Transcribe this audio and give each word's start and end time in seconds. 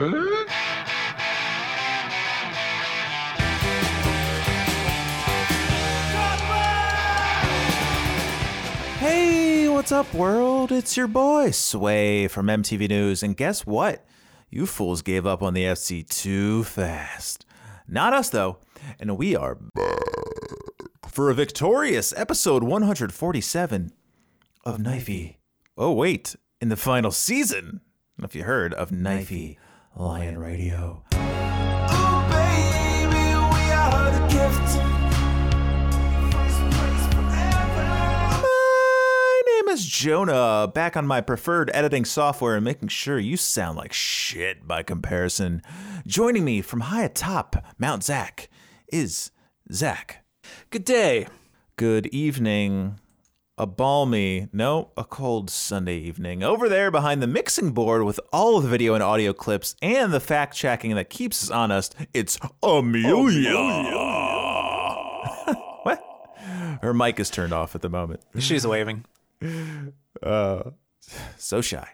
Hey, 0.00 0.08
what's 9.68 9.92
up, 9.92 10.14
world? 10.14 10.72
It's 10.72 10.96
your 10.96 11.06
boy, 11.06 11.50
Sway 11.50 12.28
from 12.28 12.46
MTV 12.46 12.88
News. 12.88 13.22
And 13.22 13.36
guess 13.36 13.66
what? 13.66 14.06
You 14.48 14.64
fools 14.64 15.02
gave 15.02 15.26
up 15.26 15.42
on 15.42 15.52
the 15.52 15.64
FC 15.64 16.08
too 16.08 16.64
fast. 16.64 17.44
Not 17.86 18.14
us, 18.14 18.30
though. 18.30 18.56
And 18.98 19.18
we 19.18 19.36
are 19.36 19.58
for 21.08 21.28
a 21.28 21.34
victorious 21.34 22.14
episode 22.16 22.62
147 22.62 23.92
of 24.64 24.78
Knifey. 24.78 25.36
Oh, 25.76 25.92
wait, 25.92 26.36
in 26.58 26.70
the 26.70 26.76
final 26.76 27.10
season. 27.10 27.82
If 28.22 28.34
you 28.34 28.44
heard 28.44 28.72
of 28.72 28.90
Knifey 28.90 29.58
Lion 30.00 30.38
Radio. 30.38 31.02
Ooh, 31.12 31.18
baby, 32.30 33.18
we 33.36 33.64
are 33.70 34.10
the 34.10 34.26
gift. 34.32 34.80
My 38.42 39.42
name 39.46 39.68
is 39.68 39.84
Jonah, 39.84 40.72
back 40.74 40.96
on 40.96 41.06
my 41.06 41.20
preferred 41.20 41.70
editing 41.74 42.06
software 42.06 42.56
and 42.56 42.64
making 42.64 42.88
sure 42.88 43.18
you 43.18 43.36
sound 43.36 43.76
like 43.76 43.92
shit 43.92 44.66
by 44.66 44.82
comparison. 44.82 45.60
Joining 46.06 46.46
me 46.46 46.62
from 46.62 46.80
high 46.80 47.04
atop 47.04 47.62
Mount 47.78 48.02
Zach 48.02 48.48
is 48.90 49.32
Zach. 49.70 50.24
Good 50.70 50.86
day. 50.86 51.26
Good 51.76 52.06
evening. 52.06 52.98
A 53.60 53.66
balmy, 53.66 54.48
no, 54.54 54.88
a 54.96 55.04
cold 55.04 55.50
Sunday 55.50 55.98
evening. 55.98 56.42
Over 56.42 56.66
there 56.66 56.90
behind 56.90 57.20
the 57.20 57.26
mixing 57.26 57.72
board 57.72 58.04
with 58.04 58.18
all 58.32 58.56
of 58.56 58.62
the 58.62 58.70
video 58.70 58.94
and 58.94 59.02
audio 59.02 59.34
clips 59.34 59.76
and 59.82 60.14
the 60.14 60.18
fact 60.18 60.56
checking 60.56 60.94
that 60.94 61.10
keeps 61.10 61.42
us 61.42 61.50
honest, 61.50 61.94
it's 62.14 62.38
Amelia. 62.62 63.52
what? 65.82 66.02
Her 66.80 66.94
mic 66.94 67.20
is 67.20 67.28
turned 67.28 67.52
off 67.52 67.74
at 67.74 67.82
the 67.82 67.90
moment. 67.90 68.22
She's 68.38 68.66
waving. 68.66 69.04
Uh, 70.22 70.70
so 71.36 71.60
shy. 71.60 71.86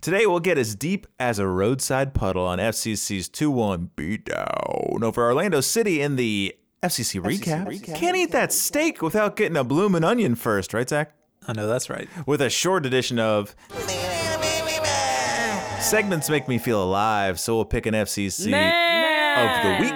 Today 0.00 0.24
we'll 0.24 0.40
get 0.40 0.56
as 0.56 0.74
deep 0.74 1.06
as 1.20 1.38
a 1.38 1.46
roadside 1.46 2.14
puddle 2.14 2.46
on 2.46 2.58
FCC's 2.58 3.28
2-1 3.28 3.90
beatdown 3.96 5.02
over 5.02 5.26
Orlando 5.26 5.60
City 5.60 6.00
in 6.00 6.16
the 6.16 6.56
FCC, 6.82 7.20
recap. 7.22 7.94
Can't 7.94 8.16
eat 8.16 8.32
that 8.32 8.52
steak 8.52 9.02
without 9.02 9.36
getting 9.36 9.56
a 9.56 9.62
bloomin' 9.62 10.02
onion 10.02 10.34
first, 10.34 10.74
right, 10.74 10.88
Zach? 10.88 11.14
I 11.46 11.52
know 11.52 11.68
that's 11.68 11.88
right. 11.88 12.08
With 12.26 12.40
a 12.40 12.50
short 12.50 12.84
edition 12.86 13.20
of 13.20 13.54
segments 15.80 16.28
make 16.28 16.48
me 16.48 16.58
feel 16.58 16.82
alive, 16.82 17.38
so 17.38 17.54
we'll 17.54 17.64
pick 17.66 17.86
an 17.86 17.94
FCC 17.94 18.46
of 18.52 19.62
the 19.62 19.76
week. 19.80 19.94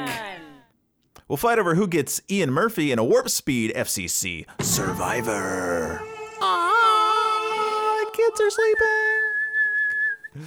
We'll 1.26 1.36
fight 1.36 1.58
over 1.58 1.74
who 1.74 1.88
gets 1.88 2.20
Ian 2.30 2.52
Murphy 2.52 2.92
in 2.92 3.00
a 3.00 3.04
warp 3.04 3.28
speed 3.30 3.72
FCC 3.74 4.44
Survivor. 4.60 6.00
Ah, 6.40 8.04
kids 8.14 8.40
are 8.40 8.50
sleeping. 8.50 10.46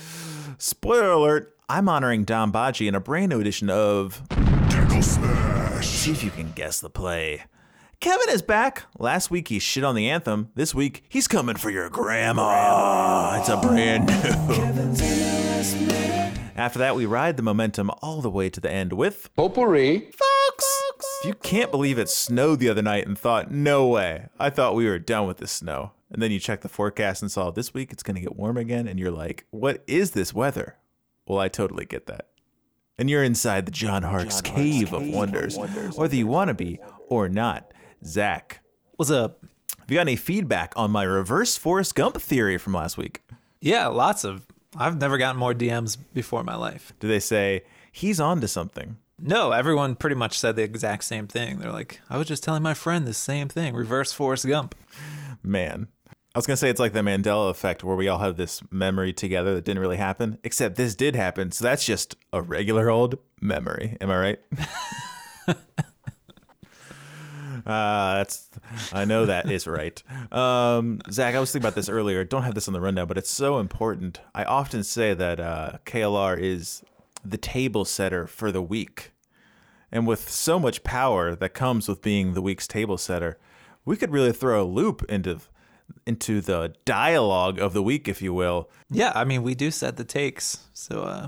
Spoiler 0.58 1.12
alert, 1.12 1.53
I'm 1.68 1.90
honoring 1.90 2.24
Don 2.24 2.50
Badji 2.53 2.88
in 2.88 2.96
a 2.96 3.02
brand 3.02 3.30
new 3.30 3.42
edition 3.42 3.70
of 3.70 4.22
See 6.10 6.16
if 6.16 6.24
you 6.24 6.32
can 6.32 6.54
guess 6.54 6.80
the 6.80 6.90
play. 6.90 7.44
Kevin 8.00 8.30
is 8.30 8.42
back. 8.42 8.86
Last 8.98 9.30
week 9.30 9.50
he 9.50 9.60
shit 9.60 9.84
on 9.84 9.94
the 9.94 10.10
anthem. 10.10 10.50
This 10.56 10.74
week 10.74 11.04
he's 11.08 11.28
coming 11.28 11.56
for 11.56 11.70
your 11.70 11.88
grandma. 11.88 13.38
It's 13.40 13.48
a 13.48 13.58
brand 13.58 14.08
new. 14.08 14.16
After 16.56 16.80
that, 16.80 16.96
we 16.96 17.06
ride 17.06 17.38
the 17.38 17.44
momentum 17.44 17.92
all 18.02 18.22
the 18.22 18.30
way 18.32 18.50
to 18.50 18.60
the 18.60 18.72
end 18.72 18.92
with 18.94 19.30
Potpourri. 19.36 20.10
Fox. 20.12 20.66
If 21.22 21.28
you 21.28 21.36
can't 21.36 21.69
believe 21.69 22.00
it 22.00 22.09
snowed 22.09 22.58
the 22.58 22.69
other 22.69 22.81
night 22.81 23.06
and 23.06 23.16
thought, 23.16 23.52
no 23.52 23.88
way, 23.88 24.30
I 24.40 24.50
thought 24.50 24.74
we 24.74 24.88
were 24.88 24.98
done 24.98 25.28
with 25.28 25.38
the 25.38 25.48
snow. 25.48 25.92
And 26.09 26.24
then 26.24 26.31
you 26.31 26.40
check 26.40 26.62
the 26.62 26.69
forecast 26.69 27.22
and 27.22 27.31
saw 27.31 27.52
this 27.52 27.75
week 27.75 27.92
it's 27.92 28.02
going 28.02 28.16
to 28.16 28.22
get 28.22 28.36
warm 28.36 28.58
again. 28.58 28.88
And 28.88 29.00
you're 29.00 29.12
like, 29.12 29.46
what 29.52 29.84
is 29.86 30.09
this 30.12 30.34
weather? 30.34 30.78
Well, 31.28 31.38
I 31.38 31.50
totally 31.50 31.86
get 31.86 32.08
that. 32.08 32.30
And 33.00 33.10
you're 33.10 33.24
inside 33.24 33.66
the 33.66 33.72
John 33.72 34.04
Hart's 34.04 34.42
Cave 34.42 34.92
of 34.94 35.08
Wonders, 35.08 35.58
whether 35.96 36.16
you 36.16 36.28
want 36.28 36.50
to 36.50 36.54
be 36.54 36.80
or 37.08 37.30
not. 37.30 37.72
Zach, 38.06 38.60
What's 38.98 39.10
up? 39.10 39.40
have 39.80 39.90
you 39.90 39.96
got 39.96 40.02
any 40.02 40.18
feedback 40.18 40.74
on 40.76 40.92
my 40.92 41.04
reverse 41.04 41.56
Forrest 41.56 41.96
Gump 41.96 42.18
theory 42.18 42.58
from 42.58 42.74
last 42.74 42.98
week? 42.98 43.22
Yeah, 43.62 43.88
lots 43.88 44.26
of. 44.26 44.46
I've 44.78 45.00
never 45.00 45.18
gotten 45.18 45.40
more 45.40 45.54
DMs 45.54 45.98
before 46.14 46.42
in 46.42 46.46
my 46.46 46.58
life. 46.58 46.92
Do 47.00 47.08
they 47.08 47.22
say, 47.22 47.64
he's 47.92 48.20
on 48.20 48.42
to 48.42 48.48
something? 48.50 48.98
No, 49.18 49.52
everyone 49.52 49.96
pretty 49.96 50.18
much 50.18 50.38
said 50.38 50.58
the 50.58 50.64
exact 50.64 51.06
same 51.06 51.28
thing. 51.28 51.60
They're 51.60 51.72
like, 51.72 52.02
I 52.10 52.18
was 52.18 52.28
just 52.28 52.44
telling 52.44 52.62
my 52.64 52.74
friend 52.74 53.08
the 53.08 53.14
same 53.14 53.48
thing. 53.48 53.74
Reverse 53.74 54.12
Forrest 54.12 54.46
Gump. 54.46 54.76
Man. 55.42 55.88
I 56.35 56.38
was 56.38 56.45
going 56.45 56.53
to 56.53 56.57
say 56.57 56.69
it's 56.69 56.79
like 56.79 56.94
the 56.94 57.00
Mandela 57.01 57.50
effect 57.50 57.84
where 57.84 57.95
we 57.95 58.07
all 58.07 58.19
have 58.19 58.38
this 58.38 58.62
memory 58.69 59.12
together 59.13 59.56
that 59.56 59.66
didn't 59.66 59.81
really 59.81 59.97
happen, 59.97 60.38
except 60.44 60.75
this 60.75 60.94
did 60.94 61.16
happen. 61.16 61.51
So 61.51 61.63
that's 61.63 61.84
just 61.84 62.16
a 62.31 62.40
regular 62.40 62.91
old 62.91 63.17
memory. 63.41 63.97
Am 64.00 64.12
I 64.12 64.17
right? 64.19 64.39
Uh, 67.66 68.13
that's 68.18 68.47
I 68.94 69.06
know 69.06 69.25
that 69.25 69.50
is 69.50 69.66
right. 69.66 70.01
Um, 70.31 71.01
Zach, 71.09 71.34
I 71.34 71.39
was 71.39 71.51
thinking 71.51 71.66
about 71.66 71.75
this 71.75 71.89
earlier. 71.89 72.23
Don't 72.23 72.44
have 72.44 72.53
this 72.53 72.68
on 72.68 72.75
the 72.75 72.81
rundown, 72.81 73.07
but 73.07 73.18
it's 73.18 73.31
so 73.31 73.57
important. 73.57 74.22
I 74.35 74.44
often 74.44 74.84
say 74.84 75.16
that 75.16 75.39
uh, 75.39 75.78
KLR 75.85 76.39
is 76.39 76.84
the 77.25 77.38
table 77.38 77.85
setter 77.85 78.28
for 78.28 78.51
the 78.51 78.62
week, 78.62 79.12
and 79.91 80.06
with 80.06 80.29
so 80.29 80.59
much 80.59 80.84
power 80.84 81.35
that 81.35 81.50
comes 81.56 81.88
with 81.88 82.03
being 82.03 82.34
the 82.34 82.41
week's 82.41 82.68
table 82.68 83.00
setter, 83.00 83.39
we 83.84 83.97
could 83.97 84.12
really 84.12 84.31
throw 84.31 84.62
a 84.62 84.63
loop 84.63 85.03
into 85.09 85.39
into 86.05 86.41
the 86.41 86.73
dialogue 86.85 87.59
of 87.59 87.73
the 87.73 87.83
week, 87.83 88.07
if 88.07 88.22
you 88.22 88.33
will. 88.33 88.69
Yeah, 88.89 89.11
I 89.16 89.23
mean, 89.23 89.44
we 89.44 89.55
do 89.55 89.72
set 89.72 89.97
the 89.97 90.03
takes. 90.03 90.66
So, 90.73 91.03
uh, 91.03 91.27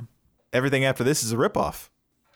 Everything 0.53 0.83
after 0.83 1.03
this 1.03 1.23
is 1.23 1.31
a 1.31 1.38
ripoff. 1.38 1.88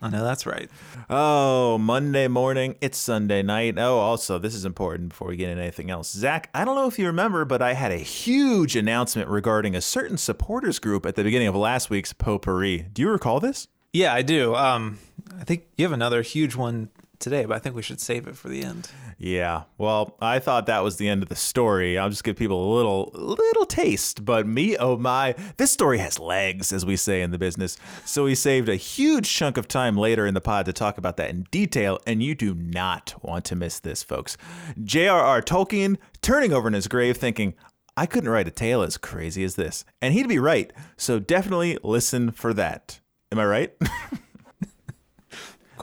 I 0.02 0.10
know 0.10 0.24
that's 0.24 0.46
right. 0.46 0.70
Oh, 1.10 1.78
Monday 1.78 2.28
morning. 2.28 2.76
It's 2.80 2.98
Sunday 2.98 3.42
night. 3.42 3.76
Oh, 3.78 3.98
also, 3.98 4.38
this 4.38 4.54
is 4.54 4.64
important 4.64 5.10
before 5.10 5.28
we 5.28 5.36
get 5.36 5.50
into 5.50 5.64
anything 5.64 5.90
else. 5.90 6.12
Zach, 6.12 6.50
I 6.54 6.64
don't 6.64 6.76
know 6.76 6.88
if 6.88 6.98
you 7.00 7.08
remember, 7.08 7.44
but 7.44 7.62
I 7.62 7.74
had 7.74 7.92
a 7.92 7.98
huge 7.98 8.76
announcement 8.76 9.30
regarding 9.30 9.76
a 9.76 9.82
certain 9.82 10.18
supporters 10.18 10.80
group 10.80 11.06
at 11.06 11.16
the 11.16 11.24
beginning 11.24 11.48
of 11.48 11.56
last 11.56 11.90
week's 11.90 12.14
Potpourri. 12.14 12.88
Do 12.94 13.02
you 13.02 13.10
recall 13.10 13.40
this? 13.40 13.68
Yeah, 13.92 14.14
I 14.14 14.22
do. 14.22 14.56
Um, 14.56 15.00
I 15.40 15.44
think 15.44 15.66
you 15.78 15.86
have 15.86 15.94
another 15.94 16.22
huge 16.22 16.56
one 16.56 16.90
today, 17.26 17.44
but 17.46 17.56
I 17.56 17.60
think 17.60 17.76
we 17.76 17.82
should 17.82 18.00
save 18.00 18.28
it 18.28 18.38
for 18.38 18.50
the 18.50 18.62
end. 18.62 18.88
Yeah. 19.18 19.64
Well, 19.80 20.16
I 20.22 20.38
thought 20.38 20.68
that 20.68 20.84
was 20.84 20.98
the 20.98 21.10
end 21.10 21.24
of 21.24 21.30
the 21.30 21.36
story. 21.36 21.98
I'll 21.98 22.12
just 22.12 22.24
give 22.24 22.36
people 22.36 22.72
a 22.72 22.76
little 22.76 23.10
little 23.16 23.66
taste, 23.66 24.24
but 24.24 24.46
me 24.46 24.78
oh 24.78 24.96
my, 24.96 25.34
this 25.58 25.72
story 25.72 25.98
has 25.98 26.20
legs 26.20 26.72
as 26.72 26.86
we 26.86 26.96
say 26.96 27.24
in 27.24 27.32
the 27.32 27.40
business. 27.40 27.78
So 28.06 28.26
we 28.26 28.36
saved 28.36 28.70
a 28.70 28.76
huge 28.76 29.28
chunk 29.34 29.58
of 29.58 29.68
time 29.68 29.98
later 29.98 30.28
in 30.28 30.36
the 30.36 30.42
pod 30.42 30.68
to 30.68 30.74
talk 30.74 31.00
about 31.00 31.18
that 31.18 31.32
in 31.32 31.48
detail, 31.50 32.00
and 32.06 32.22
you 32.22 32.36
do 32.36 32.54
not 32.54 33.16
want 33.24 33.44
to 33.46 33.56
miss 33.56 33.80
this, 33.80 34.04
folks. 34.04 34.38
J.R.R. 34.84 35.42
Tolkien 35.42 35.98
turning 36.22 36.54
over 36.54 36.68
in 36.68 36.76
his 36.76 36.88
grave 36.88 37.18
thinking, 37.18 37.56
I 37.98 38.06
couldn't 38.06 38.30
write 38.30 38.48
a 38.48 38.52
tale 38.52 38.84
as 38.84 38.98
crazy 38.98 39.44
as 39.44 39.56
this. 39.56 39.84
And 40.00 40.14
he'd 40.14 40.28
be 40.28 40.38
right. 40.38 40.72
So 40.96 41.18
definitely 41.18 41.80
listen 41.82 42.30
for 42.30 42.54
that. 42.54 43.00
Am 43.32 43.40
I 43.40 43.46
right? 43.46 43.74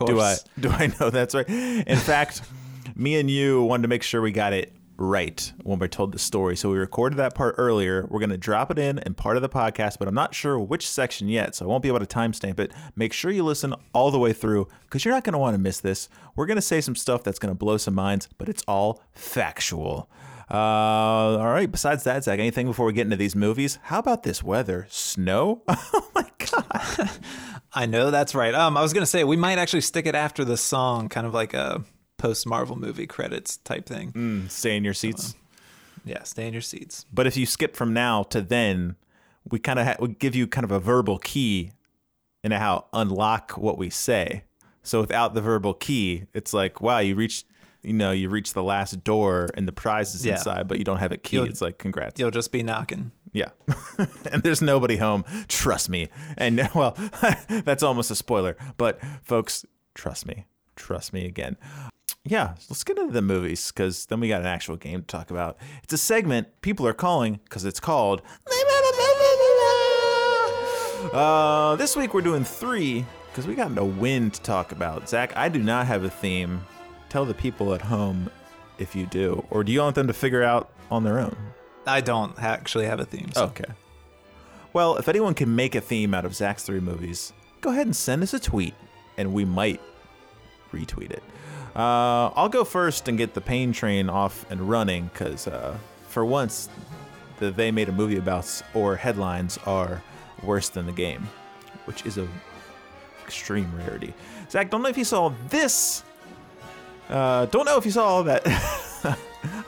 Course. 0.07 0.45
Do 0.59 0.69
I 0.71 0.77
do 0.79 0.85
I 0.85 0.95
know 1.01 1.11
that's 1.11 1.35
right? 1.35 1.49
In 1.49 1.97
fact, 1.99 2.43
me 2.95 3.19
and 3.19 3.31
you 3.31 3.63
wanted 3.63 3.83
to 3.83 3.89
make 3.89 4.03
sure 4.03 4.21
we 4.21 4.33
got 4.33 4.53
it 4.53 4.73
right 4.99 5.53
when 5.65 5.79
we 5.79 5.89
told 5.89 6.13
the 6.13 6.19
story. 6.19 6.57
So 6.57 6.71
we 6.71 6.79
recorded 6.79 7.17
that 7.17 7.35
part 7.35 7.57
earlier. 7.59 8.07
We're 8.09 8.21
gonna 8.21 8.37
drop 8.37 8.71
it 8.71 8.78
in 8.78 8.99
in 8.99 9.15
part 9.15 9.37
of 9.37 9.43
the 9.43 9.49
podcast, 9.49 9.99
but 9.99 10.09
I'm 10.09 10.15
not 10.15 10.34
sure 10.34 10.59
which 10.59 10.89
section 10.89 11.28
yet, 11.28 11.54
so 11.54 11.65
I 11.65 11.69
won't 11.69 11.83
be 11.83 11.89
able 11.89 12.01
to 12.01 12.07
timestamp 12.07 12.59
it. 12.60 12.72
Make 12.95 13.13
sure 13.13 13.31
you 13.31 13.45
listen 13.45 13.75
all 13.93 14.10
the 14.10 14.19
way 14.19 14.33
through 14.33 14.69
because 14.84 15.04
you're 15.04 15.15
not 15.15 15.25
gonna 15.25 15.39
want 15.39 15.54
to 15.54 15.59
miss 15.59 15.81
this. 15.81 16.09
We're 16.37 16.47
gonna 16.47 16.63
say 16.63 16.81
some 16.81 16.95
stuff 16.97 17.22
that's 17.22 17.39
gonna 17.39 17.55
blow 17.55 17.77
some 17.77 17.95
minds, 17.95 18.28
but 18.39 18.48
it's 18.48 18.63
all 18.69 19.03
factual. 19.13 20.09
Uh, 20.50 20.54
all 21.39 21.50
right. 21.50 21.71
Besides 21.71 22.04
that, 22.04 22.24
Zach, 22.24 22.39
anything 22.39 22.66
before 22.66 22.86
we 22.86 22.92
get 22.92 23.03
into 23.06 23.16
these 23.16 23.34
movies? 23.36 23.78
How 23.84 23.98
about 23.98 24.22
this 24.22 24.42
weather? 24.42 24.86
Snow? 24.91 25.62
Oh 25.94 26.09
my 26.15 26.28
god! 26.50 27.10
I 27.72 27.86
know 27.86 28.10
that's 28.10 28.34
right. 28.34 28.54
Um, 28.54 28.77
I 28.77 28.83
was 28.83 28.92
gonna 28.92 29.06
say 29.06 29.24
we 29.24 29.36
might 29.36 29.56
actually 29.59 29.80
stick 29.80 30.04
it 30.06 30.15
after 30.15 30.44
the 30.44 30.56
song, 30.59 31.09
kind 31.09 31.27
of 31.27 31.33
like 31.33 31.54
a 31.54 31.83
post 32.18 32.47
Marvel 32.47 32.77
movie 32.77 33.06
credits 33.06 33.56
type 33.59 33.86
thing. 33.86 34.12
Mm, 34.12 34.50
stay 34.50 34.77
in 34.77 34.84
your 34.84 34.92
seats. 34.94 35.34
Yeah, 36.04 36.22
stay 36.24 36.47
in 36.47 36.53
your 36.53 36.62
seats. 36.62 37.06
But 37.12 37.27
if 37.27 37.36
you 37.36 37.47
skip 37.47 37.77
from 37.77 37.95
now 37.95 38.24
to 38.24 38.42
then, 38.42 38.97
we 39.48 39.59
kind 39.59 39.78
of 39.78 39.86
ha- 39.86 39.97
we 40.00 40.09
give 40.09 40.34
you 40.34 40.47
kind 40.47 40.65
of 40.65 40.71
a 40.71 40.80
verbal 40.80 41.18
key 41.18 41.72
into 42.45 42.59
how 42.59 42.86
unlock 42.92 43.53
what 43.53 43.78
we 43.78 43.88
say. 43.88 44.45
So 44.83 45.00
without 45.00 45.33
the 45.34 45.41
verbal 45.41 45.72
key, 45.74 46.24
it's 46.34 46.53
like 46.53 46.80
wow, 46.83 46.98
you 46.98 47.15
reached 47.15 47.47
you 47.83 47.93
know 47.93 48.11
you 48.13 48.29
reach 48.29 48.53
the 48.53 48.63
last 48.63 49.03
door 49.05 49.49
and 49.55 49.67
the 49.67 49.73
prize 49.73 50.15
is 50.15 50.25
Yeah. 50.25 50.34
inside, 50.34 50.69
but 50.69 50.79
you 50.79 50.84
don't 50.84 50.99
have 50.99 51.13
a 51.13 51.17
key. 51.17 51.37
You'll- 51.37 51.47
it's 51.47 51.61
like 51.61 51.79
congrats. 51.79 52.19
You'll 52.21 52.31
just 52.31 52.53
be 52.53 52.63
knocking. 52.63 53.13
Yeah. 53.33 53.49
and 54.31 54.43
there's 54.43 54.61
nobody 54.63 54.97
home. 54.99 55.25
Trust 55.49 55.89
me. 55.89 56.09
And 56.37 56.69
well, 56.75 56.97
that's 57.49 57.83
almost 57.83 58.11
a 58.11 58.15
spoiler. 58.15 58.57
But 58.77 59.01
folks, 59.23 59.65
trust 59.95 60.27
me. 60.27 60.47
Trust 60.77 61.13
me 61.13 61.25
again. 61.27 61.57
Yeah, 62.25 62.55
let's 62.71 62.84
get 62.84 62.99
into 62.99 63.13
the 63.13 63.23
movies 63.23 63.73
because 63.73 64.07
then 64.07 64.21
we 64.21 64.29
got 64.29 64.43
an 64.43 64.47
actual 64.47 64.77
game 64.77 65.01
to 65.01 65.07
talk 65.07 65.31
about. 65.33 65.57
It's 65.83 65.93
a 65.93 65.99
segment 65.99 66.61
people 66.61 66.87
are 66.87 66.93
calling 66.93 67.41
because 67.45 67.65
it's 67.65 67.81
called. 67.81 68.23
Uh, 71.13 71.75
this 71.77 71.97
week 71.97 72.15
we're 72.15 72.21
doing 72.21 72.45
three 72.45 73.05
because 73.31 73.47
we 73.47 73.55
got 73.55 73.77
a 73.77 73.84
win 73.84 74.31
to 74.31 74.41
talk 74.43 74.71
about. 74.73 75.09
Zach, 75.09 75.37
I 75.37 75.49
do 75.49 75.59
not 75.61 75.87
have 75.87 76.05
a 76.05 76.11
theme. 76.11 76.61
Tell 77.12 77.26
the 77.26 77.34
people 77.34 77.74
at 77.74 77.82
home 77.82 78.30
if 78.78 78.97
you 78.97 79.04
do, 79.04 79.47
or 79.50 79.62
do 79.64 79.70
you 79.70 79.80
want 79.80 79.94
them 79.94 80.06
to 80.06 80.14
figure 80.14 80.42
out 80.42 80.70
on 80.91 81.04
their 81.04 81.18
own? 81.18 81.36
I 81.86 82.00
don't 82.00 82.42
actually 82.42 82.86
have 82.86 83.00
a 83.00 83.04
theme. 83.04 83.30
So. 83.34 83.44
Okay. 83.48 83.70
Well, 84.72 84.97
if 84.97 85.10
anyone 85.10 85.34
can 85.34 85.54
make 85.54 85.74
a 85.74 85.82
theme 85.82 86.14
out 86.14 86.24
of 86.24 86.34
Zach's 86.34 86.62
three 86.62 86.80
movies, 86.80 87.34
go 87.60 87.68
ahead 87.68 87.84
and 87.84 87.94
send 87.94 88.22
us 88.22 88.32
a 88.32 88.41
tweet, 88.41 88.72
and 89.18 89.34
we 89.34 89.44
might 89.44 89.82
retweet 90.72 91.10
it. 91.10 91.22
Uh, 91.76 92.32
I'll 92.34 92.48
go 92.48 92.64
first 92.64 93.06
and 93.09 93.18
get 93.18 93.34
the 93.34 93.42
pain 93.42 93.74
train 93.74 94.09
off 94.09 94.50
and 94.50 94.62
running, 94.62 95.10
because 95.12 95.47
uh, 95.47 95.76
for 96.09 96.24
once, 96.24 96.70
the 97.41 97.50
they 97.50 97.70
made 97.70 97.91
a 97.91 97.92
movie 97.92 98.16
about 98.16 98.62
or 98.72 98.97
headlines 98.97 99.59
are 99.66 100.03
worse 100.42 100.70
than 100.70 100.86
the 100.86 100.92
game, 100.92 101.28
which 101.84 102.06
is 102.06 102.16
a 102.16 102.26
extreme 103.26 103.70
rarity. 103.76 104.14
Zach, 104.50 104.70
don't 104.70 104.80
know 104.80 104.88
if 104.88 104.97
you 104.97 105.04
saw 105.04 105.30
this. 105.50 106.04
Uh, 107.09 107.47
don't 107.47 107.65
know 107.65 107.77
if 107.77 107.84
you 107.84 107.91
saw 107.91 108.22
that. 108.22 108.43
I 109.04 109.16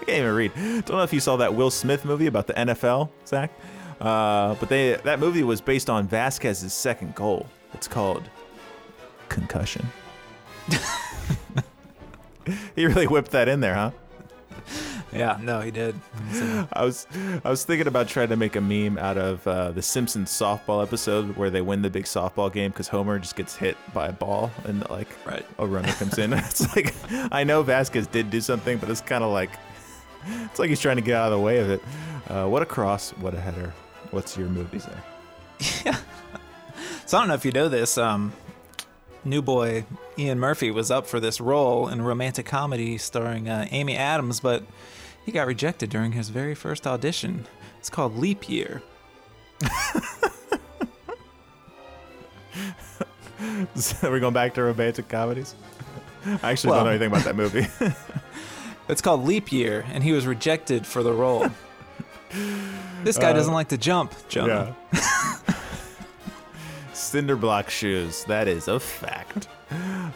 can't 0.06 0.08
even 0.08 0.34
read. 0.34 0.52
Don't 0.54 0.90
know 0.90 1.02
if 1.02 1.12
you 1.12 1.20
saw 1.20 1.36
that 1.36 1.54
Will 1.54 1.70
Smith 1.70 2.04
movie 2.04 2.26
about 2.26 2.46
the 2.46 2.54
NFL, 2.54 3.10
Zach. 3.26 3.50
Uh, 4.00 4.54
but 4.54 4.68
they 4.68 4.94
that 5.04 5.18
movie 5.18 5.42
was 5.42 5.60
based 5.60 5.88
on 5.88 6.06
Vazquez's 6.08 6.72
second 6.72 7.14
goal. 7.14 7.46
It's 7.72 7.88
called 7.88 8.28
Concussion. 9.28 9.86
he 12.76 12.86
really 12.86 13.06
whipped 13.06 13.30
that 13.32 13.48
in 13.48 13.60
there, 13.60 13.74
huh? 13.74 13.90
Yeah, 15.14 15.38
no, 15.42 15.60
he 15.60 15.70
did. 15.70 15.94
So- 16.32 16.68
I 16.72 16.84
was 16.84 17.06
I 17.44 17.50
was 17.50 17.64
thinking 17.64 17.86
about 17.86 18.08
trying 18.08 18.28
to 18.28 18.36
make 18.36 18.56
a 18.56 18.60
meme 18.60 18.98
out 18.98 19.16
of 19.16 19.46
uh, 19.46 19.70
the 19.72 19.82
Simpsons 19.82 20.30
softball 20.30 20.82
episode 20.82 21.36
where 21.36 21.50
they 21.50 21.60
win 21.60 21.82
the 21.82 21.90
big 21.90 22.04
softball 22.04 22.52
game 22.52 22.70
because 22.70 22.88
Homer 22.88 23.18
just 23.18 23.36
gets 23.36 23.54
hit 23.56 23.76
by 23.92 24.08
a 24.08 24.12
ball 24.12 24.50
and 24.64 24.88
like 24.90 25.08
Right. 25.26 25.46
a 25.58 25.66
runner 25.66 25.92
comes 25.92 26.18
in. 26.18 26.32
it's 26.34 26.74
like 26.74 26.94
I 27.32 27.44
know 27.44 27.62
Vazquez 27.62 28.10
did 28.10 28.30
do 28.30 28.40
something, 28.40 28.78
but 28.78 28.90
it's 28.90 29.00
kind 29.00 29.22
of 29.24 29.30
like 29.32 29.50
it's 30.46 30.58
like 30.58 30.68
he's 30.70 30.80
trying 30.80 30.96
to 30.96 31.02
get 31.02 31.16
out 31.16 31.32
of 31.32 31.38
the 31.38 31.44
way 31.44 31.58
of 31.58 31.70
it. 31.70 31.82
Uh, 32.28 32.46
what 32.46 32.62
a 32.62 32.66
cross! 32.66 33.10
What 33.12 33.34
a 33.34 33.40
header! 33.40 33.72
What's 34.10 34.36
your 34.36 34.48
movie 34.48 34.78
there? 34.78 35.02
Yeah. 35.84 35.96
So 37.06 37.18
I 37.18 37.20
don't 37.20 37.28
know 37.28 37.34
if 37.34 37.44
you 37.44 37.52
know 37.52 37.68
this. 37.68 37.98
Um, 37.98 38.32
new 39.24 39.42
boy 39.42 39.84
Ian 40.18 40.38
Murphy 40.38 40.70
was 40.70 40.90
up 40.90 41.06
for 41.06 41.20
this 41.20 41.40
role 41.40 41.88
in 41.88 42.00
a 42.00 42.02
romantic 42.02 42.46
comedy 42.46 42.96
starring 42.98 43.48
uh, 43.48 43.66
Amy 43.70 43.96
Adams, 43.96 44.40
but 44.40 44.62
he 45.24 45.32
got 45.32 45.46
rejected 45.46 45.90
during 45.90 46.12
his 46.12 46.28
very 46.28 46.54
first 46.54 46.86
audition. 46.86 47.46
It's 47.78 47.90
called 47.90 48.16
Leap 48.18 48.48
Year. 48.48 48.82
So 53.74 54.10
we're 54.10 54.20
going 54.20 54.34
back 54.34 54.54
to 54.54 54.62
romantic 54.62 55.08
comedies. 55.08 55.54
I 56.42 56.52
actually 56.52 56.70
Well- 56.70 56.80
don't 56.80 56.84
know 56.86 56.90
anything 56.90 57.08
about 57.08 57.24
that 57.24 57.36
movie. 57.36 57.66
It's 58.88 59.00
called 59.00 59.24
Leap 59.24 59.50
Year, 59.50 59.82
and 59.94 60.04
he 60.04 60.12
was 60.12 60.26
rejected 60.26 60.86
for 60.86 61.02
the 61.02 61.12
role. 61.12 61.46
this 63.02 63.16
guy 63.16 63.30
Uh, 63.30 63.32
doesn't 63.32 63.54
like 63.54 63.68
to 63.68 63.78
jump, 63.78 64.12
Jonah. 64.28 64.76
Cinder 66.92 67.34
block 67.36 67.70
shoes. 67.70 68.24
That 68.24 68.46
is 68.46 68.68
a 68.68 68.78
fact. 68.78 69.23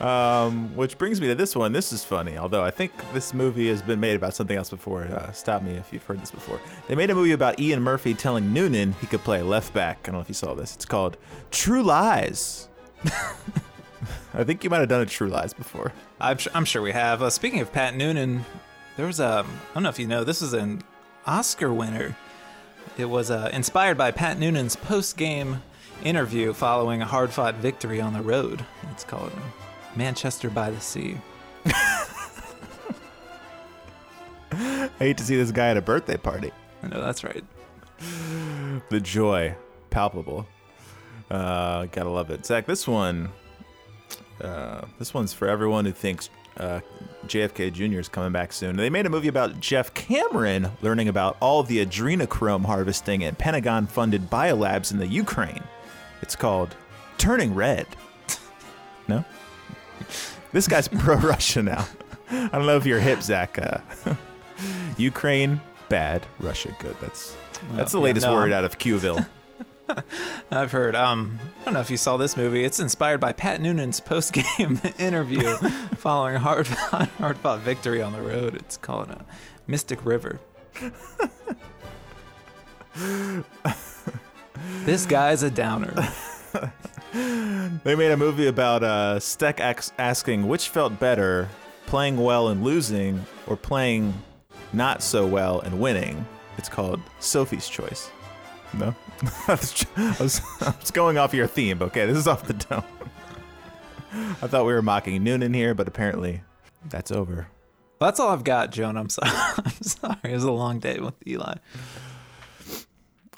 Um, 0.01 0.77
which 0.77 0.97
brings 0.97 1.21
me 1.21 1.27
to 1.27 1.35
this 1.35 1.57
one. 1.57 1.73
This 1.73 1.93
is 1.93 2.05
funny, 2.05 2.39
although 2.39 2.63
I 2.63 2.71
think 2.71 2.93
this 3.13 3.35
movie 3.35 3.69
has 3.69 3.83
been 3.83 3.99
made 3.99 4.15
about 4.15 4.33
something 4.33 4.57
else 4.57 4.71
before. 4.71 5.03
Uh, 5.03 5.33
stop 5.33 5.63
me 5.63 5.73
if 5.73 5.93
you've 5.93 6.05
heard 6.05 6.21
this 6.21 6.31
before. 6.31 6.61
They 6.87 6.95
made 6.95 7.11
a 7.11 7.15
movie 7.17 7.33
about 7.33 7.59
Ian 7.59 7.83
Murphy 7.83 8.15
telling 8.15 8.53
Noonan 8.53 8.93
he 9.01 9.09
could 9.09 9.25
play 9.25 9.43
left 9.43 9.75
back. 9.75 9.99
I 10.03 10.07
don't 10.07 10.15
know 10.15 10.21
if 10.21 10.29
you 10.29 10.35
saw 10.35 10.55
this. 10.55 10.75
It's 10.77 10.85
called 10.85 11.17
True 11.51 11.83
Lies. 11.83 12.69
I 14.35 14.45
think 14.45 14.63
you 14.63 14.71
might 14.71 14.79
have 14.79 14.89
done 14.89 15.01
a 15.01 15.07
True 15.07 15.29
Lies 15.29 15.53
before. 15.53 15.93
I'm, 16.21 16.39
I'm 16.55 16.65
sure 16.65 16.81
we 16.81 16.93
have. 16.93 17.21
Uh, 17.21 17.31
speaking 17.31 17.61
of 17.61 17.73
Pat 17.73 17.97
Noonan, 17.97 18.45
there 18.97 19.07
was 19.07 19.19
a, 19.19 19.45
I 19.45 19.75
don't 19.75 19.83
know 19.83 19.89
if 19.89 19.99
you 19.99 20.07
know, 20.07 20.23
this 20.23 20.43
is 20.43 20.53
an 20.53 20.83
Oscar 21.27 21.73
winner. 21.73 22.17
It 22.97 23.07
was 23.07 23.33
uh, 23.33 23.51
inspired 23.53 23.99
by 23.99 24.13
Pat 24.13 24.39
Noonan's 24.39 24.77
post 24.77 25.17
game 25.17 25.63
interview 26.05 26.53
following 26.53 27.03
a 27.03 27.07
hard 27.07 27.31
fought 27.33 27.57
victory 27.57 28.01
on 28.01 28.13
the 28.13 28.23
road. 28.23 28.65
It's 28.93 29.03
called 29.05 29.33
Manchester 29.99 30.49
by 30.49 30.71
the 30.71 30.81
Sea. 30.81 31.19
I 34.53 34.89
hate 34.99 35.19
to 35.19 35.25
see 35.25 35.37
this 35.37 35.51
guy 35.51 35.69
at 35.69 35.77
a 35.77 35.83
birthday 35.83 36.17
party. 36.17 36.53
I 36.83 36.87
know 36.89 37.03
that's 37.03 37.25
right. 37.25 37.45
the 38.91 39.01
joy 39.01 39.55
palpable 39.91 40.47
uh 41.31 41.87
gotta 41.87 42.09
love 42.09 42.31
it 42.31 42.47
zach 42.47 42.65
this 42.67 42.87
one 42.87 43.29
uh 44.41 44.83
this 44.99 45.13
one's 45.13 45.33
for 45.33 45.49
everyone 45.49 45.85
who 45.85 45.93
thinks 45.93 46.31
uh 46.59 46.81
jfk 47.27 47.73
jr 47.73 47.99
is 47.99 48.09
coming 48.09 48.33
back 48.33 48.53
soon 48.53 48.77
they 48.77 48.89
made 48.89 49.05
a 49.05 49.11
movie 49.11 49.29
about 49.29 49.59
geoff 49.61 49.93
cameron 49.95 50.71
learning 50.81 51.09
about 51.09 51.37
all 51.41 51.63
the 51.63 51.85
adrenochrome 51.85 52.65
harvesting 52.65 53.25
at 53.25 53.37
pentagon 53.37 53.87
funded 53.87 54.31
biolabs 54.31 54.93
in 54.93 54.99
the 54.99 55.07
ukraine 55.07 55.63
it's 56.23 56.37
called 56.37 56.77
turning 57.19 57.55
red 57.55 57.87
no 59.09 59.25
this 60.53 60.69
guy's 60.69 60.89
pro-russia 61.01 61.63
now 61.63 61.87
i 62.31 62.49
don't 62.49 62.67
know 62.67 62.77
if 62.77 62.87
you're 62.87 63.01
hip 63.01 63.23
zach 63.23 63.59
uh, 63.59 63.79
ukraine 64.97 65.61
bad 65.89 66.27
russia 66.41 66.75
good 66.81 66.97
that's 67.01 67.37
that's 67.73 67.93
the 67.93 68.01
latest 68.01 68.27
no, 68.27 68.35
word 68.35 68.53
out 68.53 68.65
of 68.65 68.79
Qville. 68.79 69.27
I've 70.51 70.73
heard. 70.73 70.95
Um, 70.95 71.39
I 71.61 71.65
don't 71.65 71.75
know 71.75 71.81
if 71.81 71.91
you 71.91 71.97
saw 71.97 72.17
this 72.17 72.37
movie. 72.37 72.65
It's 72.65 72.79
inspired 72.79 73.21
by 73.21 73.33
Pat 73.33 73.61
Noonan's 73.61 74.01
post 74.01 74.33
game 74.33 74.81
interview 74.99 75.57
following 75.97 76.37
a 76.37 76.39
hard 76.39 76.67
fought, 76.67 77.09
hard 77.09 77.39
fought 77.39 77.61
victory 77.61 78.03
on 78.03 78.13
the 78.13 78.23
road. 78.23 78.55
It's 78.55 78.77
called 78.77 79.11
uh, 79.11 79.17
Mystic 79.67 80.05
River. 80.05 80.41
this 84.85 85.07
guy's 85.07 85.43
a 85.43 85.51
downer. 85.51 85.95
They 87.85 87.95
made 87.95 88.11
a 88.11 88.17
movie 88.17 88.49
about 88.49 88.83
uh, 88.83 89.21
Steck 89.21 89.61
asking 89.61 90.49
which 90.49 90.69
felt 90.69 90.99
better, 90.99 91.49
playing 91.87 92.17
well 92.17 92.49
and 92.49 92.65
losing, 92.65 93.25
or 93.47 93.57
playing 93.57 94.15
not 94.73 95.03
so 95.03 95.27
well 95.27 95.61
and 95.61 95.81
winning. 95.81 96.27
It's 96.57 96.69
called 96.69 97.01
Sophie's 97.21 97.69
Choice. 97.69 98.11
No, 98.75 98.95
I, 99.49 99.53
was, 99.55 99.87
I 99.97 100.17
was 100.21 100.41
I 100.61 100.75
was 100.81 100.91
going 100.91 101.19
off 101.19 101.33
your 101.33 101.47
theme. 101.47 101.81
Okay, 101.83 102.05
this 102.07 102.17
is 102.19 102.27
off 102.27 102.47
the 102.47 102.55
dome. 102.55 102.85
I 104.43 104.47
thought 104.47 104.67
we 104.67 104.73
were 104.73 104.83
mocking 104.83 105.23
Noonan 105.23 105.55
here, 105.55 105.75
but 105.75 105.89
apparently 105.89 106.43
that's 106.89 107.11
over. 107.13 107.49
Well, 108.01 108.11
that's 108.11 108.21
all 108.21 108.31
I've 108.31 108.45
got, 108.45 108.71
Joan. 108.71 108.97
I'm 108.97 109.09
sorry. 109.09 109.31
I'm 109.33 109.83
sorry. 109.83 110.17
It 110.25 110.33
was 110.33 110.45
a 110.45 110.53
long 110.53 110.79
day 110.79 110.99
with 110.99 111.15
Eli. 111.27 111.55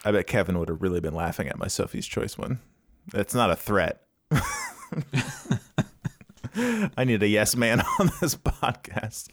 I 0.04 0.12
bet 0.12 0.26
Kevin 0.26 0.58
would 0.58 0.68
have 0.68 0.82
really 0.82 1.00
been 1.00 1.14
laughing 1.14 1.48
at 1.48 1.58
my 1.58 1.66
Sophie's 1.66 2.06
Choice 2.06 2.38
one. 2.38 2.60
That's 3.12 3.34
not 3.34 3.50
a 3.50 3.56
threat. 3.56 4.02
I 6.96 7.04
need 7.04 7.22
a 7.22 7.28
yes 7.28 7.54
man 7.56 7.80
on 8.00 8.10
this 8.20 8.34
podcast. 8.34 9.28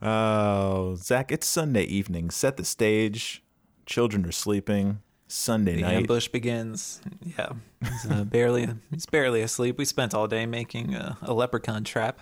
Oh, 0.00 0.94
Zach, 0.96 1.32
it's 1.32 1.46
Sunday 1.46 1.84
evening. 1.84 2.30
Set 2.30 2.56
the 2.56 2.64
stage. 2.64 3.42
Children 3.86 4.24
are 4.26 4.32
sleeping. 4.32 5.00
Sunday 5.26 5.72
night. 5.74 5.80
The 5.80 5.86
night. 5.86 5.96
ambush 5.96 6.28
begins. 6.28 7.00
Yeah, 7.38 7.52
he's 7.80 8.10
uh, 8.10 8.24
barely 8.24 8.68
he's 8.90 9.06
barely 9.06 9.42
asleep. 9.42 9.78
We 9.78 9.84
spent 9.84 10.14
all 10.14 10.26
day 10.26 10.46
making 10.46 10.94
uh, 10.94 11.14
a 11.22 11.32
leprechaun 11.32 11.84
trap. 11.84 12.20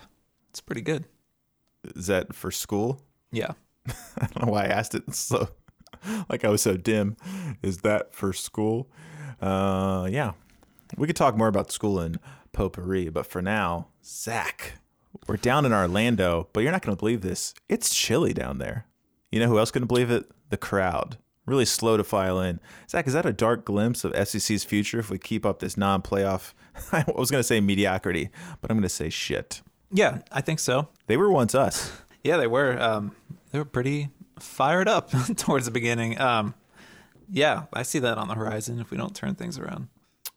It's 0.51 0.61
pretty 0.61 0.81
good. 0.81 1.05
Is 1.95 2.07
that 2.07 2.35
for 2.35 2.51
school? 2.51 3.01
Yeah. 3.31 3.53
I 3.87 4.27
don't 4.27 4.45
know 4.45 4.51
why 4.51 4.65
I 4.65 4.67
asked 4.67 4.93
it 4.93 5.13
so 5.15 5.49
like 6.29 6.43
I 6.45 6.49
was 6.49 6.61
so 6.61 6.77
dim. 6.77 7.17
Is 7.63 7.79
that 7.79 8.13
for 8.13 8.33
school? 8.33 8.89
Uh 9.41 10.07
yeah. 10.11 10.33
We 10.97 11.07
could 11.07 11.15
talk 11.15 11.37
more 11.37 11.47
about 11.47 11.71
school 11.71 11.99
and 11.99 12.19
potpourri, 12.51 13.09
but 13.09 13.25
for 13.25 13.41
now, 13.41 13.87
Zach, 14.03 14.73
we're 15.27 15.37
down 15.37 15.65
in 15.65 15.73
Orlando, 15.73 16.49
but 16.53 16.61
you're 16.61 16.71
not 16.71 16.81
gonna 16.81 16.97
believe 16.97 17.21
this. 17.21 17.53
It's 17.67 17.93
chilly 17.93 18.33
down 18.33 18.57
there. 18.57 18.85
You 19.31 19.39
know 19.39 19.47
who 19.47 19.59
else 19.59 19.71
couldn't 19.71 19.87
believe 19.87 20.09
it? 20.11 20.29
The 20.49 20.57
crowd. 20.57 21.17
Really 21.45 21.65
slow 21.65 21.97
to 21.97 22.03
file 22.03 22.39
in. 22.39 22.59
Zach, 22.89 23.07
is 23.07 23.13
that 23.13 23.25
a 23.25 23.33
dark 23.33 23.65
glimpse 23.65 24.03
of 24.03 24.15
SEC's 24.27 24.63
future 24.63 24.99
if 24.99 25.09
we 25.09 25.17
keep 25.17 25.45
up 25.45 25.59
this 25.59 25.77
non 25.77 26.01
playoff? 26.01 26.53
I 26.91 27.03
was 27.15 27.29
gonna 27.31 27.43
say 27.43 27.59
mediocrity, 27.59 28.29
but 28.61 28.69
I'm 28.71 28.77
gonna 28.77 28.89
say 28.89 29.09
shit. 29.09 29.61
Yeah, 29.91 30.19
I 30.31 30.41
think 30.41 30.59
so. 30.59 30.89
They 31.07 31.17
were 31.17 31.31
once 31.31 31.53
us. 31.55 31.91
Yeah, 32.21 32.35
they 32.35 32.47
were. 32.47 32.77
Um, 32.81 33.15
they 33.53 33.59
were 33.59 33.63
pretty 33.65 34.09
fired 34.39 34.89
up 34.89 35.09
towards 35.37 35.63
the 35.65 35.71
beginning. 35.71 36.19
Um, 36.19 36.53
Yeah, 37.31 37.63
I 37.71 37.83
see 37.83 37.99
that 37.99 38.17
on 38.17 38.27
the 38.27 38.33
horizon 38.33 38.77
if 38.81 38.91
we 38.91 38.97
don't 38.97 39.15
turn 39.15 39.35
things 39.35 39.57
around. 39.57 39.87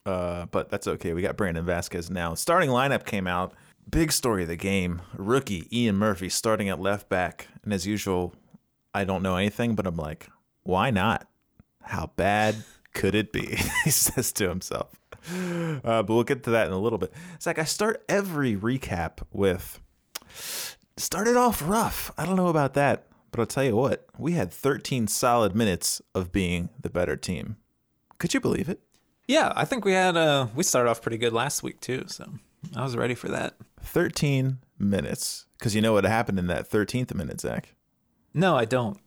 Uh, 0.05 0.47
but 0.47 0.71
that's 0.71 0.87
okay. 0.87 1.13
We 1.13 1.23
got 1.23 1.37
Brandon 1.37 1.65
Vazquez 1.65 2.11
now. 2.11 2.35
Starting 2.35 2.71
lineup 2.71 3.05
came 3.05 3.27
out. 3.27 3.55
Big 3.91 4.13
story 4.13 4.43
of 4.43 4.49
the 4.49 4.57
game. 4.57 5.03
Rookie 5.17 5.69
Ian 5.77 5.97
Murphy 5.97 6.29
starting 6.29 6.69
at 6.69 6.81
left 6.81 7.09
back. 7.09 7.49
And 7.63 7.73
as 7.73 7.87
usual, 7.87 8.35
I 8.95 9.05
don't 9.05 9.23
know 9.23 9.37
anything, 9.37 9.75
but 9.75 9.87
I'm 9.87 9.97
like, 9.97 10.29
why 10.63 10.91
not? 10.91 11.29
How 11.83 12.11
bad 12.17 12.57
could 12.95 13.15
it 13.15 13.33
be? 13.33 13.57
he 13.85 13.91
says 13.91 14.33
to 14.33 14.49
himself. 14.49 14.89
Uh, 15.33 16.03
but 16.03 16.09
we'll 16.09 16.25
get 16.25 16.43
to 16.45 16.51
that 16.51 16.67
in 16.67 16.73
a 16.73 16.79
little 16.79 16.99
bit. 16.99 17.13
It's 17.35 17.47
like 17.47 17.59
I 17.59 17.65
start 17.65 18.05
every 18.09 18.57
recap 18.57 19.19
with 19.33 19.81
started 20.97 21.37
off 21.37 21.63
rough. 21.65 22.11
I 22.19 22.27
don't 22.27 22.37
know 22.37 22.49
about 22.49 22.75
that, 22.75 23.07
but 23.31 23.41
I'll 23.41 23.47
tell 23.47 23.65
you 23.65 23.77
what, 23.77 24.07
we 24.19 24.33
had 24.33 24.53
13 24.53 25.07
solid 25.07 25.55
minutes 25.55 26.03
of 26.15 26.33
being 26.33 26.71
the 26.81 26.91
better 26.91 27.17
team. 27.17 27.57
Could 28.19 28.35
you 28.35 28.41
believe 28.41 28.69
it? 28.69 28.81
Yeah, 29.29 29.53
I 29.55 29.65
think 29.65 29.85
we 29.85 29.93
had 29.93 30.17
uh 30.17 30.49
we 30.55 30.63
started 30.65 30.91
off 30.91 31.01
pretty 31.03 31.19
good 31.19 31.33
last 31.33 31.63
week 31.63 31.81
too, 31.81 32.05
so 32.07 32.27
I 32.77 32.83
was 32.83 32.97
ready 32.97 33.15
for 33.15 33.29
that. 33.29 33.55
13 33.81 34.59
minutes. 34.79 35.47
Because 35.59 35.75
you 35.75 35.81
know 35.81 35.93
what 35.93 36.05
happened 36.05 36.39
in 36.39 36.47
that 36.49 36.69
13th 36.69 37.15
minute, 37.15 37.41
Zach? 37.41 37.75
No, 38.35 38.57
I 38.57 38.65
don't. 38.65 38.99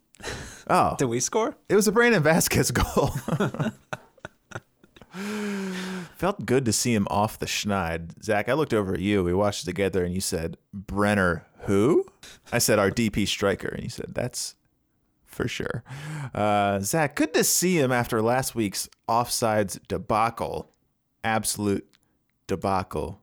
Oh, 0.68 0.96
Did 1.00 1.06
we 1.06 1.20
score? 1.20 1.56
it 1.70 1.76
was 1.76 1.88
a 1.88 1.92
Brandon 1.92 2.24
Vazquez 2.24 2.72
goal. 2.74 3.12
Felt 6.18 6.46
good 6.46 6.66
to 6.66 6.74
see 6.74 6.94
him 6.94 7.08
off 7.10 7.40
the 7.40 7.46
schneid. 7.46 8.24
Zach, 8.24 8.48
I 8.50 8.54
looked 8.54 8.74
over 8.74 8.94
at 8.94 9.00
you. 9.02 9.24
We 9.24 9.34
watched 9.34 9.64
it 9.64 9.66
together, 9.66 10.04
and 10.04 10.14
you 10.14 10.22
said, 10.22 10.58
Brenner, 10.74 11.46
who? 11.62 12.06
I 12.52 12.58
said, 12.60 12.80
our 12.80 12.90
DP 12.90 13.28
striker. 13.28 13.68
And 13.70 13.84
you 13.84 13.90
said, 13.90 14.14
that's 14.14 14.56
for 15.36 15.48
sure. 15.48 15.84
Uh, 16.34 16.80
Zach, 16.80 17.16
good 17.16 17.34
to 17.34 17.44
see 17.44 17.78
him 17.78 17.92
after 17.92 18.22
last 18.22 18.56
week's 18.56 18.90
offsides 19.08 19.80
debacle. 19.88 20.72
Absolute 21.24 21.88
debacle. 22.48 23.22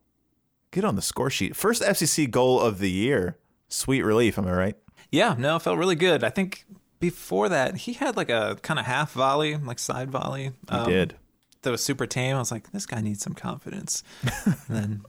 Get 0.71 0.85
on 0.85 0.97
the 0.97 1.03
score 1.03 1.31
sheet. 1.31 1.57
First 1.57 1.83
FCC 1.83 2.31
goal 2.31 2.61
of 2.61 2.79
the 2.79 2.91
year. 2.91 3.39
Sweet 3.69 4.03
relief, 4.03 4.39
am 4.39 4.47
I 4.47 4.53
right? 4.53 4.77
Yeah, 5.11 5.35
no, 5.39 5.57
it 5.57 5.63
felt 5.63 5.79
really 5.79 5.97
good. 5.97 6.25
I 6.25 6.31
think 6.31 6.65
before 7.01 7.49
that 7.49 7.77
he 7.77 7.95
had 7.95 8.17
like 8.17 8.31
a 8.31 8.57
kind 8.63 8.79
of 8.79 8.87
half 8.87 9.13
volley, 9.13 9.57
like 9.57 9.79
side 9.79 10.11
volley. 10.11 10.53
He 10.71 10.77
um, 10.77 10.89
did. 10.89 11.17
That 11.63 11.71
was 11.71 11.83
super 11.83 12.07
tame. 12.07 12.37
I 12.37 12.39
was 12.39 12.51
like, 12.51 12.73
this 12.73 12.87
guy 12.87 13.01
needs 13.01 13.23
some 13.23 13.35
confidence. 13.35 14.03
and 14.45 14.57
then 14.69 15.03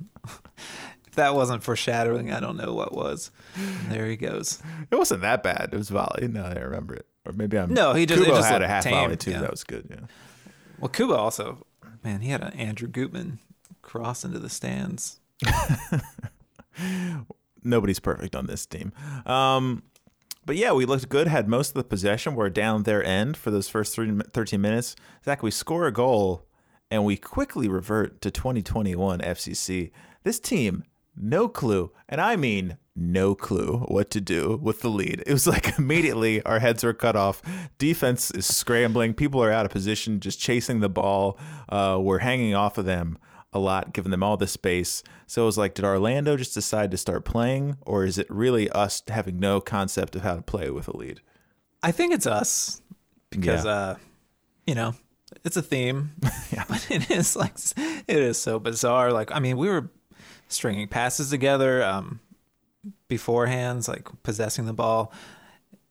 that 1.15 1.35
wasn't 1.35 1.63
foreshadowing, 1.63 2.31
I 2.31 2.39
don't 2.39 2.57
know 2.57 2.73
what 2.73 2.93
was. 2.93 3.31
And 3.55 3.91
there 3.91 4.07
he 4.07 4.15
goes. 4.17 4.61
It 4.91 4.95
wasn't 4.95 5.21
that 5.21 5.43
bad. 5.43 5.69
It 5.71 5.77
was 5.77 5.89
volley. 5.89 6.27
No, 6.27 6.43
I 6.45 6.53
remember 6.59 6.93
it. 6.95 7.05
Or 7.25 7.31
maybe 7.33 7.57
I'm. 7.57 7.73
No, 7.73 7.93
he 7.93 8.05
just- 8.05 8.21
Kubo 8.23 8.35
just 8.37 8.49
had 8.49 8.61
a 8.61 8.67
half 8.67 8.83
tame, 8.83 8.93
volley 8.93 9.17
too. 9.17 9.31
yeah. 9.31 9.41
That 9.41 9.51
was 9.51 9.63
good. 9.63 9.87
Yeah. 9.89 10.05
Well, 10.79 10.89
Kubo 10.89 11.15
also, 11.15 11.65
man, 12.03 12.21
he 12.21 12.29
had 12.29 12.41
an 12.41 12.53
Andrew 12.53 12.87
Gutman 12.87 13.39
cross 13.81 14.23
into 14.25 14.39
the 14.39 14.49
stands. 14.49 15.19
Nobody's 17.63 17.99
perfect 17.99 18.35
on 18.35 18.47
this 18.47 18.65
team. 18.65 18.91
Um, 19.25 19.83
but 20.45 20.57
yeah, 20.57 20.73
we 20.73 20.85
looked 20.85 21.07
good. 21.07 21.27
Had 21.27 21.47
most 21.47 21.69
of 21.69 21.75
the 21.75 21.83
possession. 21.85 22.35
We're 22.35 22.49
down 22.49 22.83
their 22.83 23.01
end 23.03 23.37
for 23.37 23.51
those 23.51 23.69
first 23.69 23.93
three, 23.95 24.11
13 24.33 24.59
minutes. 24.59 24.95
Zach, 25.23 25.41
we 25.41 25.51
score 25.51 25.85
a 25.87 25.91
goal, 25.93 26.45
and 26.91 27.05
we 27.05 27.15
quickly 27.15 27.69
revert 27.69 28.19
to 28.21 28.31
2021 28.31 29.19
FCC. 29.19 29.91
This 30.23 30.39
team, 30.41 30.83
no 31.15 31.47
clue, 31.47 31.91
and 32.09 32.19
I 32.21 32.35
mean 32.35 32.77
no 32.95 33.33
clue 33.33 33.79
what 33.87 34.11
to 34.11 34.21
do 34.21 34.59
with 34.61 34.81
the 34.81 34.89
lead. 34.89 35.23
It 35.25 35.33
was 35.33 35.47
like 35.47 35.77
immediately 35.79 36.41
our 36.43 36.59
heads 36.59 36.83
were 36.83 36.93
cut 36.93 37.15
off. 37.15 37.41
Defense 37.77 38.29
is 38.31 38.45
scrambling. 38.45 39.13
People 39.15 39.43
are 39.43 39.51
out 39.51 39.65
of 39.65 39.71
position, 39.71 40.19
just 40.19 40.39
chasing 40.39 40.79
the 40.79 40.89
ball. 40.89 41.37
Uh, 41.69 41.97
we're 41.99 42.19
hanging 42.19 42.53
off 42.53 42.77
of 42.77 42.85
them 42.85 43.17
a 43.51 43.59
lot, 43.59 43.93
giving 43.93 44.11
them 44.11 44.21
all 44.23 44.37
the 44.37 44.47
space. 44.47 45.01
So 45.27 45.43
it 45.43 45.45
was 45.45 45.57
like, 45.57 45.73
did 45.73 45.85
Orlando 45.85 46.37
just 46.37 46.53
decide 46.53 46.91
to 46.91 46.97
start 46.97 47.25
playing, 47.25 47.77
or 47.81 48.05
is 48.05 48.17
it 48.17 48.27
really 48.29 48.69
us 48.69 49.01
having 49.07 49.39
no 49.39 49.59
concept 49.61 50.15
of 50.15 50.21
how 50.21 50.35
to 50.35 50.41
play 50.41 50.69
with 50.69 50.87
a 50.87 50.95
lead? 50.95 51.21
I 51.81 51.91
think 51.91 52.13
it's 52.13 52.27
us 52.27 52.81
because, 53.31 53.65
Yeah. 53.65 53.71
uh, 53.71 53.95
you 54.67 54.75
know, 54.75 54.93
it's 55.43 55.57
a 55.57 55.61
theme. 55.63 56.11
Yeah. 56.51 56.65
But 56.69 56.85
it 56.91 57.09
is 57.09 57.35
like, 57.35 57.53
it 57.77 58.17
is 58.17 58.37
so 58.39 58.59
bizarre. 58.59 59.11
Like, 59.11 59.31
I 59.31 59.39
mean, 59.39 59.57
we 59.57 59.67
were 59.69 59.89
stringing 60.53 60.87
passes 60.87 61.29
together 61.29 61.83
um, 61.83 62.19
beforehands, 63.09 63.87
like 63.87 64.07
possessing 64.23 64.65
the 64.65 64.73
ball. 64.73 65.11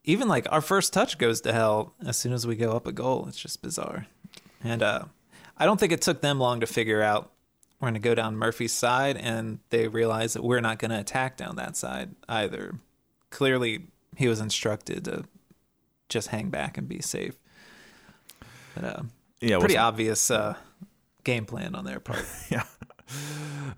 Even 0.04 0.28
like 0.28 0.47
our 0.50 0.61
first 0.61 0.92
touch 0.92 1.19
goes 1.19 1.40
to 1.42 1.52
hell 1.52 1.95
as 2.04 2.16
soon 2.16 2.33
as 2.33 2.47
we 2.47 2.57
go 2.57 2.73
up 2.73 2.87
a 2.87 2.92
goal. 2.92 3.26
It's 3.28 3.40
just 3.40 3.62
bizarre. 3.62 4.07
And 4.64 4.83
uh, 4.83 5.04
I 5.57 5.64
don't 5.64 5.78
think 5.78 5.92
it 5.92 6.02
took 6.02 6.21
them 6.21 6.38
long 6.38 6.61
to 6.61 6.66
figure 6.66 7.02
out 7.02 7.33
we're 7.81 7.87
going 7.87 7.95
to 7.95 8.00
go 8.00 8.14
down 8.14 8.37
Murphy's 8.37 8.73
side, 8.73 9.16
and 9.16 9.59
they 9.71 9.88
realize 9.88 10.35
that 10.35 10.45
we're 10.45 10.61
not 10.61 10.78
going 10.78 10.92
to 10.92 11.00
attack 11.00 11.37
down 11.37 11.57
that 11.57 11.76
side 11.76 12.11
either. 12.28 12.76
Clearly, 13.31 13.87
he 14.16 14.28
was 14.28 14.40
instructed 14.40 15.04
to 15.07 15.25
just 16.09 16.28
hang 16.28 16.49
back 16.49 16.78
and 16.78 16.88
be 16.88 17.00
safe. 17.00 17.35
But, 18.76 18.85
uh, 18.85 19.02
Yeah, 19.40 19.59
pretty 19.59 19.76
obvious 19.76 20.31
uh, 20.31 20.54
game 21.25 21.45
plan 21.45 21.75
on 21.75 21.85
their 21.85 21.99
part. 21.99 22.25
yeah. 22.50 22.62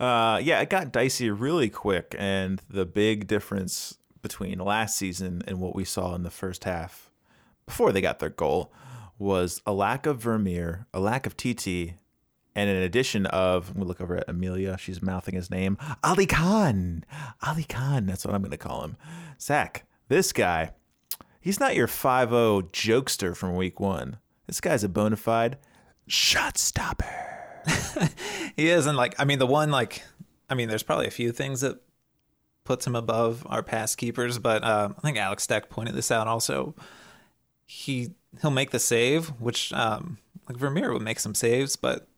Uh, 0.00 0.40
yeah, 0.42 0.60
it 0.60 0.70
got 0.70 0.92
dicey 0.92 1.30
really 1.30 1.70
quick, 1.70 2.14
and 2.18 2.60
the 2.68 2.84
big 2.84 3.26
difference 3.26 3.98
between 4.22 4.58
last 4.58 4.96
season 4.96 5.42
and 5.46 5.60
what 5.60 5.74
we 5.74 5.84
saw 5.84 6.14
in 6.14 6.22
the 6.22 6.30
first 6.30 6.64
half, 6.64 7.10
before 7.66 7.92
they 7.92 8.00
got 8.00 8.18
their 8.18 8.30
goal, 8.30 8.72
was 9.18 9.62
a 9.66 9.72
lack 9.72 10.06
of 10.06 10.18
Vermeer, 10.18 10.86
a 10.92 11.00
lack 11.00 11.26
of 11.26 11.36
TT, 11.36 11.94
and 12.56 12.70
an 12.70 12.76
addition 12.76 13.26
of. 13.26 13.76
We 13.76 13.84
look 13.84 14.00
over 14.00 14.16
at 14.16 14.28
Amelia; 14.28 14.76
she's 14.78 15.02
mouthing 15.02 15.34
his 15.34 15.50
name, 15.50 15.78
Ali 16.02 16.26
Khan. 16.26 17.04
Ali 17.42 17.64
Khan, 17.64 18.06
that's 18.06 18.24
what 18.24 18.34
I'm 18.34 18.42
going 18.42 18.50
to 18.50 18.56
call 18.56 18.82
him. 18.82 18.96
Zach, 19.40 19.84
this 20.08 20.32
guy, 20.32 20.72
he's 21.40 21.60
not 21.60 21.76
your 21.76 21.88
5-0 21.88 22.70
jokester 22.70 23.36
from 23.36 23.56
week 23.56 23.78
one. 23.78 24.18
This 24.46 24.60
guy's 24.60 24.84
a 24.84 24.88
bona 24.88 25.16
fide 25.16 25.58
shot 26.06 26.58
stopper. 26.58 27.33
he 28.56 28.68
is, 28.68 28.86
and 28.86 28.96
like, 28.96 29.14
I 29.18 29.24
mean, 29.24 29.38
the 29.38 29.46
one, 29.46 29.70
like, 29.70 30.02
I 30.48 30.54
mean, 30.54 30.68
there's 30.68 30.82
probably 30.82 31.06
a 31.06 31.12
few 31.12 31.32
things 31.32 31.60
that 31.62 31.80
puts 32.64 32.86
him 32.86 32.96
above 32.96 33.46
our 33.48 33.62
pass 33.62 33.94
keepers, 33.94 34.38
but 34.38 34.64
uh, 34.64 34.88
I 34.96 35.00
think 35.00 35.18
Alex 35.18 35.46
Deck 35.46 35.68
pointed 35.68 35.94
this 35.94 36.10
out 36.10 36.26
also. 36.26 36.74
He 37.66 38.12
he'll 38.40 38.50
make 38.50 38.70
the 38.70 38.78
save, 38.78 39.28
which 39.40 39.72
um, 39.72 40.18
like 40.48 40.56
Vermeer 40.56 40.92
would 40.92 41.02
make 41.02 41.20
some 41.20 41.34
saves, 41.34 41.76
but 41.76 42.08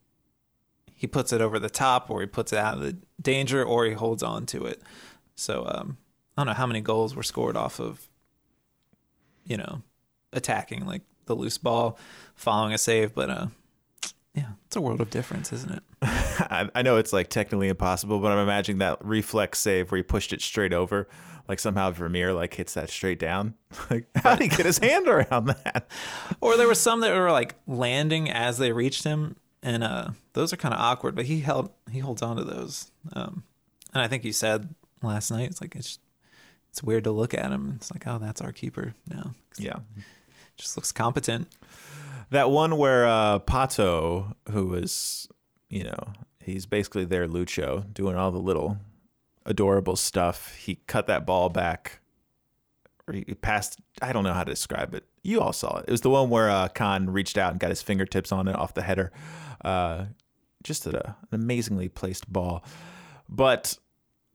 he 0.95 1.07
puts 1.07 1.33
it 1.33 1.41
over 1.41 1.59
the 1.59 1.69
top, 1.69 2.11
or 2.11 2.21
he 2.21 2.27
puts 2.27 2.53
it 2.53 2.59
out 2.59 2.75
of 2.75 2.81
the 2.81 2.97
danger, 3.21 3.63
or 3.63 3.85
he 3.85 3.93
holds 3.93 4.23
on 4.23 4.47
to 4.47 4.65
it. 4.65 4.83
So 5.35 5.67
um, 5.67 5.99
I 6.37 6.41
don't 6.41 6.47
know 6.47 6.55
how 6.55 6.67
many 6.67 6.81
goals 6.81 7.15
were 7.15 7.23
scored 7.23 7.57
off 7.57 7.79
of, 7.79 8.09
you 9.45 9.57
know, 9.57 9.83
attacking 10.33 10.87
like 10.87 11.03
the 11.27 11.37
loose 11.37 11.59
ball, 11.59 11.99
following 12.35 12.73
a 12.73 12.79
save, 12.79 13.15
but 13.15 13.31
uh, 13.31 13.47
yeah, 14.37 14.51
it's 14.67 14.77
a 14.77 14.81
world 14.81 15.01
of 15.01 15.09
difference, 15.11 15.53
isn't 15.53 15.73
it? 15.73 15.83
I, 16.03 16.69
I 16.75 16.83
know 16.83 16.99
it's 16.99 17.13
like 17.13 17.29
technically 17.29 17.69
impossible, 17.69 18.21
but 18.21 18.31
I'm 18.31 18.39
imagining 18.39 18.79
that 18.79 19.03
reflex 19.05 19.59
save 19.59 19.91
where 19.91 19.97
he 19.97 20.03
pushed 20.03 20.33
it 20.33 20.43
straight 20.43 20.75
over, 20.75 21.09
like 21.49 21.59
somehow 21.59 21.91
Vermeer 21.91 22.35
like 22.35 22.55
hits 22.55 22.75
that 22.75 22.91
straight 22.91 23.19
down. 23.19 23.55
Like 23.91 24.07
how 24.17 24.35
did 24.35 24.51
he 24.51 24.57
get 24.57 24.67
his 24.67 24.79
hand 24.79 25.07
around 25.09 25.47
that? 25.47 25.89
Or 26.41 26.57
there 26.57 26.67
were 26.67 26.75
some 26.75 27.01
that 27.01 27.15
were 27.15 27.31
like 27.31 27.55
landing 27.67 28.31
as 28.31 28.59
they 28.59 28.73
reached 28.73 29.05
him, 29.05 29.37
and 29.63 29.83
uh, 29.83 30.11
those 30.35 30.53
are 30.53 30.57
kind 30.57 30.75
of 30.75 30.81
awkward. 30.81 31.15
But 31.15 31.27
he 31.27 31.41
held 31.41 31.71
he 31.91 31.99
holds 32.01 32.21
on 32.23 32.37
to 32.37 32.45
those. 32.45 32.91
Um, 33.13 33.43
and 33.95 34.03
I 34.03 34.09
think 34.09 34.25
you 34.25 34.33
said 34.33 34.75
last 35.03 35.31
night, 35.31 35.49
it's 35.51 35.61
like 35.61 35.75
it's 35.77 35.99
it's 36.71 36.83
weird 36.83 37.05
to 37.05 37.11
look 37.11 37.33
at 37.33 37.51
him. 37.51 37.75
It's 37.77 37.91
like, 37.91 38.07
oh, 38.07 38.19
that's 38.19 38.41
our 38.43 38.53
keeper 38.53 38.95
now. 39.09 39.35
Yeah, 39.59 39.79
Just 40.59 40.77
looks 40.77 40.93
competent. 40.93 41.49
That 42.31 42.51
one 42.51 42.77
where 42.77 43.07
uh, 43.07 43.39
Pato, 43.41 44.35
who 44.51 44.75
is, 44.75 45.29
you 45.69 45.85
know, 45.85 46.13
he's 46.41 46.67
basically 46.67 47.05
their 47.05 47.29
Lucho, 47.29 47.93
doing 47.93 48.17
all 48.17 48.31
the 48.31 48.39
little 48.39 48.79
adorable 49.45 49.97
stuff. 49.97 50.55
He 50.57 50.77
cut 50.87 51.07
that 51.07 51.25
ball 51.25 51.49
back, 51.49 52.01
or 53.07 53.15
he 53.15 53.23
passed. 53.23 53.79
I 54.03 54.13
don't 54.13 54.25
know 54.25 54.33
how 54.33 54.45
to 54.45 54.53
describe 54.53 54.95
it. 54.95 55.05
You 55.23 55.41
all 55.41 55.53
saw 55.53 55.79
it. 55.79 55.85
It 55.89 55.93
was 55.93 56.01
the 56.01 56.11
one 56.11 56.31
where 56.31 56.51
uh, 56.51 56.69
Kann 56.69 57.11
reached 57.11 57.39
out 57.39 57.53
and 57.53 57.61
got 57.61 57.71
his 57.71 57.83
fingertips 57.83 58.33
on 58.33 58.49
it 58.49 58.57
off 58.57 58.75
the 58.75 58.83
header. 58.83 59.13
Uh, 59.65 60.07
just 60.63 60.87
a, 60.87 61.17
an 61.31 61.41
amazingly 61.41 61.89
placed 61.89 62.31
ball, 62.33 62.65
but 63.29 63.79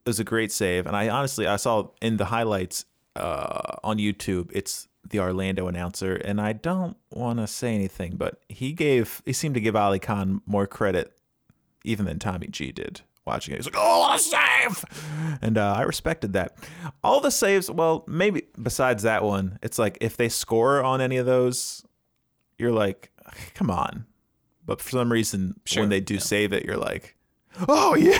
it 0.05 0.09
was 0.09 0.19
a 0.19 0.23
great 0.23 0.51
save. 0.51 0.87
And 0.87 0.95
I 0.95 1.09
honestly, 1.09 1.45
I 1.45 1.57
saw 1.57 1.89
in 2.01 2.17
the 2.17 2.25
highlights 2.25 2.85
uh, 3.17 3.75
on 3.83 3.97
YouTube, 3.97 4.49
it's 4.53 4.87
the 5.07 5.19
Orlando 5.19 5.67
announcer, 5.67 6.15
and 6.15 6.39
I 6.39 6.53
don't 6.53 6.95
want 7.11 7.39
to 7.39 7.47
say 7.47 7.73
anything, 7.75 8.15
but 8.15 8.41
he 8.47 8.71
gave, 8.73 9.21
he 9.25 9.33
seemed 9.33 9.55
to 9.55 9.61
give 9.61 9.75
Ali 9.75 9.99
Khan 9.99 10.41
more 10.45 10.67
credit 10.67 11.13
even 11.83 12.05
than 12.05 12.19
Tommy 12.19 12.47
G 12.47 12.71
did 12.71 13.01
watching 13.25 13.53
it. 13.53 13.57
He's 13.57 13.65
like, 13.65 13.75
oh, 13.77 13.99
what 13.99 14.19
a 14.19 14.19
save! 14.19 14.85
And 15.41 15.57
uh, 15.57 15.73
I 15.77 15.83
respected 15.83 16.33
that. 16.33 16.57
All 17.03 17.19
the 17.21 17.31
saves, 17.31 17.69
well, 17.69 18.03
maybe 18.07 18.43
besides 18.61 19.03
that 19.03 19.23
one, 19.23 19.59
it's 19.61 19.79
like 19.79 19.97
if 20.01 20.17
they 20.17 20.29
score 20.29 20.83
on 20.83 21.01
any 21.01 21.17
of 21.17 21.25
those, 21.25 21.85
you're 22.57 22.71
like, 22.71 23.11
come 23.53 23.69
on. 23.69 24.05
But 24.65 24.81
for 24.81 24.89
some 24.89 25.11
reason, 25.11 25.59
Sure, 25.65 25.83
when 25.83 25.89
they 25.89 25.99
do 25.99 26.15
yeah. 26.15 26.19
save 26.19 26.53
it, 26.53 26.65
you're 26.65 26.77
like, 26.77 27.15
oh 27.67 27.95
yeah. 27.95 28.17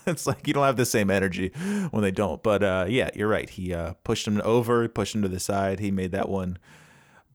it's 0.06 0.26
like 0.26 0.46
you 0.46 0.54
don't 0.54 0.64
have 0.64 0.76
the 0.76 0.86
same 0.86 1.10
energy 1.10 1.48
when 1.90 2.02
they 2.02 2.10
don't. 2.10 2.42
But 2.42 2.62
uh, 2.62 2.86
yeah, 2.88 3.10
you're 3.14 3.28
right. 3.28 3.48
He 3.48 3.74
uh, 3.74 3.94
pushed 4.04 4.26
him 4.26 4.40
over, 4.44 4.88
pushed 4.88 5.14
him 5.14 5.22
to 5.22 5.28
the 5.28 5.40
side. 5.40 5.80
He 5.80 5.90
made 5.90 6.12
that 6.12 6.28
one 6.28 6.58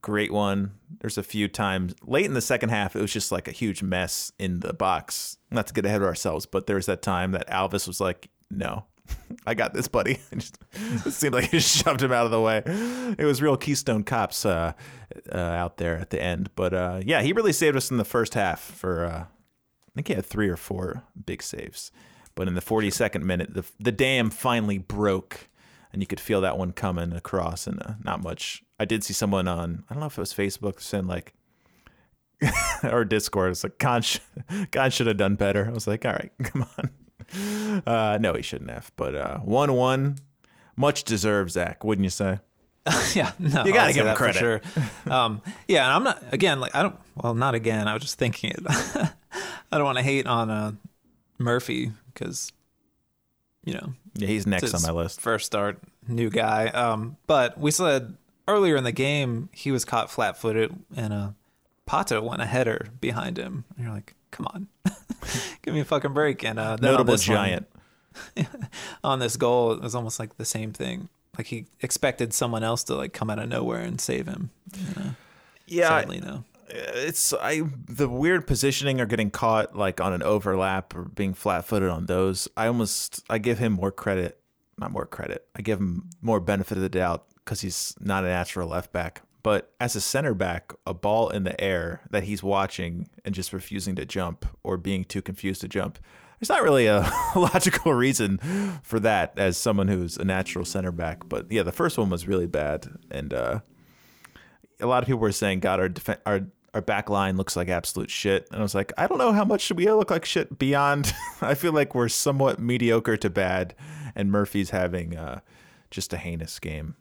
great 0.04 0.30
one. 0.30 0.72
There's 1.00 1.16
a 1.16 1.22
few 1.22 1.48
times 1.48 1.94
late 2.04 2.26
in 2.26 2.34
the 2.34 2.42
second 2.42 2.68
half, 2.68 2.94
it 2.94 3.00
was 3.00 3.12
just 3.12 3.32
like 3.32 3.48
a 3.48 3.52
huge 3.52 3.82
mess 3.82 4.32
in 4.38 4.60
the 4.60 4.74
box. 4.74 5.38
Not 5.50 5.66
to 5.68 5.72
get 5.72 5.86
ahead 5.86 6.02
of 6.02 6.06
ourselves, 6.06 6.44
but 6.44 6.66
there 6.66 6.76
was 6.76 6.84
that 6.86 7.00
time 7.00 7.32
that 7.32 7.48
Alvas 7.48 7.88
was 7.88 8.00
like, 8.02 8.28
no. 8.50 8.84
I 9.46 9.54
got 9.54 9.72
this, 9.72 9.88
buddy. 9.88 10.20
It, 10.30 10.52
just, 11.04 11.18
seemed 11.18 11.34
like 11.34 11.50
he 11.50 11.58
shoved 11.58 12.02
him 12.02 12.12
out 12.12 12.26
of 12.26 12.32
the 12.32 12.40
way. 12.40 12.62
It 13.18 13.24
was 13.24 13.40
real 13.40 13.56
Keystone 13.56 14.04
Cops 14.04 14.44
uh, 14.44 14.74
uh, 15.32 15.38
out 15.38 15.78
there 15.78 15.96
at 15.96 16.10
the 16.10 16.22
end. 16.22 16.50
But 16.54 16.74
uh, 16.74 17.00
yeah, 17.04 17.22
he 17.22 17.32
really 17.32 17.52
saved 17.54 17.76
us 17.76 17.90
in 17.90 17.96
the 17.96 18.04
first 18.04 18.34
half 18.34 18.60
for, 18.60 19.06
uh, 19.06 19.24
think 19.94 20.08
he 20.08 20.14
had 20.14 20.26
three 20.26 20.48
or 20.48 20.56
four 20.56 21.04
big 21.26 21.42
saves. 21.42 21.90
But 22.34 22.48
in 22.48 22.54
the 22.54 22.60
42nd 22.60 23.22
minute, 23.22 23.54
the, 23.54 23.64
the 23.78 23.92
dam 23.92 24.30
finally 24.30 24.78
broke 24.78 25.48
and 25.92 26.02
you 26.02 26.06
could 26.08 26.18
feel 26.18 26.40
that 26.40 26.58
one 26.58 26.72
coming 26.72 27.12
across 27.12 27.68
and 27.68 27.80
uh, 27.80 27.92
not 28.02 28.22
much. 28.22 28.64
I 28.80 28.84
did 28.84 29.04
see 29.04 29.14
someone 29.14 29.46
on, 29.46 29.84
I 29.88 29.94
don't 29.94 30.00
know 30.00 30.06
if 30.06 30.18
it 30.18 30.20
was 30.20 30.34
Facebook 30.34 30.80
saying 30.80 31.06
like, 31.06 31.34
or 32.82 33.04
Discord, 33.04 33.52
it's 33.52 33.62
like, 33.62 33.78
God, 33.78 34.04
sh- 34.04 34.18
God 34.72 34.92
should 34.92 35.06
have 35.06 35.16
done 35.16 35.36
better. 35.36 35.66
I 35.66 35.70
was 35.70 35.86
like, 35.86 36.04
all 36.04 36.12
right, 36.12 36.32
come 36.42 36.66
on. 36.76 37.82
Uh, 37.86 38.18
no, 38.20 38.34
he 38.34 38.42
shouldn't 38.42 38.70
have. 38.70 38.90
But 38.96 39.14
uh, 39.14 39.38
1 39.38 39.72
1, 39.72 40.16
much 40.76 41.04
deserved, 41.04 41.52
Zach, 41.52 41.84
wouldn't 41.84 42.04
you 42.04 42.10
say? 42.10 42.40
yeah, 43.14 43.32
no, 43.38 43.64
You 43.64 43.72
gotta 43.72 43.80
I'll 43.80 43.86
say 43.88 43.92
give 43.94 44.06
him 44.06 44.16
credit. 44.16 44.38
Sure. 44.38 44.60
Um, 45.10 45.40
yeah, 45.68 45.84
and 45.86 45.92
I'm 45.94 46.04
not 46.04 46.22
again 46.32 46.60
like 46.60 46.74
I 46.74 46.82
don't. 46.82 46.96
Well, 47.16 47.34
not 47.34 47.54
again. 47.54 47.88
I 47.88 47.94
was 47.94 48.02
just 48.02 48.18
thinking 48.18 48.50
it. 48.50 48.60
I 48.66 49.78
don't 49.78 49.84
want 49.84 49.98
to 49.98 50.04
hate 50.04 50.26
on 50.26 50.50
uh, 50.50 50.72
Murphy 51.38 51.92
because 52.12 52.52
you 53.64 53.72
know 53.74 53.94
Yeah, 54.14 54.26
he's 54.28 54.46
next 54.46 54.74
on 54.74 54.82
my 54.82 54.90
list. 54.90 55.20
First 55.20 55.46
start, 55.46 55.78
new 56.06 56.28
guy. 56.30 56.66
Um, 56.68 57.16
but 57.26 57.58
we 57.58 57.70
said 57.70 58.16
earlier 58.46 58.76
in 58.76 58.84
the 58.84 58.92
game 58.92 59.48
he 59.52 59.70
was 59.72 59.84
caught 59.86 60.10
flat-footed 60.10 60.74
and 60.94 61.12
uh, 61.14 61.28
Pato 61.88 62.22
went 62.22 62.42
a 62.42 62.46
header 62.46 62.88
behind 63.00 63.38
him. 63.38 63.64
And 63.76 63.86
you're 63.86 63.94
like, 63.94 64.14
come 64.30 64.46
on, 64.52 64.68
give 65.62 65.72
me 65.72 65.80
a 65.80 65.84
fucking 65.86 66.12
break. 66.12 66.44
And 66.44 66.58
uh, 66.58 66.76
then 66.76 66.90
on 66.90 66.92
Notable 66.96 67.12
one- 67.12 67.18
giant. 67.18 67.66
on 69.02 69.18
this 69.18 69.36
goal, 69.36 69.72
it 69.72 69.80
was 69.82 69.94
almost 69.94 70.20
like 70.20 70.36
the 70.36 70.44
same 70.44 70.72
thing. 70.72 71.08
Like 71.36 71.48
he 71.48 71.66
expected 71.80 72.32
someone 72.32 72.62
else 72.62 72.84
to 72.84 72.94
like 72.94 73.12
come 73.12 73.30
out 73.30 73.38
of 73.38 73.48
nowhere 73.48 73.80
and 73.80 74.00
save 74.00 74.26
him. 74.26 74.50
You 74.76 75.02
know? 75.02 75.10
Yeah, 75.66 75.88
Sadly, 75.88 76.20
no. 76.20 76.44
Uh, 76.68 76.92
it's 76.94 77.32
I 77.34 77.62
the 77.88 78.08
weird 78.08 78.46
positioning 78.46 79.00
or 79.00 79.06
getting 79.06 79.30
caught 79.30 79.76
like 79.76 80.00
on 80.00 80.12
an 80.12 80.22
overlap 80.22 80.94
or 80.94 81.04
being 81.04 81.34
flat-footed 81.34 81.88
on 81.88 82.06
those. 82.06 82.48
I 82.56 82.66
almost 82.66 83.22
I 83.28 83.38
give 83.38 83.58
him 83.58 83.72
more 83.72 83.92
credit, 83.92 84.40
not 84.78 84.90
more 84.92 85.06
credit. 85.06 85.46
I 85.56 85.62
give 85.62 85.78
him 85.78 86.10
more 86.22 86.40
benefit 86.40 86.76
of 86.76 86.82
the 86.82 86.88
doubt 86.88 87.26
because 87.36 87.60
he's 87.60 87.94
not 88.00 88.24
a 88.24 88.28
natural 88.28 88.68
left 88.68 88.92
back. 88.92 89.22
But 89.42 89.74
as 89.78 89.94
a 89.94 90.00
center 90.00 90.32
back, 90.32 90.72
a 90.86 90.94
ball 90.94 91.28
in 91.28 91.44
the 91.44 91.60
air 91.60 92.00
that 92.10 92.24
he's 92.24 92.42
watching 92.42 93.10
and 93.26 93.34
just 93.34 93.52
refusing 93.52 93.94
to 93.96 94.06
jump 94.06 94.46
or 94.62 94.78
being 94.78 95.04
too 95.04 95.20
confused 95.20 95.60
to 95.60 95.68
jump. 95.68 95.98
There's 96.40 96.48
not 96.48 96.62
really 96.62 96.86
a 96.86 97.10
logical 97.36 97.94
reason 97.94 98.38
for 98.82 99.00
that 99.00 99.34
as 99.38 99.56
someone 99.56 99.88
who's 99.88 100.16
a 100.16 100.24
natural 100.24 100.64
center 100.64 100.92
back. 100.92 101.28
But 101.28 101.50
yeah, 101.50 101.62
the 101.62 101.72
first 101.72 101.96
one 101.96 102.10
was 102.10 102.26
really 102.28 102.46
bad. 102.46 102.86
And 103.10 103.32
uh, 103.32 103.60
a 104.80 104.86
lot 104.86 105.02
of 105.02 105.06
people 105.06 105.20
were 105.20 105.32
saying, 105.32 105.60
God, 105.60 105.80
our 105.80 105.88
def- 105.88 106.20
our 106.26 106.40
our 106.74 106.80
back 106.82 107.08
line 107.08 107.36
looks 107.36 107.54
like 107.54 107.68
absolute 107.68 108.10
shit. 108.10 108.48
And 108.50 108.58
I 108.58 108.62
was 108.62 108.74
like, 108.74 108.92
I 108.98 109.06
don't 109.06 109.18
know 109.18 109.32
how 109.32 109.44
much 109.44 109.70
we 109.72 109.88
look 109.90 110.10
like 110.10 110.24
shit 110.24 110.58
beyond. 110.58 111.14
I 111.40 111.54
feel 111.54 111.72
like 111.72 111.94
we're 111.94 112.08
somewhat 112.08 112.58
mediocre 112.58 113.16
to 113.16 113.30
bad, 113.30 113.76
and 114.16 114.30
Murphy's 114.32 114.70
having 114.70 115.16
uh, 115.16 115.40
just 115.92 116.12
a 116.12 116.16
heinous 116.16 116.58
game 116.58 116.96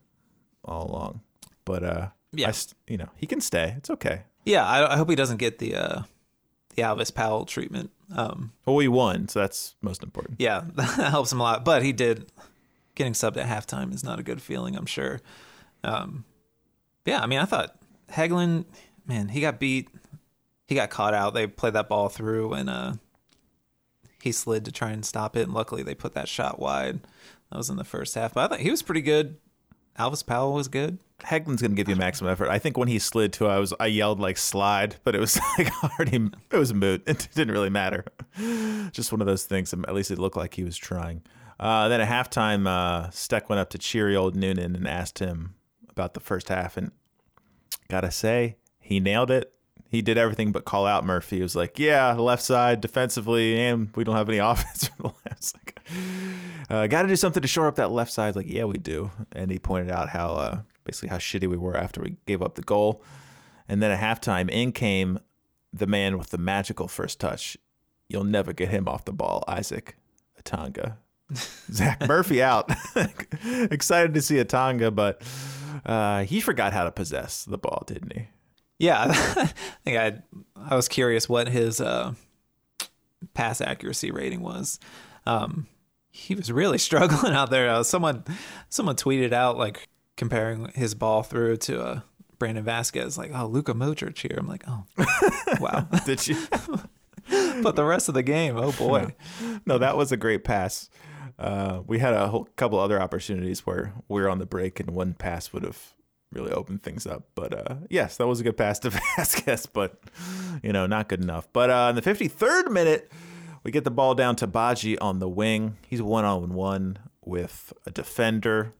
all 0.63 0.91
along. 0.91 1.21
But 1.65 1.83
uh, 1.83 2.07
Yeah. 2.31 2.49
I 2.49 2.53
you 2.87 2.97
know, 2.97 3.09
he 3.15 3.25
can 3.25 3.41
stay. 3.41 3.73
It's 3.77 3.89
okay. 3.89 4.23
Yeah, 4.45 4.63
I, 4.63 4.93
I 4.93 4.97
hope 4.97 5.09
he 5.09 5.15
doesn't 5.15 5.37
get 5.37 5.57
the 5.57 5.75
uh, 5.75 6.01
the 6.75 6.81
Alvas 6.83 7.13
Powell 7.13 7.45
treatment. 7.45 7.91
Um, 8.15 8.51
Well, 8.65 8.75
we 8.75 8.87
won, 8.87 9.27
so 9.27 9.39
that's 9.39 9.75
most 9.81 10.03
important. 10.03 10.39
yeah, 10.39 10.63
that 10.75 11.09
helps 11.11 11.31
him 11.31 11.39
a 11.39 11.43
lot. 11.43 11.65
But 11.65 11.83
he 11.83 11.91
did 11.93 12.31
getting 12.95 13.13
subbed 13.13 13.37
at 13.37 13.47
halftime 13.47 13.93
is 13.93 14.03
not 14.03 14.19
a 14.19 14.23
good 14.23 14.41
feeling, 14.41 14.75
I'm 14.75 14.85
sure. 14.85 15.21
Um, 15.83 16.25
yeah, 17.05 17.21
I 17.21 17.25
mean, 17.25 17.39
I 17.39 17.45
thought 17.45 17.75
Hagglund, 18.11 18.65
man, 19.07 19.29
he 19.29 19.41
got 19.41 19.59
beat. 19.59 19.89
He 20.67 20.75
got 20.75 20.89
caught 20.89 21.13
out. 21.13 21.33
They 21.33 21.47
played 21.47 21.73
that 21.73 21.89
ball 21.89 22.07
through, 22.09 22.53
and 22.53 22.69
uh, 22.69 22.93
he 24.21 24.31
slid 24.31 24.63
to 24.65 24.71
try 24.71 24.91
and 24.91 25.03
stop 25.05 25.35
it. 25.35 25.41
And 25.43 25.53
luckily, 25.53 25.83
they 25.83 25.95
put 25.95 26.13
that 26.13 26.29
shot 26.29 26.59
wide. 26.59 27.01
That 27.51 27.57
was 27.57 27.69
in 27.69 27.75
the 27.75 27.83
first 27.83 28.15
half. 28.15 28.33
But 28.33 28.45
I 28.45 28.47
thought 28.47 28.59
he 28.61 28.71
was 28.71 28.81
pretty 28.81 29.01
good. 29.01 29.37
Alvas 29.97 30.25
Powell 30.25 30.53
was 30.53 30.67
good. 30.67 30.99
Hagglund's 31.21 31.61
gonna 31.61 31.75
give 31.75 31.87
you 31.87 31.95
maximum 31.95 32.31
effort. 32.31 32.49
I 32.49 32.59
think 32.59 32.77
when 32.77 32.87
he 32.87 32.99
slid 32.99 33.31
to, 33.33 33.47
I 33.47 33.59
was 33.59 33.73
I 33.79 33.87
yelled 33.87 34.19
like 34.19 34.37
slide, 34.37 34.97
but 35.03 35.15
it 35.15 35.19
was 35.19 35.39
like 35.57 35.71
already 35.83 36.29
it 36.51 36.57
was 36.57 36.71
a 36.71 36.75
moot. 36.75 37.03
It 37.07 37.27
didn't 37.33 37.53
really 37.53 37.69
matter. 37.69 38.05
Just 38.91 39.11
one 39.11 39.21
of 39.21 39.27
those 39.27 39.45
things. 39.45 39.73
At 39.73 39.93
least 39.93 40.11
it 40.11 40.19
looked 40.19 40.37
like 40.37 40.55
he 40.55 40.63
was 40.63 40.77
trying. 40.77 41.21
Uh, 41.59 41.87
then 41.87 42.01
at 42.01 42.09
halftime, 42.09 42.67
uh, 42.67 43.09
Steck 43.11 43.49
went 43.49 43.59
up 43.59 43.69
to 43.69 43.77
cheery 43.77 44.15
old 44.15 44.35
Noonan 44.35 44.75
and 44.75 44.87
asked 44.87 45.19
him 45.19 45.53
about 45.89 46.13
the 46.13 46.19
first 46.19 46.49
half, 46.49 46.75
and 46.75 46.91
gotta 47.89 48.11
say 48.11 48.57
he 48.79 48.99
nailed 48.99 49.31
it. 49.31 49.52
He 49.93 50.01
did 50.01 50.17
everything 50.17 50.51
but 50.51 50.65
call 50.65 50.87
out 50.87 51.05
Murphy. 51.05 51.35
He 51.35 51.43
was 51.43 51.55
like, 51.55 51.77
"Yeah, 51.77 52.13
left 52.13 52.41
side 52.41 52.81
defensively, 52.81 53.59
and 53.59 53.89
we 53.95 54.03
don't 54.03 54.15
have 54.15 54.27
any 54.27 54.37
offense 54.39 54.87
for 54.87 55.03
the 55.03 55.13
left." 55.23 55.53
Like, 55.53 55.79
uh, 56.67 56.87
got 56.87 57.03
to 57.03 57.07
do 57.07 57.15
something 57.15 57.43
to 57.43 57.47
shore 57.47 57.67
up 57.67 57.75
that 57.75 57.91
left 57.91 58.11
side. 58.11 58.35
Like, 58.35 58.49
yeah, 58.49 58.63
we 58.63 58.79
do. 58.79 59.11
And 59.33 59.51
he 59.51 59.59
pointed 59.59 59.91
out 59.91 60.09
how 60.09 60.29
uh, 60.33 60.61
basically 60.83 61.09
how 61.09 61.17
shitty 61.17 61.47
we 61.47 61.57
were 61.57 61.77
after 61.77 62.01
we 62.01 62.15
gave 62.25 62.41
up 62.41 62.55
the 62.55 62.63
goal. 62.63 63.03
And 63.69 63.83
then 63.83 63.91
at 63.91 63.99
halftime, 63.99 64.49
in 64.49 64.71
came 64.71 65.19
the 65.71 65.85
man 65.85 66.17
with 66.17 66.31
the 66.31 66.39
magical 66.39 66.87
first 66.87 67.19
touch. 67.19 67.55
You'll 68.09 68.23
never 68.23 68.51
get 68.51 68.69
him 68.69 68.87
off 68.87 69.05
the 69.05 69.13
ball, 69.13 69.43
Isaac 69.47 69.95
Atanga. 70.41 70.97
Zach 71.71 72.07
Murphy 72.07 72.41
out. 72.41 72.71
Excited 73.45 74.15
to 74.15 74.23
see 74.23 74.37
Atanga, 74.37 74.93
but 74.93 75.21
uh, 75.85 76.23
he 76.23 76.41
forgot 76.41 76.73
how 76.73 76.83
to 76.83 76.91
possess 76.91 77.45
the 77.45 77.59
ball, 77.59 77.83
didn't 77.85 78.13
he? 78.13 78.27
Yeah, 78.83 79.05
I 79.09 79.53
think 79.85 79.97
I 79.97 80.21
I 80.69 80.75
was 80.75 80.89
curious 80.89 81.29
what 81.29 81.47
his 81.47 81.79
uh, 81.79 82.15
pass 83.33 83.61
accuracy 83.61 84.11
rating 84.11 84.41
was. 84.41 84.77
Um, 85.25 85.67
he 86.11 86.35
was 86.35 86.51
really 86.51 86.77
struggling 86.89 87.31
out 87.31 87.49
there. 87.49 87.69
Uh, 87.69 87.83
someone 87.83 88.25
someone 88.67 88.97
tweeted 88.97 89.31
out 89.31 89.57
like 89.57 89.87
comparing 90.17 90.69
his 90.75 90.95
ball 90.95 91.23
through 91.23 91.57
to 91.57 91.81
uh, 91.81 91.99
Brandon 92.39 92.65
Vazquez, 92.65 93.17
like, 93.17 93.31
"Oh, 93.33 93.47
Luka 93.47 93.73
Modric 93.73 94.17
here." 94.17 94.35
I'm 94.37 94.49
like, 94.49 94.65
"Oh, 94.67 94.83
wow." 95.61 95.87
Did 96.05 96.27
you? 96.27 96.45
but 97.61 97.77
the 97.77 97.85
rest 97.85 98.09
of 98.09 98.15
the 98.15 98.23
game, 98.23 98.57
oh 98.57 98.73
boy. 98.73 99.15
no, 99.65 99.77
that 99.77 99.95
was 99.95 100.11
a 100.11 100.17
great 100.17 100.43
pass. 100.43 100.89
Uh, 101.39 101.83
we 101.87 101.99
had 101.99 102.13
a 102.13 102.27
whole 102.27 102.49
couple 102.57 102.79
other 102.79 103.01
opportunities 103.01 103.65
where 103.65 103.93
we 104.09 104.21
are 104.21 104.27
on 104.27 104.39
the 104.39 104.45
break 104.45 104.81
and 104.81 104.91
one 104.91 105.13
pass 105.13 105.53
would 105.53 105.63
have 105.63 105.93
really 106.33 106.51
opened 106.51 106.83
things 106.83 107.05
up. 107.07 107.23
But 107.35 107.53
uh, 107.53 107.75
yes, 107.89 108.17
that 108.17 108.27
was 108.27 108.39
a 108.39 108.43
good 108.43 108.57
pass 108.57 108.79
to 108.81 108.89
Vazquez, 108.89 109.67
but 109.71 109.99
you 110.61 110.73
know, 110.73 110.85
not 110.85 111.09
good 111.09 111.21
enough. 111.21 111.47
But 111.53 111.69
uh, 111.69 111.87
in 111.89 111.95
the 111.95 112.01
53rd 112.01 112.71
minute, 112.71 113.11
we 113.63 113.71
get 113.71 113.83
the 113.83 113.91
ball 113.91 114.15
down 114.15 114.35
to 114.37 114.47
Badji 114.47 114.97
on 114.99 115.19
the 115.19 115.29
wing. 115.29 115.77
He's 115.87 116.01
one 116.01 116.25
on 116.25 116.53
one 116.53 116.99
with 117.23 117.73
a 117.85 117.91
defender. 117.91 118.73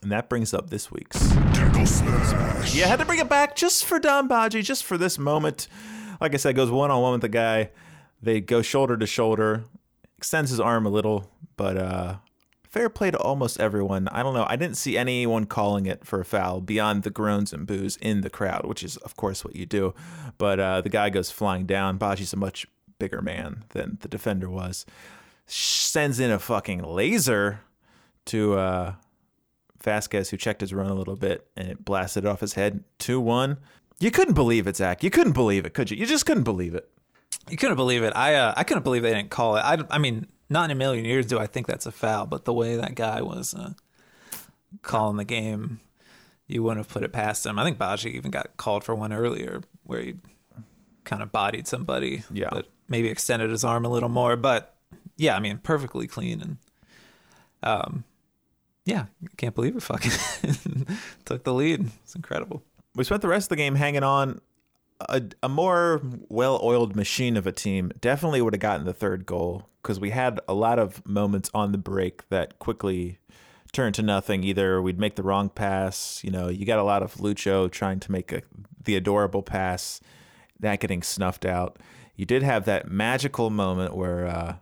And 0.00 0.12
that 0.12 0.28
brings 0.28 0.54
up 0.54 0.70
this 0.70 0.92
week's. 0.92 1.34
Yeah, 2.72 2.84
I 2.84 2.88
had 2.88 3.00
to 3.00 3.04
bring 3.04 3.18
it 3.18 3.28
back 3.28 3.56
just 3.56 3.84
for 3.84 3.98
Don 3.98 4.28
Badji, 4.28 4.62
just 4.62 4.84
for 4.84 4.96
this 4.96 5.18
moment. 5.18 5.66
Like 6.20 6.34
I 6.34 6.36
said, 6.36 6.54
goes 6.54 6.70
one 6.70 6.90
on 6.92 7.02
one 7.02 7.12
with 7.12 7.22
the 7.22 7.28
guy. 7.28 7.70
They 8.22 8.40
go 8.40 8.62
shoulder 8.62 8.96
to 8.96 9.06
shoulder, 9.06 9.64
extends 10.16 10.50
his 10.50 10.60
arm 10.60 10.86
a 10.86 10.88
little, 10.88 11.30
but 11.56 11.76
uh, 11.76 12.16
fair 12.68 12.88
play 12.88 13.10
to 13.10 13.18
almost 13.18 13.58
everyone. 13.60 14.08
I 14.08 14.22
don't 14.22 14.34
know. 14.34 14.46
I 14.48 14.56
didn't 14.56 14.76
see 14.76 14.96
anyone 14.96 15.46
calling 15.46 15.86
it 15.86 16.04
for 16.04 16.20
a 16.20 16.24
foul 16.24 16.60
beyond 16.60 17.02
the 17.02 17.10
groans 17.10 17.52
and 17.52 17.66
boos 17.66 17.96
in 17.96 18.20
the 18.20 18.30
crowd, 18.30 18.66
which 18.66 18.82
is, 18.82 18.96
of 18.98 19.16
course, 19.16 19.44
what 19.44 19.56
you 19.56 19.66
do. 19.66 19.94
But 20.36 20.60
uh, 20.60 20.80
the 20.82 20.88
guy 20.88 21.10
goes 21.10 21.30
flying 21.30 21.66
down. 21.66 21.98
Badji's 21.98 22.32
a 22.32 22.36
much 22.36 22.66
bigger 22.98 23.22
man 23.22 23.64
than 23.70 23.98
the 24.00 24.08
defender 24.08 24.50
was. 24.50 24.84
Sends 25.46 26.20
in 26.20 26.30
a 26.30 26.38
fucking 26.38 26.82
laser 26.82 27.60
to 28.26 28.58
uh, 28.58 28.92
Vazquez, 29.82 30.30
who 30.30 30.36
checked 30.36 30.60
his 30.60 30.74
run 30.74 30.90
a 30.90 30.94
little 30.94 31.16
bit, 31.16 31.48
and 31.56 31.68
it 31.68 31.84
blasted 31.84 32.26
off 32.26 32.40
his 32.40 32.54
head. 32.54 32.84
2 32.98 33.20
1. 33.20 33.56
You 34.00 34.10
couldn't 34.10 34.34
believe 34.34 34.66
it, 34.66 34.76
Zach. 34.76 35.02
You 35.02 35.10
couldn't 35.10 35.32
believe 35.32 35.64
it, 35.64 35.74
could 35.74 35.90
you? 35.90 35.96
You 35.96 36.06
just 36.06 36.26
couldn't 36.26 36.44
believe 36.44 36.74
it. 36.74 36.88
You 37.50 37.56
couldn't 37.56 37.76
believe 37.76 38.02
it. 38.02 38.12
I 38.14 38.34
uh, 38.34 38.52
I 38.56 38.64
couldn't 38.64 38.82
believe 38.82 39.02
they 39.02 39.14
didn't 39.14 39.30
call 39.30 39.56
it. 39.56 39.60
I, 39.60 39.78
I 39.90 39.98
mean, 39.98 40.26
not 40.50 40.64
in 40.66 40.70
a 40.70 40.74
million 40.74 41.04
years 41.04 41.26
do 41.26 41.38
I 41.38 41.46
think 41.46 41.66
that's 41.66 41.86
a 41.86 41.92
foul, 41.92 42.26
but 42.26 42.44
the 42.44 42.52
way 42.52 42.76
that 42.76 42.94
guy 42.94 43.22
was 43.22 43.54
uh, 43.54 43.72
calling 44.82 45.16
the 45.16 45.24
game, 45.24 45.80
you 46.46 46.62
wouldn't 46.62 46.86
have 46.86 46.92
put 46.92 47.02
it 47.02 47.12
past 47.12 47.44
him. 47.44 47.58
I 47.58 47.64
think 47.64 47.78
Badji 47.78 48.12
even 48.12 48.30
got 48.30 48.56
called 48.56 48.84
for 48.84 48.94
one 48.94 49.12
earlier 49.12 49.62
where 49.84 50.00
he 50.00 50.14
kind 51.04 51.22
of 51.22 51.32
bodied 51.32 51.66
somebody. 51.66 52.22
Yeah. 52.32 52.48
But 52.50 52.66
maybe 52.88 53.08
extended 53.08 53.50
his 53.50 53.64
arm 53.64 53.84
a 53.84 53.88
little 53.88 54.08
more. 54.08 54.36
But 54.36 54.74
yeah, 55.16 55.36
I 55.36 55.40
mean, 55.40 55.58
perfectly 55.58 56.06
clean 56.06 56.40
and 56.40 56.56
um, 57.62 58.04
yeah, 58.84 59.06
can't 59.36 59.54
believe 59.54 59.76
it. 59.76 59.82
Fucking 59.82 60.12
took 61.24 61.44
the 61.44 61.52
lead. 61.52 61.90
It's 62.04 62.14
incredible. 62.14 62.62
we 62.94 63.04
spent 63.04 63.22
the 63.22 63.28
rest 63.28 63.46
of 63.46 63.50
the 63.50 63.56
game 63.56 63.74
hanging 63.74 64.02
on. 64.02 64.40
A, 65.00 65.22
a 65.42 65.48
more 65.48 66.02
well-oiled 66.28 66.96
machine 66.96 67.36
of 67.36 67.46
a 67.46 67.52
team 67.52 67.92
definitely 68.00 68.42
would 68.42 68.54
have 68.54 68.60
gotten 68.60 68.84
the 68.84 68.92
third 68.92 69.26
goal 69.26 69.68
because 69.82 70.00
we 70.00 70.10
had 70.10 70.40
a 70.48 70.54
lot 70.54 70.78
of 70.78 71.06
moments 71.06 71.50
on 71.54 71.72
the 71.72 71.78
break 71.78 72.28
that 72.30 72.58
quickly 72.58 73.18
turned 73.72 73.94
to 73.94 74.02
nothing. 74.02 74.42
Either 74.42 74.82
we'd 74.82 74.98
make 74.98 75.14
the 75.14 75.22
wrong 75.22 75.48
pass, 75.48 76.22
you 76.24 76.30
know, 76.30 76.48
you 76.48 76.66
got 76.66 76.78
a 76.78 76.84
lot 76.84 77.02
of 77.02 77.14
Lucho 77.14 77.70
trying 77.70 78.00
to 78.00 78.12
make 78.12 78.32
a, 78.32 78.42
the 78.84 78.96
adorable 78.96 79.42
pass, 79.42 80.00
that 80.60 80.80
getting 80.80 81.02
snuffed 81.02 81.44
out. 81.44 81.78
You 82.16 82.26
did 82.26 82.42
have 82.42 82.64
that 82.64 82.90
magical 82.90 83.50
moment 83.50 83.94
where 83.94 84.26
uh, 84.26 84.56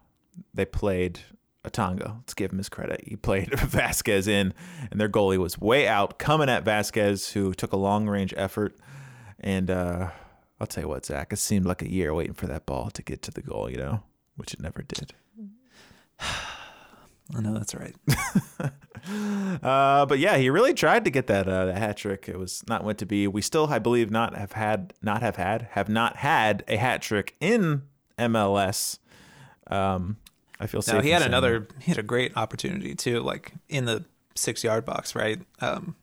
they 0.52 0.66
played 0.66 1.20
Atanga. 1.64 2.16
Let's 2.16 2.34
give 2.34 2.52
him 2.52 2.58
his 2.58 2.68
credit. 2.68 3.02
He 3.06 3.16
played 3.16 3.48
Vazquez 3.50 4.28
in, 4.28 4.52
and 4.90 5.00
their 5.00 5.08
goalie 5.08 5.38
was 5.38 5.58
way 5.58 5.88
out, 5.88 6.18
coming 6.18 6.48
at 6.48 6.64
Vazquez, 6.64 7.32
who 7.32 7.54
took 7.54 7.72
a 7.72 7.76
long 7.76 8.08
range 8.08 8.34
effort. 8.36 8.76
And 9.40 9.70
uh, 9.70 10.10
I'll 10.60 10.66
tell 10.66 10.84
you 10.84 10.88
what, 10.88 11.04
Zach, 11.04 11.32
it 11.32 11.38
seemed 11.38 11.66
like 11.66 11.82
a 11.82 11.90
year 11.90 12.14
waiting 12.14 12.34
for 12.34 12.46
that 12.46 12.66
ball 12.66 12.90
to 12.90 13.02
get 13.02 13.22
to 13.22 13.30
the 13.30 13.42
goal, 13.42 13.70
you 13.70 13.76
know, 13.76 14.02
which 14.36 14.54
it 14.54 14.60
never 14.60 14.82
did. 14.82 15.12
I 16.20 17.40
know 17.40 17.54
that's 17.54 17.74
right. 17.74 17.94
Uh, 19.62 20.04
but 20.06 20.18
yeah, 20.18 20.36
he 20.36 20.50
really 20.50 20.74
tried 20.74 21.04
to 21.04 21.10
get 21.10 21.28
that 21.28 21.46
uh, 21.48 21.66
that 21.66 21.78
hat 21.78 21.96
trick. 21.96 22.28
It 22.28 22.38
was 22.38 22.64
not 22.68 22.84
meant 22.84 22.98
to 22.98 23.06
be. 23.06 23.28
We 23.28 23.40
still, 23.40 23.68
I 23.68 23.78
believe, 23.78 24.10
not 24.10 24.36
have 24.36 24.52
had, 24.52 24.94
not 25.00 25.22
have 25.22 25.36
had, 25.36 25.68
have 25.72 25.88
not 25.88 26.16
had 26.16 26.64
a 26.66 26.76
hat 26.76 27.02
trick 27.02 27.36
in 27.40 27.82
MLS. 28.18 28.98
Um, 29.68 30.16
I 30.58 30.66
feel 30.66 30.82
safe. 30.82 30.94
No, 30.94 31.00
he 31.00 31.10
had 31.10 31.22
another. 31.22 31.68
He 31.80 31.90
had 31.90 31.98
a 31.98 32.02
great 32.02 32.36
opportunity 32.36 32.94
too, 32.94 33.20
like 33.20 33.52
in 33.68 33.84
the 33.84 34.04
six 34.34 34.64
yard 34.64 34.84
box, 34.84 35.14
right? 35.14 35.40
Um, 35.60 35.94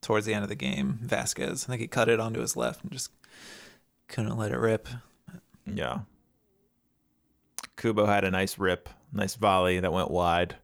towards 0.00 0.26
the 0.26 0.34
end 0.34 0.42
of 0.42 0.48
the 0.48 0.54
game, 0.54 1.00
Vazquez. 1.04 1.64
I 1.64 1.66
think 1.68 1.80
he 1.80 1.88
cut 1.88 2.08
it 2.08 2.20
onto 2.20 2.40
his 2.40 2.56
left 2.56 2.82
and 2.82 2.92
just 2.92 3.10
couldn't 4.08 4.36
let 4.36 4.52
it 4.52 4.58
rip. 4.58 4.88
Yeah. 5.66 6.00
Kubo 7.76 8.06
had 8.06 8.24
a 8.24 8.30
nice 8.30 8.58
rip, 8.58 8.88
nice 9.12 9.34
volley 9.34 9.80
that 9.80 9.92
went 9.92 10.10
wide. 10.10 10.56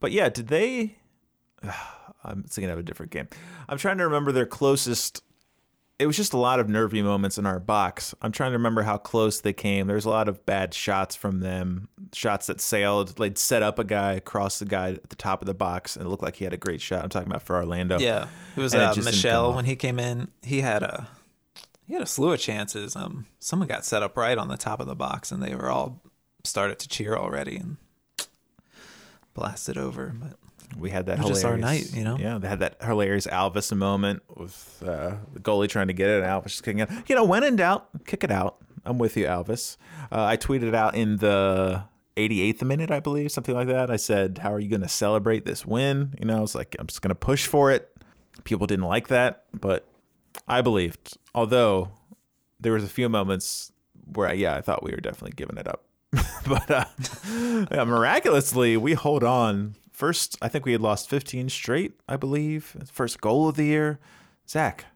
But 0.00 0.12
yeah, 0.12 0.28
did 0.28 0.48
they? 0.48 0.96
I'm 2.24 2.42
thinking 2.44 2.70
of 2.70 2.78
a 2.78 2.82
different 2.82 3.12
game. 3.12 3.28
I'm 3.68 3.78
trying 3.78 3.98
to 3.98 4.04
remember 4.04 4.32
their 4.32 4.46
closest. 4.46 5.22
It 5.98 6.06
was 6.06 6.16
just 6.16 6.32
a 6.32 6.38
lot 6.38 6.58
of 6.58 6.68
nervy 6.68 7.02
moments 7.02 7.38
in 7.38 7.46
our 7.46 7.60
box. 7.60 8.14
I'm 8.20 8.32
trying 8.32 8.50
to 8.50 8.58
remember 8.58 8.82
how 8.82 8.96
close 8.96 9.40
they 9.40 9.52
came. 9.52 9.86
There's 9.86 10.04
a 10.04 10.10
lot 10.10 10.28
of 10.28 10.44
bad 10.44 10.74
shots 10.74 11.14
from 11.14 11.38
them, 11.38 11.88
shots 12.12 12.48
that 12.48 12.60
sailed. 12.60 13.16
They'd 13.16 13.38
set 13.38 13.62
up 13.62 13.78
a 13.78 13.84
guy 13.84 14.14
across 14.14 14.58
the 14.58 14.64
guy 14.64 14.90
at 14.90 15.08
the 15.08 15.16
top 15.16 15.40
of 15.40 15.46
the 15.46 15.54
box, 15.54 15.94
and 15.94 16.04
it 16.04 16.08
looked 16.08 16.22
like 16.22 16.36
he 16.36 16.44
had 16.44 16.52
a 16.52 16.58
great 16.58 16.80
shot. 16.80 17.04
I'm 17.04 17.10
talking 17.10 17.28
about 17.28 17.42
for 17.42 17.54
Orlando. 17.54 18.00
Yeah, 18.00 18.26
it 18.56 18.60
was 18.60 18.74
it 18.74 18.80
uh, 18.80 18.92
come 18.92 19.04
Michelle 19.04 19.54
when 19.54 19.66
he 19.66 19.76
came 19.76 20.00
in. 20.00 20.32
He 20.42 20.62
had 20.62 20.82
a 20.82 21.06
he 21.86 21.94
had 21.94 22.02
a 22.02 22.06
slew 22.06 22.32
of 22.32 22.40
chances. 22.40 22.96
Um, 22.96 23.26
someone 23.38 23.68
got 23.68 23.84
set 23.84 24.02
up 24.02 24.16
right 24.16 24.36
on 24.36 24.48
the 24.48 24.56
top 24.56 24.80
of 24.80 24.86
the 24.86 24.96
box, 24.96 25.30
and 25.30 25.42
they 25.42 25.54
were 25.54 25.70
all 25.70 26.00
started 26.42 26.78
to 26.80 26.88
cheer 26.88 27.16
already 27.16 27.56
and 27.56 27.76
blasted 29.34 29.76
over. 29.78 30.14
But 30.18 30.38
We 30.78 30.90
had 30.90 31.06
that 31.06 31.18
It 31.18 31.22
was 31.22 31.28
just 31.28 31.44
our 31.44 31.56
hilarious- 31.56 31.92
night, 31.92 31.98
you 31.98 32.04
know? 32.04 32.16
Yeah, 32.18 32.38
they 32.38 32.48
had 32.48 32.60
that 32.60 32.82
hilarious 32.82 33.26
Alvas 33.26 33.74
moment 33.76 34.22
with 34.36 34.82
uh, 34.86 35.16
the 35.32 35.40
goalie 35.40 35.68
trying 35.68 35.86
to 35.88 35.92
get 35.92 36.08
it, 36.08 36.22
and 36.22 36.24
Alvas 36.24 36.46
just 36.46 36.62
kicking 36.64 36.80
it. 36.80 36.90
You 37.06 37.14
know, 37.14 37.24
when 37.24 37.44
in 37.44 37.56
doubt, 37.56 37.88
kick 38.06 38.24
it 38.24 38.30
out. 38.30 38.56
I'm 38.84 38.98
with 38.98 39.16
you, 39.16 39.24
Alvas. 39.26 39.76
Uh, 40.12 40.24
I 40.24 40.36
tweeted 40.36 40.74
out 40.74 40.94
in 40.94 41.16
the 41.18 41.84
88th 42.16 42.62
minute, 42.62 42.90
I 42.90 43.00
believe, 43.00 43.32
something 43.32 43.54
like 43.54 43.68
that. 43.68 43.90
I 43.90 43.96
said, 43.96 44.38
"How 44.42 44.52
are 44.52 44.60
you 44.60 44.68
going 44.68 44.82
to 44.82 44.88
celebrate 44.88 45.46
this 45.46 45.64
win?" 45.64 46.14
You 46.20 46.26
know, 46.26 46.36
I 46.36 46.40
was 46.40 46.54
like, 46.54 46.76
"I'm 46.78 46.86
just 46.86 47.00
going 47.00 47.08
to 47.10 47.14
push 47.14 47.46
for 47.46 47.70
it." 47.70 47.90
People 48.44 48.66
didn't 48.66 48.84
like 48.84 49.08
that, 49.08 49.44
but 49.58 49.88
I 50.46 50.60
believed. 50.60 51.16
Although 51.34 51.90
there 52.60 52.72
was 52.72 52.84
a 52.84 52.88
few 52.88 53.08
moments 53.08 53.72
where, 54.12 54.32
yeah, 54.34 54.54
I 54.54 54.60
thought 54.60 54.82
we 54.82 54.90
were 54.90 54.98
definitely 55.00 55.32
giving 55.34 55.56
it 55.56 55.66
up. 55.66 55.84
but 56.46 56.70
uh, 56.70 56.84
yeah, 57.72 57.84
miraculously, 57.84 58.76
we 58.76 58.92
hold 58.92 59.24
on. 59.24 59.76
First, 59.94 60.36
I 60.42 60.48
think 60.48 60.66
we 60.66 60.72
had 60.72 60.80
lost 60.80 61.08
15 61.08 61.48
straight, 61.48 61.94
I 62.08 62.16
believe. 62.16 62.76
First 62.92 63.20
goal 63.20 63.48
of 63.48 63.54
the 63.54 63.64
year. 63.64 64.00
Zach, 64.48 64.86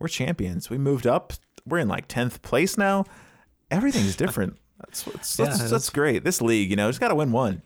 we're 0.00 0.08
champions. 0.08 0.68
We 0.68 0.76
moved 0.76 1.06
up. 1.06 1.32
We're 1.64 1.78
in 1.78 1.86
like 1.86 2.08
10th 2.08 2.42
place 2.42 2.76
now. 2.76 3.04
Everything's 3.70 4.16
different. 4.16 4.56
That's, 4.80 5.04
that's, 5.04 5.38
Yeah, 5.38 5.44
that's, 5.46 5.70
that's 5.70 5.88
great. 5.88 6.24
This 6.24 6.42
league, 6.42 6.68
you 6.68 6.74
know, 6.76 6.88
just 6.90 7.00
got 7.00 7.08
to 7.08 7.14
win 7.14 7.30
one. 7.30 7.62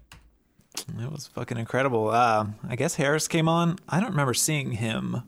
It 1.03 1.11
was 1.11 1.27
fucking 1.27 1.57
incredible. 1.57 2.11
Uh, 2.11 2.49
I 2.69 2.77
guess 2.77 2.95
Harris 2.97 3.27
came 3.27 3.49
on. 3.49 3.79
I 3.89 3.99
don't 3.99 4.11
remember 4.11 4.35
seeing 4.35 4.73
him 4.73 5.23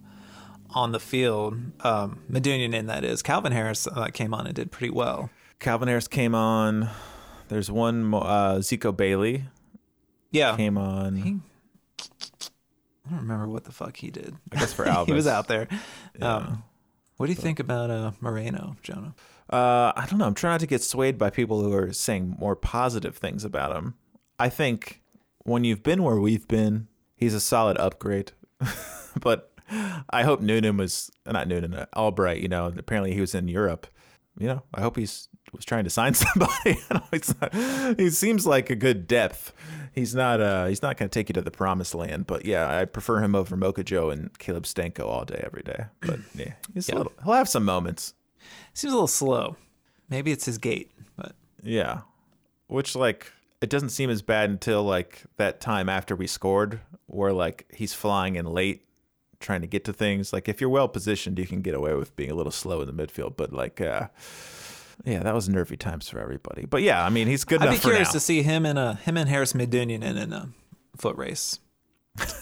on 0.69 0.93
the 0.93 1.01
field. 1.01 1.59
Um, 1.81 2.21
Medunjanin 2.31 2.75
in 2.75 2.87
that 2.87 3.03
is. 3.03 3.23
Calvin 3.23 3.51
Harris 3.53 3.89
uh, 3.89 4.09
came 4.09 4.35
on 4.35 4.47
and 4.47 4.55
did 4.55 4.71
pretty 4.71 4.91
well. 4.91 5.31
Calvin 5.59 5.89
Harris 5.89 6.07
came 6.07 6.35
on. 6.35 6.91
There's 7.49 7.71
one 7.71 8.05
more. 8.05 8.25
Uh, 8.25 8.57
Zico 8.57 8.95
Bailey 8.95 9.47
Yeah. 10.31 10.57
came 10.57 10.79
on. 10.79 11.17
He- 11.17 11.41
I 13.07 13.11
don't 13.11 13.21
remember 13.23 13.49
what 13.49 13.65
the 13.65 13.73
fuck 13.73 13.97
he 13.97 14.11
did. 14.11 14.37
I 14.53 14.61
guess 14.61 14.73
for 14.73 14.87
Alvin. 14.87 15.07
he 15.13 15.17
was 15.17 15.27
out 15.27 15.49
there. 15.49 15.67
Um, 16.21 16.63
what 17.17 17.27
do 17.27 17.33
you 17.33 17.37
think 17.37 17.59
about 17.59 17.91
uh, 17.91 18.13
Moreno, 18.21 18.77
Jonah? 18.83 19.15
Uh, 19.51 19.93
I 19.97 20.07
don't 20.09 20.19
know. 20.19 20.27
I'm 20.27 20.35
trying 20.35 20.55
not 20.55 20.61
to 20.61 20.67
get 20.67 20.83
swayed 20.83 21.19
by 21.19 21.29
people 21.29 21.61
who 21.61 21.73
are 21.73 21.93
saying 21.93 22.37
more 22.39 22.55
positive 22.55 23.17
things 23.17 23.45
about 23.45 23.75
him. 23.75 23.95
I 24.39 24.49
think 24.49 25.03
when 25.39 25.65
you've 25.65 25.83
been 25.83 26.03
where 26.05 26.21
we've 26.21 26.47
been, 26.47 26.87
he's 27.17 27.35
a 27.35 27.41
solid 27.41 27.77
upgrade. 27.79 28.33
but 29.21 29.53
I 30.09 30.23
hope 30.23 30.41
Noonan 30.41 30.77
was 30.77 31.11
not 31.27 31.49
Noonan, 31.49 31.75
uh, 31.75 31.87
Albright. 31.97 32.41
You 32.41 32.49
know, 32.49 32.73
apparently 32.77 33.13
he 33.13 33.21
was 33.21 33.35
in 33.35 33.49
Europe. 33.49 33.89
You 34.39 34.47
know, 34.47 34.63
I 34.73 34.81
hope 34.81 34.97
he's 34.97 35.29
was 35.53 35.65
trying 35.65 35.85
to 35.85 35.91
sign 35.91 36.15
somebody. 36.15 36.79
I 36.91 36.95
know 36.95 37.03
he's 37.11 37.35
not, 37.41 37.55
he 37.99 38.11
seems 38.11 38.47
like 38.47 38.71
a 38.71 38.77
good 38.77 39.07
depth. 39.07 39.53
He's 39.93 40.15
not. 40.15 40.41
Uh, 40.41 40.67
he's 40.67 40.83
not 40.83 40.97
going 40.97 41.09
to 41.09 41.13
take 41.13 41.29
you 41.29 41.33
to 41.35 41.41
the 41.43 41.51
promised 41.51 41.95
land. 41.95 42.27
But 42.27 42.45
yeah, 42.45 42.79
I 42.79 42.85
prefer 42.85 43.19
him 43.21 43.35
over 43.35 43.57
Mocha 43.57 43.83
Joe 43.83 44.11
and 44.11 44.37
Caleb 44.39 44.65
Stanko 44.65 45.07
all 45.07 45.25
day, 45.25 45.43
every 45.45 45.63
day. 45.63 45.85
But 46.01 46.21
yeah, 46.35 46.53
he's 46.75 46.89
a 46.89 46.95
little. 46.97 47.13
He'll 47.25 47.35
have 47.35 47.49
some 47.49 47.65
moments. 47.65 48.15
Seems 48.73 48.93
a 48.93 48.97
little 48.97 49.09
slow. 49.09 49.57
Maybe 50.09 50.33
it's 50.33 50.45
his 50.45 50.59
gait, 50.59 50.91
but 51.17 51.35
Yeah. 51.63 52.03
Which 52.69 52.95
like 52.95 53.33
it 53.61 53.69
doesn't 53.69 53.91
seem 53.91 54.11
as 54.11 54.23
bad 54.23 54.49
until 54.51 54.83
like 54.85 55.23
that 55.37 55.61
time 55.61 55.89
after 55.89 56.15
we 56.17 56.27
scored 56.27 56.81
where 57.07 57.33
like 57.33 57.67
he's 57.75 57.93
flying 57.93 58.37
in 58.37 58.47
late 58.47 58.85
trying 59.41 59.61
to 59.61 59.67
get 59.67 59.85
to 59.87 59.93
things. 59.93 60.33
Like 60.33 60.49
if 60.49 60.61
you're 60.61 60.71
well 60.71 60.89
positioned, 60.89 61.39
you 61.39 61.47
can 61.47 61.63
get 61.63 61.75
away 61.75 61.95
with 61.95 62.15
being 62.15 62.31
a 62.31 62.35
little 62.35 62.53
slow 62.53 62.81
in 62.81 62.87
the 62.95 63.07
midfield, 63.07 63.37
but 63.37 63.53
like 63.53 63.81
uh 63.81 64.07
yeah, 65.05 65.23
that 65.23 65.35
was 65.35 65.49
nervy 65.49 65.77
times 65.77 66.09
for 66.09 66.19
everybody. 66.19 66.67
But 66.67 66.83
yeah, 66.83 67.05
I 67.05 67.11
mean, 67.11 67.27
he's 67.27 67.45
good 67.45 67.63
I'd 67.63 67.69
enough 67.69 67.83
be 67.83 67.89
curious 67.89 68.09
now. 68.09 68.13
to 68.13 68.21
see 68.21 68.43
him 68.43 68.67
in 68.67 68.77
a 68.77 68.95
him 68.95 69.17
and 69.17 69.29
Harris 69.29 69.53
Medunjanin 69.53 70.03
in, 70.03 70.17
in 70.17 70.33
a 70.33 70.49
foot 70.97 71.17
race. 71.17 71.59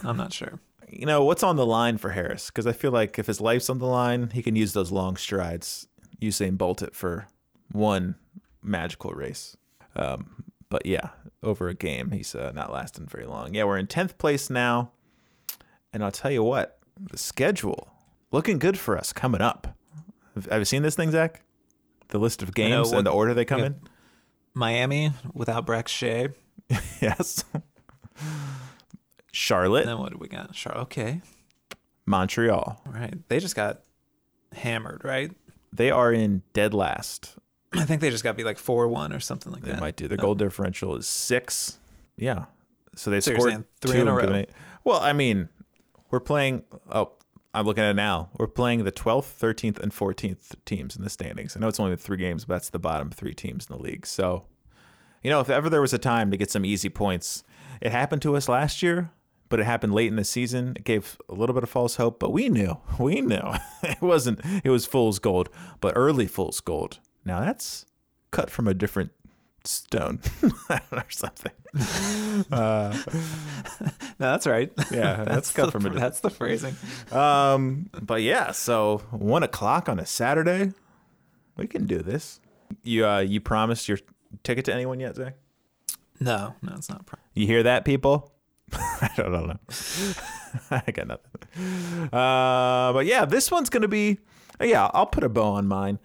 I'm 0.03 0.16
not 0.16 0.33
sure. 0.33 0.61
you 0.88 1.07
know, 1.07 1.25
what's 1.25 1.42
on 1.42 1.57
the 1.57 1.66
line 1.66 1.99
for 1.99 2.11
Harris? 2.11 2.51
Cuz 2.51 2.66
I 2.66 2.73
feel 2.73 2.90
like 2.90 3.18
if 3.18 3.27
his 3.27 3.40
life's 3.40 3.71
on 3.71 3.79
the 3.79 3.87
line, 3.87 4.31
he 4.33 4.42
can 4.42 4.57
use 4.57 4.73
those 4.73 4.90
long 4.90 5.16
strides. 5.16 5.87
Usain 6.21 6.59
Bolt 6.59 6.83
it 6.83 6.94
for 6.94 7.29
one 7.71 8.16
magical 8.62 9.12
race. 9.12 9.57
Um, 9.94 10.44
but 10.68 10.85
yeah, 10.85 11.11
over 11.42 11.68
a 11.68 11.75
game, 11.75 12.11
he's 12.11 12.35
uh, 12.35 12.53
not 12.55 12.73
lasting 12.73 13.07
very 13.07 13.27
long. 13.27 13.55
Yeah, 13.55 13.64
we're 13.64 13.79
in 13.79 13.87
10th 13.87 14.18
place 14.18 14.51
now. 14.51 14.92
And 15.92 16.05
I'll 16.05 16.11
tell 16.12 16.31
you 16.31 16.42
what, 16.42 16.79
the 17.01 17.16
schedule 17.16 17.88
looking 18.33 18.59
good 18.59 18.79
for 18.79 18.99
us 18.99 19.12
coming 19.12 19.40
up. 19.40 19.77
Have, 20.35 20.47
have 20.47 20.61
you 20.61 20.64
seen 20.64 20.83
this 20.83 20.97
thing, 20.97 21.11
Zach? 21.11 21.42
The 22.09 22.18
list 22.18 22.42
of 22.42 22.55
games 22.55 22.90
what- 22.90 22.99
and 22.99 23.07
the 23.07 23.11
order 23.11 23.35
they 23.35 23.44
come 23.44 23.61
yeah. 23.61 23.66
in? 23.66 23.81
Miami 24.55 25.12
without 25.35 25.66
Brek 25.66 25.88
Shea. 25.88 26.29
yes. 27.01 27.44
Charlotte, 29.33 29.83
And 29.83 29.90
then 29.90 29.99
what 29.99 30.11
do 30.12 30.18
we 30.18 30.27
got? 30.29 30.53
Char- 30.53 30.79
okay. 30.79 31.21
Montreal. 32.07 32.83
All 32.85 32.92
right. 32.92 33.14
They 33.29 33.38
just 33.38 33.55
got 33.55 33.83
hammered, 34.53 35.05
right? 35.05 35.31
They 35.73 35.90
are 35.90 36.12
in 36.12 36.42
dead 36.55 36.75
last. 36.75 37.37
I 37.73 37.85
think 37.85 38.01
they 38.01 38.11
just 38.11 38.25
got 38.25 38.33
to 38.33 38.37
be 38.37 38.44
like 38.44 38.59
4 38.59 38.88
1 38.88 39.12
or 39.12 39.21
something 39.21 39.53
like 39.53 39.62
They 39.62 39.71
that. 39.71 39.77
They 39.77 39.81
might 39.81 39.97
do. 39.97 40.09
Their 40.09 40.18
oh. 40.18 40.23
goal 40.23 40.35
differential 40.35 40.97
is 40.97 41.07
six. 41.07 41.79
Yeah. 42.16 42.47
So 42.97 43.11
they 43.11 43.21
So 43.21 43.35
scored 43.35 43.64
three 43.81 43.92
two 43.92 44.01
in 44.01 44.09
a 44.09 44.14
row. 44.14 44.44
Well, 44.83 44.99
I 44.99 45.12
mean, 45.12 45.49
we're 46.11 46.21
playing. 46.21 46.64
Oh, 46.90 47.12
I'm 47.59 47.66
looking 47.66 47.83
at 47.83 47.90
it 47.90 47.94
now. 47.94 48.29
We're 48.38 48.47
playing 48.47 48.85
the 48.85 48.92
12th, 48.92 49.37
13th, 49.40 49.81
and 49.81 49.90
14th 49.90 50.55
teams 50.64 50.94
in 50.94 51.03
the 51.03 51.11
standings. 51.11 51.57
I 51.57 51.61
know 51.61 51.66
it's 51.66 51.81
only 51.81 51.97
three 51.97 52.16
games, 52.16 52.44
but 52.44 52.55
that's 52.55 52.71
the 52.71 52.79
bottom 52.79 53.11
three 53.11 53.35
teams 53.35 53.66
in 53.68 53.77
the 53.77 53.83
league. 53.83 54.07
So, 54.07 54.44
you 55.25 55.31
know, 55.31 55.40
if 55.40 55.51
ever 55.51 55.68
there 55.68 55.81
was 55.81 55.92
a 55.92 55.99
time 55.99 56.31
to 56.31 56.37
get 56.37 56.53
some 56.53 56.64
easy 56.64 56.88
points, 56.88 57.42
it 57.81 57.90
happened 57.90 58.23
to 58.23 58.37
us 58.37 58.49
last 58.49 58.81
year. 58.83 59.11
but 59.49 59.59
it 59.61 59.64
happened 59.64 59.94
late 59.94 60.09
in 60.09 60.16
the 60.16 60.25
season. 60.25 60.75
It 60.77 60.85
gave 60.85 61.18
a 61.29 61.35
little 61.35 61.55
bit 61.55 61.62
of 61.62 61.71
false 61.71 61.97
hope, 61.97 62.21
but 62.21 62.31
we 62.33 62.49
knew, 62.49 62.79
we 62.99 63.21
knew 63.21 63.55
it 63.83 64.01
wasn't. 64.01 64.40
It 64.62 64.71
was 64.71 64.87
fool's 64.87 65.18
gold, 65.18 65.49
but 65.81 65.94
early 65.97 66.27
fool's 66.27 66.61
gold. 66.61 66.99
Now 67.25 67.40
that's 67.40 67.87
cut 68.31 68.51
from 68.51 68.68
a 68.68 68.75
different 68.75 69.11
stone 69.68 70.20
or 70.90 71.04
something. 71.11 71.52
No, 74.20 74.33
that's 74.33 74.46
right. 74.46 74.72
Yeah, 74.90 75.22
that's 75.28 75.52
cut 75.52 75.66
the, 75.66 75.72
from 75.72 75.87
a. 75.87 75.90
That's 75.90 76.20
the 76.20 76.31
phrasing. 76.31 76.74
Um, 77.12 77.88
but 78.02 78.22
yeah, 78.22 78.50
so 78.50 78.98
one 79.11 79.44
o'clock 79.44 79.88
on 79.88 80.00
a 80.00 80.07
Saturday, 80.07 80.72
we 81.57 81.68
can 81.68 81.87
do 81.87 81.98
this. 81.98 82.40
You 82.83 83.07
uh, 83.07 83.20
you 83.20 83.40
promised 83.40 83.88
your 83.88 83.98
ticket 84.42 84.64
to 84.64 84.74
anyone 84.74 84.98
yet, 84.98 85.14
Zach? 85.14 85.35
No, 86.18 86.54
no, 86.62 86.72
it's 86.74 86.88
not. 86.88 87.07
You 87.35 87.46
hear 87.46 87.62
that, 87.62 87.85
people? 87.85 88.33
I 88.72 89.11
don't, 89.16 89.35
I 89.35 89.38
don't 89.38 89.48
know. 89.48 89.59
I 90.70 90.90
got 90.90 91.07
nothing. 91.07 92.09
Uh, 92.12 92.92
but 92.92 93.07
yeah, 93.07 93.24
this 93.24 93.50
one's 93.52 93.70
gonna 93.70 93.88
be. 93.88 94.18
Yeah, 94.61 94.90
I'll 94.92 95.07
put 95.07 95.22
a 95.22 95.28
bow 95.28 95.52
on 95.52 95.68
mine. 95.68 96.00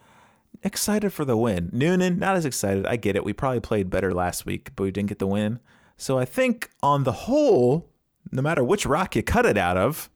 Excited 0.63 1.12
for 1.12 1.26
the 1.26 1.36
win. 1.36 1.69
Noonan, 1.73 2.17
not 2.17 2.38
as 2.38 2.45
excited. 2.45 2.86
I 2.86 2.95
get 2.95 3.15
it. 3.17 3.26
We 3.26 3.34
probably 3.34 3.60
played 3.60 3.89
better 3.89 4.13
last 4.13 4.45
week, 4.45 4.71
but 4.76 4.84
we 4.84 4.91
didn't 4.91 5.10
get 5.10 5.19
the 5.19 5.28
win. 5.28 5.60
So 5.97 6.17
I 6.17 6.26
think 6.26 6.69
on 6.82 7.04
the 7.04 7.12
whole, 7.12 7.89
no 8.32 8.41
matter 8.41 8.63
which 8.63 8.86
rock 8.86 9.15
you 9.15 9.23
cut 9.23 9.45
it 9.45 9.58
out 9.58 9.76
of, 9.76 10.10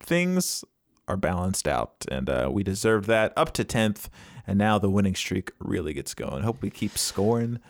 things 0.00 0.64
are 1.08 1.16
balanced 1.16 1.68
out, 1.68 2.04
and 2.10 2.28
uh, 2.28 2.50
we 2.52 2.64
deserved 2.64 3.06
that 3.06 3.32
up 3.36 3.52
to 3.54 3.64
tenth. 3.64 4.10
And 4.46 4.58
now 4.58 4.78
the 4.78 4.90
winning 4.90 5.14
streak 5.14 5.52
really 5.58 5.92
gets 5.92 6.14
going. 6.14 6.42
Hope 6.42 6.62
we 6.62 6.70
keep 6.70 6.98
scoring 6.98 7.60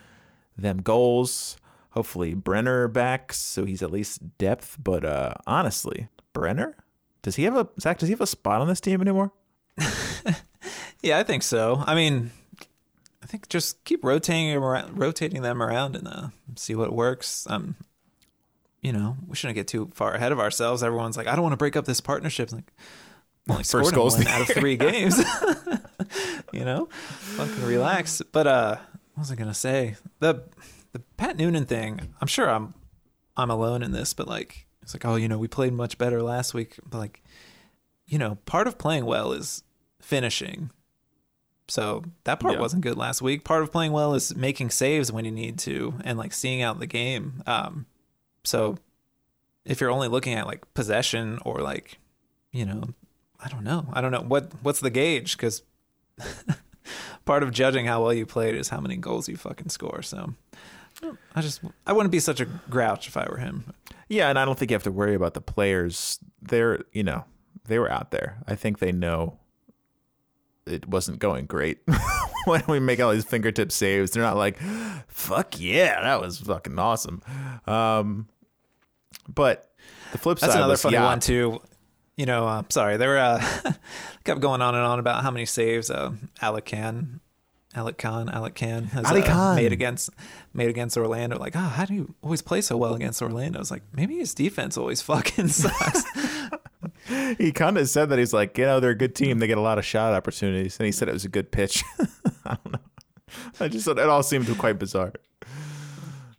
them 0.57 0.83
goals. 0.83 1.57
Hopefully 1.91 2.35
Brenner 2.35 2.89
back, 2.89 3.33
so 3.33 3.65
he's 3.65 3.83
at 3.83 3.91
least 3.91 4.39
depth. 4.39 4.77
But 4.83 5.05
uh, 5.05 5.35
honestly, 5.47 6.09
Brenner, 6.33 6.77
does 7.23 7.37
he 7.37 7.45
have 7.45 7.57
a 7.57 7.69
Zach? 7.81 7.99
Does 7.99 8.09
he 8.09 8.13
have 8.13 8.21
a 8.21 8.27
spot 8.27 8.61
on 8.61 8.69
this 8.69 8.81
team 8.81 9.01
anymore? 9.01 9.33
yeah, 11.07 11.19
I 11.19 11.23
think 11.23 11.43
so. 11.43 11.83
I 11.87 11.95
mean, 11.95 12.31
I 13.23 13.27
think 13.27 13.49
just 13.49 13.83
keep 13.85 14.05
rotating 14.05 14.53
them 14.53 14.63
around, 14.63 14.99
rotating 14.99 15.43
them 15.43 15.63
around 15.63 15.97
and 15.97 16.07
uh, 16.07 16.29
see 16.57 16.75
what 16.75 16.93
works. 16.93 17.47
Um, 17.49 17.77
you 18.83 18.93
know, 18.93 19.17
we 19.27 19.37
shouldn't 19.37 19.57
get 19.57 19.69
too 19.69 19.91
far 19.95 20.15
ahead 20.15 20.33
of 20.33 20.39
ourselves. 20.39 20.83
Everyone's 20.83 21.17
like, 21.17 21.27
I 21.27 21.35
don't 21.35 21.43
want 21.43 21.53
to 21.53 21.57
break 21.59 21.77
up 21.77 21.87
this 21.87 22.01
partnership. 22.01 22.45
It's 22.45 22.53
like, 22.53 22.73
only 23.49 23.61
First 23.61 23.71
scored 23.71 23.87
in 23.87 23.95
goal's 23.95 24.17
one 24.17 24.27
out 24.27 24.43
of 24.43 24.49
three 24.49 24.77
games. 24.77 25.19
you 26.53 26.65
know, 26.65 26.89
fucking 26.91 27.65
relax. 27.65 28.23
But 28.33 28.47
uh, 28.47 28.77
what 29.15 29.23
was 29.23 29.31
I 29.31 29.35
gonna 29.37 29.55
say? 29.55 29.97
The 30.19 30.43
the 30.93 31.01
Pat 31.17 31.37
Noonan 31.37 31.67
thing. 31.67 32.15
I'm 32.21 32.27
sure 32.27 32.51
I'm 32.51 32.75
I'm 33.37 33.51
alone 33.51 33.83
in 33.83 33.93
this, 33.93 34.15
but 34.15 34.27
like 34.27 34.67
it's 34.83 34.95
like, 34.95 35.05
oh, 35.05 35.17
you 35.17 35.29
know, 35.29 35.39
we 35.39 35.49
played 35.49 35.73
much 35.73 35.99
better 35.99 36.23
last 36.23 36.55
week. 36.55 36.77
But 36.89 36.99
like, 36.99 37.23
you 38.07 38.19
know, 38.19 38.39
part 38.47 38.67
of 38.67 38.79
playing 38.79 39.05
well 39.05 39.33
is 39.33 39.63
finishing. 40.01 40.71
So 41.69 42.05
that 42.25 42.39
part 42.41 42.55
Yeah. 42.55 42.61
wasn't 42.61 42.83
good 42.83 42.97
last 42.97 43.21
week. 43.23 43.45
Part 43.45 43.63
of 43.63 43.73
playing 43.73 43.93
well 43.93 44.15
is 44.15 44.35
making 44.37 44.71
saves 44.71 45.11
when 45.11 45.25
you 45.25 45.33
need 45.33 45.59
to 45.61 45.95
and 46.05 46.17
like 46.19 46.33
seeing 46.33 46.63
out 46.63 46.79
the 46.79 46.87
game. 46.87 47.43
Um, 47.47 47.87
so 48.45 48.77
if 49.65 49.81
you're 49.81 49.91
only 49.91 50.07
looking 50.09 50.35
at 50.35 50.47
like 50.47 50.73
possession 50.75 51.41
or 51.45 51.61
like, 51.61 51.99
you 52.53 52.65
know, 52.65 52.85
I 53.41 53.49
don't 53.49 53.65
know. 53.65 53.87
I 53.93 54.01
don't 54.01 54.13
know 54.13 54.23
what 54.23 54.53
what's 54.63 54.81
the 54.81 54.91
gauge 54.91 55.37
because 55.37 55.63
part 57.25 57.43
of 57.43 57.51
judging 57.53 57.87
how 57.87 58.03
well 58.03 58.13
you 58.15 58.27
played 58.27 58.55
is 58.55 58.69
how 58.69 58.81
many 58.81 58.97
goals 58.97 59.29
you 59.29 59.37
fucking 59.37 59.69
score. 59.69 60.03
So 60.03 60.35
I 61.35 61.41
just 61.43 61.61
I 61.87 61.93
wouldn't 61.93 62.13
be 62.13 62.21
such 62.21 62.41
a 62.41 62.45
grouch 62.71 63.09
if 63.09 63.17
I 63.17 63.27
were 63.29 63.39
him. 63.39 63.73
Yeah, 64.09 64.29
and 64.31 64.39
I 64.39 64.45
don't 64.45 64.59
think 64.59 64.71
you 64.71 64.75
have 64.77 64.85
to 64.85 64.93
worry 64.93 65.15
about 65.15 65.35
the 65.35 65.41
players. 65.41 66.19
They're 66.41 66.85
you 66.93 67.03
know 67.03 67.25
they 67.67 67.79
were 67.79 67.91
out 67.91 68.13
there. 68.13 68.39
I 68.47 68.55
think 68.55 68.79
they 68.79 68.93
know 68.93 69.39
it 70.67 70.89
wasn't 70.89 71.19
going 71.19 71.47
great 71.47 71.79
when 72.45 72.63
we 72.69 72.81
make 72.81 73.01
all 73.01 73.13
these 73.13 73.25
fingertip 73.25 73.73
saves. 73.73 74.11
They're 74.11 74.23
not 74.23 74.37
like, 74.37 74.59
"Fuck 75.09 75.61
yeah, 75.61 76.01
that 76.03 76.21
was 76.21 76.39
fucking 76.39 76.79
awesome." 76.79 77.23
Um, 77.67 78.29
but 79.29 79.71
the 80.13 80.19
flip 80.19 80.39
That's 80.39 80.53
side 80.53 80.59
another 80.59 80.73
was, 80.73 80.83
funny 80.83 80.95
yeah, 80.95 81.05
one 81.05 81.21
too. 81.21 81.61
You 82.17 82.27
know, 82.27 82.47
uh, 82.47 82.63
sorry, 82.71 82.97
they 82.97 83.07
were 83.07 83.19
uh, 83.19 83.45
kept 84.25 84.41
going 84.41 84.63
on 84.63 84.75
and 84.75 84.85
on 84.85 84.99
about 84.99 85.23
how 85.23 85.31
many 85.31 85.47
saves 85.47 85.91
uh, 85.91 86.13
Alec 86.41 86.65
Kann, 86.65 87.21
Alec 87.75 87.99
Kann, 87.99 88.31
Alec 88.31 88.55
Kann 88.55 88.85
has 88.85 89.05
uh, 89.05 89.23
Khan. 89.23 89.57
made 89.57 89.73
against 89.73 90.09
made 90.55 90.71
against 90.71 90.97
Orlando. 90.97 91.39
Like, 91.39 91.55
oh, 91.55 91.61
how 91.61 91.85
do 91.85 91.95
you 91.95 92.15
always 92.23 92.41
play 92.41 92.63
so 92.63 92.77
well 92.77 92.95
against 92.95 93.21
Orlando? 93.21 93.61
It's 93.61 93.71
like 93.71 93.83
maybe 93.93 94.17
his 94.17 94.33
defense 94.33 94.79
always 94.79 95.03
fucking 95.03 95.49
sucks. 95.49 96.05
he 97.39 97.53
kind 97.53 97.79
of 97.79 97.89
said 97.89 98.09
that 98.11 98.19
he's 98.19 98.33
like, 98.33 98.57
you 98.59 98.65
know, 98.65 98.81
they're 98.81 98.91
a 98.91 98.97
good 98.97 99.15
team. 99.15 99.39
They 99.39 99.47
get 99.47 99.59
a 99.59 99.63
lot 99.63 99.79
of 99.79 99.85
shot 99.85 100.13
opportunities, 100.13 100.79
and 100.79 100.87
he 100.87 100.93
said 100.93 101.09
it 101.09 101.13
was 101.13 101.25
a 101.25 101.29
good 101.29 101.51
pitch. 101.53 101.83
I 102.45 102.57
don't 102.65 102.73
know. 102.73 102.79
I 103.61 103.69
just 103.69 103.87
it 103.87 103.99
all 103.99 104.23
seemed 104.23 104.47
quite 104.59 104.79
bizarre. 104.79 105.13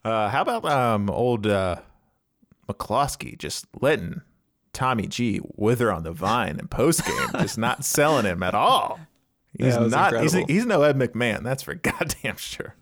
Uh, 0.04 0.30
how 0.30 0.42
about 0.42 0.66
um 0.66 1.10
old 1.10 1.46
uh, 1.48 1.78
McCloskey 2.70 3.38
just 3.38 3.66
letting 3.82 4.22
Tommy 4.74 5.08
G 5.08 5.42
wither 5.56 5.92
on 5.92 6.04
the 6.04 6.12
vine 6.12 6.60
in 6.60 6.68
post 6.68 7.06
game, 7.06 7.30
just 7.40 7.58
not 7.58 7.84
selling 7.84 8.26
him 8.26 8.44
at 8.44 8.54
all. 8.54 9.00
He's 9.58 9.74
Yeah, 9.76 9.88
not. 9.88 10.22
He's, 10.22 10.34
he's 10.34 10.66
no 10.68 10.84
Ed 10.84 10.98
McMahon. 10.98 11.42
That's 11.44 11.64
for 11.64 11.74
goddamn 11.74 12.38
sure. 12.38 12.76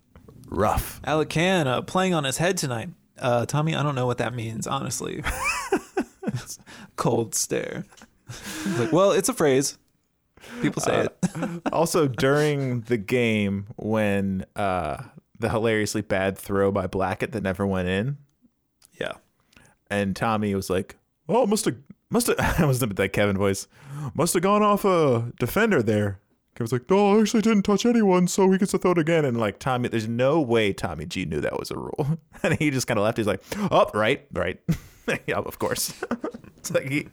Rough. 0.48 1.00
Alec 1.06 1.30
Kann 1.30 1.68
uh, 1.68 1.82
playing 1.82 2.14
on 2.14 2.26
his 2.26 2.38
head 2.38 2.58
tonight. 2.58 2.90
Uh, 3.18 3.46
Tommy, 3.46 3.74
I 3.76 3.82
don't 3.82 3.96
know 3.96 4.06
what 4.06 4.18
that 4.18 4.34
means, 4.34 4.68
honestly. 4.68 5.24
Cold 6.96 7.36
stare. 7.36 7.86
Like, 8.78 8.92
well, 8.92 9.12
it's 9.12 9.30
a 9.30 9.34
phrase. 9.34 9.78
People 10.62 10.82
say 10.82 11.06
it. 11.08 11.62
also 11.72 12.08
during 12.08 12.82
the 12.82 12.98
game 12.98 13.68
when 13.78 14.46
uh, 14.56 15.02
the 15.40 15.50
hilariously 15.50 16.02
bad 16.02 16.38
throw 16.38 16.72
by 16.72 16.88
Blackett 16.88 17.32
that 17.32 17.42
never 17.44 17.66
went 17.66 17.88
in, 17.88 18.18
Yeah. 19.00 19.14
and 19.90 20.16
Tommy 20.16 20.54
was 20.54 20.70
like, 20.70 20.98
"Oh, 21.28 21.46
must 21.48 21.66
have, 21.66 21.78
must 22.12 22.28
have." 22.28 22.40
I 22.60 22.66
was 22.66 22.80
that 22.80 23.10
Kevin 23.14 23.38
voice. 23.38 23.68
Must 24.14 24.34
have 24.36 24.44
gone 24.44 24.62
off 24.62 24.86
a 24.86 25.32
defender 25.40 25.82
there. 25.82 26.20
Kevin's 26.56 26.72
like, 26.72 26.90
"No, 26.92 27.18
I 27.18 27.22
actually 27.22 27.42
didn't 27.42 27.64
touch 27.64 27.84
anyone, 27.86 28.28
so 28.28 28.50
he 28.52 28.58
gets 28.60 28.72
to 28.72 28.78
throw 28.78 28.92
it 28.92 28.98
again." 29.00 29.26
And 29.26 29.38
like 29.40 29.58
Tommy, 29.58 29.90
there's 29.90 30.08
no 30.08 30.40
way 30.40 30.74
Tommy 30.74 31.06
G 31.08 31.26
knew 31.26 31.42
that 31.42 31.58
was 31.60 31.72
a 31.72 31.76
rule, 31.76 32.20
and 32.44 32.54
he 32.60 32.70
just 32.70 32.86
kind 32.86 33.00
of 33.00 33.04
left. 33.04 33.18
He's 33.18 33.26
like, 33.28 33.42
"Oh, 33.72 33.90
right, 33.96 34.26
right, 34.32 34.60
yeah, 35.28 35.38
of 35.38 35.60
course." 35.60 35.94
it's 36.58 36.72
like 36.72 36.90
he, 36.90 37.08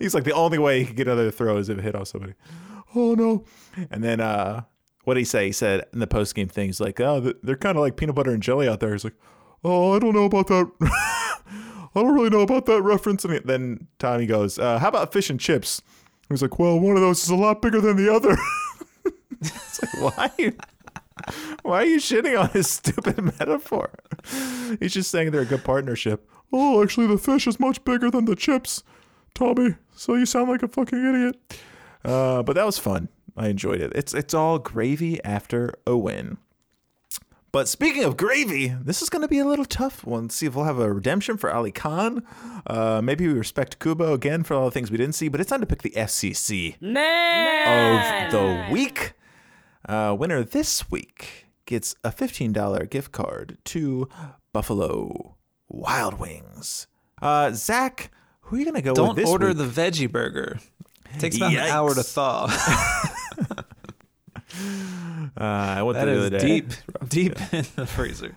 he's 0.00 0.14
like 0.14 0.24
the 0.24 0.32
only 0.32 0.58
way 0.58 0.80
he 0.80 0.86
could 0.86 0.96
get 0.96 1.08
another 1.08 1.30
throw 1.30 1.56
is 1.56 1.68
if 1.68 1.78
it 1.78 1.82
hit 1.82 1.94
off 1.94 2.08
somebody. 2.08 2.34
Oh 2.94 3.14
no! 3.14 3.44
And 3.90 4.02
then 4.02 4.20
uh, 4.20 4.62
what 5.04 5.14
did 5.14 5.20
he 5.20 5.24
say? 5.24 5.46
He 5.46 5.52
said 5.52 5.84
in 5.92 6.00
the 6.00 6.06
post 6.06 6.34
game 6.34 6.48
thing, 6.48 6.66
he's 6.66 6.80
like, 6.80 7.00
"Oh, 7.00 7.32
they're 7.42 7.56
kind 7.56 7.76
of 7.76 7.82
like 7.82 7.96
peanut 7.96 8.14
butter 8.14 8.32
and 8.32 8.42
jelly 8.42 8.68
out 8.68 8.80
there." 8.80 8.92
He's 8.92 9.04
like, 9.04 9.16
"Oh, 9.64 9.94
I 9.94 9.98
don't 9.98 10.14
know 10.14 10.24
about 10.24 10.48
that." 10.48 10.70
I 11.92 12.02
don't 12.02 12.14
really 12.14 12.30
know 12.30 12.42
about 12.42 12.66
that 12.66 12.82
reference. 12.82 13.24
And 13.24 13.40
then 13.44 13.88
Tommy 13.98 14.26
goes, 14.26 14.58
uh, 14.58 14.78
"How 14.78 14.88
about 14.88 15.12
fish 15.12 15.30
and 15.30 15.40
chips?" 15.40 15.82
He's 16.28 16.42
like, 16.42 16.58
"Well, 16.58 16.78
one 16.78 16.96
of 16.96 17.02
those 17.02 17.22
is 17.22 17.30
a 17.30 17.36
lot 17.36 17.62
bigger 17.62 17.80
than 17.80 17.96
the 17.96 18.12
other." 18.12 18.36
it's 19.40 19.82
like, 19.82 20.16
why? 20.16 20.52
Are 21.26 21.32
you, 21.48 21.56
why 21.62 21.82
are 21.82 21.86
you 21.86 21.98
shitting 21.98 22.40
on 22.40 22.48
his 22.50 22.68
stupid 22.68 23.20
metaphor? 23.38 23.90
He's 24.78 24.94
just 24.94 25.10
saying 25.10 25.30
they're 25.30 25.42
a 25.42 25.46
good 25.46 25.64
partnership. 25.64 26.28
Oh, 26.52 26.82
actually, 26.82 27.06
the 27.06 27.18
fish 27.18 27.46
is 27.46 27.60
much 27.60 27.84
bigger 27.84 28.10
than 28.10 28.24
the 28.24 28.36
chips, 28.36 28.82
Tommy. 29.34 29.76
So 29.94 30.14
you 30.14 30.26
sound 30.26 30.48
like 30.48 30.62
a 30.62 30.68
fucking 30.68 30.98
idiot. 30.98 31.36
Uh, 32.04 32.42
but 32.42 32.54
that 32.54 32.64
was 32.66 32.78
fun. 32.78 33.08
I 33.36 33.48
enjoyed 33.48 33.80
it. 33.80 33.92
It's 33.94 34.12
it's 34.12 34.34
all 34.34 34.58
gravy 34.58 35.22
after 35.24 35.74
a 35.86 35.96
win. 35.96 36.38
But 37.52 37.68
speaking 37.68 38.04
of 38.04 38.16
gravy, 38.16 38.68
this 38.68 39.02
is 39.02 39.08
going 39.08 39.22
to 39.22 39.28
be 39.28 39.40
a 39.40 39.44
little 39.44 39.64
tough 39.64 40.04
one. 40.04 40.30
See 40.30 40.46
if 40.46 40.54
we'll 40.54 40.66
have 40.66 40.78
a 40.78 40.92
redemption 40.92 41.36
for 41.36 41.52
Ali 41.52 41.72
Khan. 41.72 42.22
Uh, 42.64 43.00
maybe 43.02 43.26
we 43.26 43.34
respect 43.34 43.80
Kubo 43.80 44.12
again 44.14 44.44
for 44.44 44.54
all 44.54 44.66
the 44.66 44.70
things 44.70 44.90
we 44.90 44.96
didn't 44.98 45.16
see. 45.16 45.26
But 45.28 45.40
it's 45.40 45.50
time 45.50 45.60
to 45.60 45.66
pick 45.66 45.82
the 45.82 45.90
FCC 45.90 46.74
of 46.76 48.32
the 48.32 48.66
week. 48.72 49.14
Uh, 49.88 50.14
winner 50.18 50.44
this 50.44 50.90
week 50.90 51.46
gets 51.66 51.94
a 52.04 52.10
$15 52.10 52.88
gift 52.90 53.12
card 53.12 53.58
to 53.64 54.08
Buffalo 54.52 55.36
Wild 55.68 56.18
Wings. 56.18 56.86
Uh, 57.22 57.52
Zach, 57.52 58.10
who 58.42 58.56
are 58.56 58.58
you 58.58 58.64
going 58.64 58.74
to 58.74 58.82
go 58.82 58.90
with? 58.90 58.96
Don't 58.96 59.08
with 59.08 59.16
this 59.16 59.28
order 59.28 59.48
week? 59.48 59.56
the 59.58 59.64
veggie 59.64 60.10
burger. 60.10 60.58
It 61.14 61.20
takes 61.20 61.36
about 61.36 61.52
an 61.52 61.58
hour 61.58 61.94
to 61.94 62.02
thaw. 62.02 62.48
Uh, 65.40 65.44
I 65.44 65.82
went 65.82 65.96
that 65.96 66.06
the 66.06 66.18
other 66.18 66.30
day. 66.30 66.38
deep, 66.38 66.72
deep 67.08 67.54
in 67.54 67.64
the 67.76 67.86
freezer. 67.86 68.34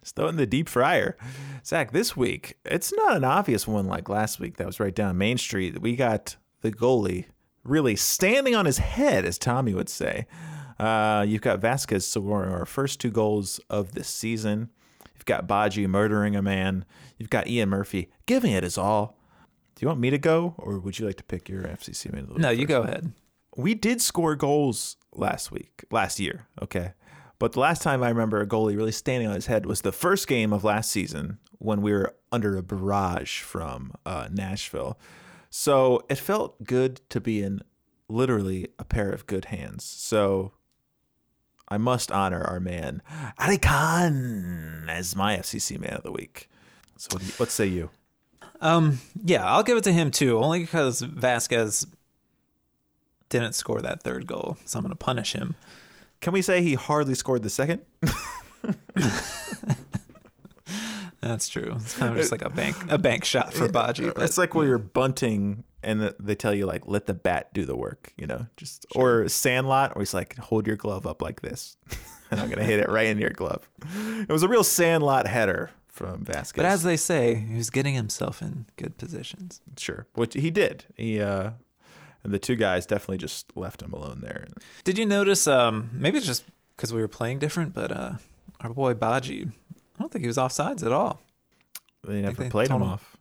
Just 0.00 0.14
throw 0.14 0.26
it 0.26 0.30
in 0.30 0.36
the 0.36 0.46
deep 0.46 0.68
fryer. 0.68 1.16
Zach, 1.64 1.92
this 1.92 2.16
week, 2.16 2.56
it's 2.64 2.92
not 2.92 3.16
an 3.16 3.24
obvious 3.24 3.66
one 3.66 3.86
like 3.86 4.08
last 4.08 4.38
week 4.38 4.58
that 4.58 4.66
was 4.66 4.78
right 4.78 4.94
down 4.94 5.18
Main 5.18 5.38
Street. 5.38 5.80
We 5.80 5.96
got 5.96 6.36
the 6.60 6.70
goalie 6.70 7.26
really 7.64 7.96
standing 7.96 8.54
on 8.54 8.66
his 8.66 8.78
head, 8.78 9.24
as 9.24 9.38
Tommy 9.38 9.74
would 9.74 9.88
say. 9.88 10.26
Uh, 10.78 11.24
you've 11.28 11.42
got 11.42 11.60
Vazquez 11.60 12.02
scoring 12.02 12.50
our 12.52 12.64
first 12.64 13.00
two 13.00 13.10
goals 13.10 13.60
of 13.68 13.92
this 13.92 14.08
season. 14.08 14.70
You've 15.14 15.26
got 15.26 15.46
Badji 15.46 15.86
murdering 15.86 16.34
a 16.36 16.42
man. 16.42 16.86
You've 17.18 17.28
got 17.30 17.46
Ian 17.48 17.68
Murphy 17.68 18.10
giving 18.26 18.52
it 18.52 18.62
his 18.62 18.78
all. 18.78 19.18
Do 19.74 19.84
you 19.84 19.88
want 19.88 20.00
me 20.00 20.10
to 20.10 20.18
go, 20.18 20.54
or 20.58 20.78
would 20.78 20.98
you 20.98 21.06
like 21.06 21.16
to 21.16 21.24
pick 21.24 21.48
your 21.48 21.62
FCC 21.64 22.12
man? 22.12 22.28
No, 22.36 22.50
you 22.50 22.66
go 22.66 22.82
ahead. 22.82 23.12
we 23.56 23.74
did 23.74 24.00
score 24.00 24.34
goals 24.36 24.96
last 25.12 25.50
week, 25.52 25.84
last 25.90 26.18
year, 26.20 26.46
okay? 26.62 26.92
But 27.38 27.52
the 27.52 27.60
last 27.60 27.82
time 27.82 28.02
I 28.02 28.08
remember 28.08 28.40
a 28.40 28.46
goalie 28.46 28.76
really 28.76 28.92
standing 28.92 29.28
on 29.28 29.34
his 29.34 29.46
head 29.46 29.64
was 29.66 29.80
the 29.82 29.92
first 29.92 30.28
game 30.28 30.52
of 30.52 30.64
last 30.64 30.90
season 30.90 31.38
when 31.58 31.80
we 31.82 31.92
were 31.92 32.14
under 32.32 32.56
a 32.56 32.62
barrage 32.62 33.40
from 33.40 33.92
uh, 34.06 34.28
Nashville. 34.30 34.98
So 35.50 36.04
it 36.08 36.18
felt 36.18 36.64
good 36.64 37.00
to 37.10 37.20
be 37.20 37.42
in 37.42 37.60
literally 38.08 38.68
a 38.78 38.84
pair 38.84 39.10
of 39.10 39.26
good 39.26 39.46
hands. 39.46 39.84
So 39.84 40.52
I 41.68 41.76
must 41.76 42.10
honor 42.10 42.42
our 42.42 42.60
man, 42.60 43.02
Alec 43.38 43.62
Kann, 43.62 44.86
as 44.88 45.14
my 45.14 45.36
FCC 45.36 45.78
man 45.78 45.94
of 45.94 46.02
the 46.04 46.12
week. 46.12 46.48
So 46.96 47.08
what, 47.12 47.22
you, 47.22 47.32
what 47.36 47.50
say 47.50 47.66
you? 47.66 47.90
Um, 48.60 49.00
yeah, 49.24 49.44
I'll 49.44 49.62
give 49.62 49.76
it 49.76 49.84
to 49.84 49.92
him 49.92 50.10
too, 50.10 50.38
only 50.38 50.60
because 50.60 51.02
Vazquez 51.02 51.86
didn't 53.28 53.54
score 53.54 53.80
that 53.80 54.02
third 54.02 54.26
goal, 54.26 54.56
so 54.64 54.78
I'm 54.78 54.84
going 54.84 54.90
to 54.90 54.96
punish 54.96 55.32
him. 55.32 55.54
Can 56.20 56.32
we 56.32 56.42
say 56.42 56.62
he 56.62 56.74
hardly 56.74 57.14
scored 57.14 57.42
the 57.42 57.50
second? 57.50 57.80
That's 61.20 61.48
true. 61.48 61.74
It's 61.76 61.96
kind 61.96 62.12
of 62.12 62.18
just 62.18 62.32
like 62.32 62.42
a 62.42 62.50
bank 62.50 62.76
a 62.88 62.98
bank 62.98 63.24
shot 63.24 63.52
for 63.52 63.68
Badji. 63.68 64.14
But 64.14 64.24
It's 64.24 64.38
like 64.38 64.54
when 64.54 64.66
you're 64.66 64.78
bunting 64.78 65.64
and 65.82 66.14
they 66.18 66.34
tell 66.34 66.54
you 66.54 66.66
like 66.66 66.86
let 66.86 67.06
the 67.06 67.14
bat 67.14 67.52
do 67.54 67.64
the 67.64 67.76
work, 67.76 68.12
you 68.16 68.26
know, 68.26 68.46
just 68.56 68.86
or 68.94 69.28
Sandlot, 69.28 69.94
where 69.96 70.02
he's 70.02 70.14
like 70.14 70.36
hold 70.38 70.66
your 70.66 70.76
glove 70.76 71.06
up 71.06 71.20
like 71.22 71.42
this, 71.42 71.76
and 72.30 72.40
I'm 72.40 72.48
gonna 72.48 72.64
hit 72.64 72.80
it 72.80 72.88
right 72.88 73.06
in 73.06 73.18
your 73.18 73.30
glove. 73.30 73.68
It 74.20 74.28
was 74.30 74.42
a 74.42 74.48
real 74.48 74.64
Sandlot 74.64 75.26
header 75.26 75.70
from 75.88 76.24
Vazquez. 76.24 76.56
but 76.56 76.64
as 76.64 76.82
they 76.82 76.96
say, 76.96 77.34
he 77.34 77.56
was 77.56 77.68
getting 77.70 77.94
himself 77.94 78.40
in 78.40 78.66
good 78.76 78.96
positions. 78.96 79.60
sure, 79.78 80.06
which 80.14 80.34
he 80.34 80.50
did. 80.50 80.84
He 80.96 81.20
uh, 81.20 81.50
and 82.24 82.32
the 82.32 82.38
two 82.38 82.56
guys 82.56 82.86
definitely 82.86 83.18
just 83.18 83.54
left 83.56 83.82
him 83.82 83.92
alone 83.92 84.20
there. 84.22 84.46
Did 84.84 84.98
you 84.98 85.06
notice? 85.06 85.46
Um, 85.46 85.90
maybe 85.92 86.18
it's 86.18 86.26
just 86.26 86.44
because 86.76 86.92
we 86.92 87.00
were 87.00 87.08
playing 87.08 87.38
different, 87.38 87.72
but 87.74 87.90
uh, 87.92 88.12
our 88.60 88.70
boy 88.70 88.94
Badji, 88.94 89.52
I 90.00 90.02
don't 90.02 90.10
think 90.10 90.22
he 90.24 90.28
was 90.28 90.38
offsides 90.38 90.82
at 90.82 90.92
all. 90.92 91.20
They 92.08 92.22
never 92.22 92.44
they 92.44 92.48
played 92.48 92.68
him 92.68 92.76
him- 92.76 92.84
off. 92.84 93.18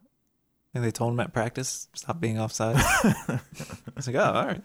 I 0.74 0.80
think 0.80 0.86
they 0.86 0.92
told 0.92 1.12
him 1.12 1.20
at 1.20 1.34
practice, 1.34 1.90
stop 1.94 2.22
being 2.22 2.40
offside. 2.40 2.78
I 2.80 3.42
was 3.98 4.08
like, 4.08 4.16
oh, 4.16 4.24
all 4.24 4.46
right. 4.46 4.62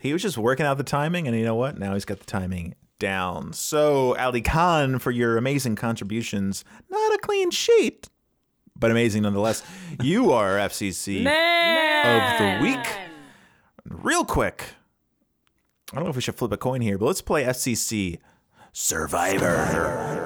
He 0.00 0.12
was 0.12 0.20
just 0.20 0.36
working 0.36 0.66
out 0.66 0.76
the 0.76 0.84
timing, 0.84 1.26
and 1.26 1.34
you 1.34 1.46
know 1.46 1.54
what? 1.54 1.78
Now 1.78 1.94
he's 1.94 2.04
got 2.04 2.18
the 2.18 2.26
timing 2.26 2.74
down. 2.98 3.54
So, 3.54 4.14
Alec 4.18 4.44
Kann, 4.44 4.98
for 4.98 5.10
your 5.10 5.38
amazing 5.38 5.76
contributions, 5.76 6.62
not 6.90 7.14
a 7.14 7.18
clean 7.22 7.50
sheet, 7.50 8.10
but 8.78 8.90
amazing 8.90 9.22
nonetheless. 9.22 9.62
You 10.02 10.32
are 10.32 10.56
FCC 10.58 11.20
of 11.20 12.38
the 12.38 12.58
week. 12.62 12.86
Real 13.86 14.26
quick, 14.26 14.64
I 15.92 15.94
don't 15.96 16.04
know 16.04 16.10
if 16.10 16.16
we 16.16 16.22
should 16.22 16.34
flip 16.34 16.52
a 16.52 16.58
coin 16.58 16.82
here, 16.82 16.98
but 16.98 17.06
let's 17.06 17.22
play 17.22 17.44
FCC 17.44 18.18
Survivor. 18.72 20.21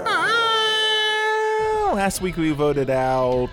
Last 1.97 2.21
week 2.21 2.37
we 2.37 2.51
voted 2.51 2.91
out 2.91 3.49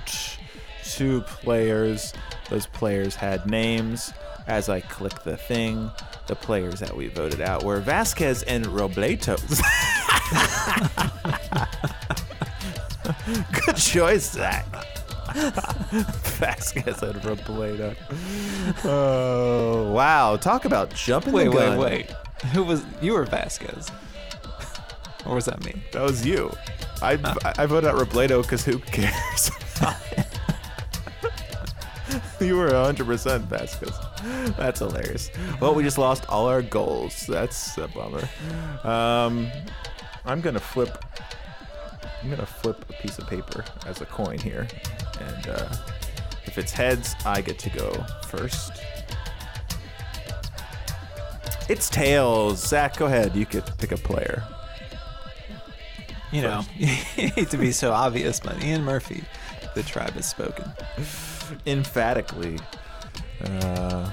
two 0.83 1.21
players. 1.21 2.11
Those 2.49 2.65
players 2.65 3.15
had 3.15 3.49
names. 3.49 4.11
As 4.47 4.67
I 4.67 4.81
click 4.81 5.23
the 5.23 5.37
thing, 5.37 5.89
the 6.27 6.35
players 6.35 6.81
that 6.81 6.93
we 6.93 7.07
voted 7.07 7.39
out 7.39 7.63
were 7.63 7.79
Vazquez 7.79 8.43
and 8.45 8.65
Robleto. 8.65 9.39
Good 13.65 13.77
choice, 13.77 14.31
Zach. 14.31 14.65
Vazquez 16.35 17.01
and 17.01 17.21
Robledo. 17.21 17.95
Oh, 18.83 19.89
wow. 19.93 20.35
Talk 20.35 20.65
about 20.65 20.93
jumping 20.93 21.31
Wait, 21.31 21.45
the 21.45 21.51
wait, 21.51 21.57
gun. 21.59 21.77
wait. 21.77 22.11
Who 22.51 22.65
was 22.65 22.83
you 23.01 23.13
were 23.13 23.25
Vazquez? 23.25 23.89
Or 25.25 25.35
was 25.35 25.45
that 25.45 25.63
me? 25.63 25.81
That 25.93 26.01
was 26.01 26.25
you. 26.25 26.51
I, 27.03 27.19
I 27.57 27.65
voted 27.65 27.89
out 27.89 27.95
Robledo 27.95 28.41
because 28.41 28.63
who 28.63 28.79
cares? 28.79 29.51
you 32.39 32.57
were 32.57 32.69
100% 32.69 33.47
Vazquez. 33.47 34.55
That's 34.55 34.79
hilarious. 34.79 35.29
Well, 35.59 35.75
we 35.75 35.83
just 35.83 35.97
lost 35.97 36.27
all 36.29 36.47
our 36.47 36.61
goals. 36.61 37.25
That's 37.27 37.77
a 37.77 37.89
bummer. 37.89 38.27
Um, 38.83 39.51
I'm 40.25 40.39
gonna 40.39 40.59
flip. 40.59 41.03
I'm 42.21 42.29
gonna 42.29 42.45
flip 42.45 42.85
a 42.89 42.93
piece 42.93 43.19
of 43.19 43.27
paper 43.27 43.65
as 43.85 43.99
a 43.99 44.05
coin 44.05 44.39
here, 44.39 44.67
and 45.19 45.47
uh, 45.47 45.75
if 46.45 46.57
it's 46.57 46.71
heads, 46.71 47.15
I 47.25 47.41
get 47.41 47.59
to 47.59 47.69
go 47.69 47.91
first. 48.27 48.71
It's 51.67 51.89
tails. 51.89 52.65
Zach, 52.65 52.97
go 52.97 53.07
ahead. 53.07 53.35
You 53.35 53.45
could 53.45 53.65
pick 53.77 53.91
a 53.91 53.97
player. 53.97 54.43
You 56.33 56.41
know, 56.41 56.61
hate 56.61 57.51
to 57.51 57.57
be 57.57 57.71
so 57.71 57.91
obvious, 57.91 58.39
but 58.39 58.61
Ian 58.63 58.83
Murphy, 58.83 59.23
the 59.75 59.83
tribe 59.83 60.13
has 60.13 60.27
spoken. 60.27 60.65
emphatically. 61.67 62.57
Uh, 63.45 64.11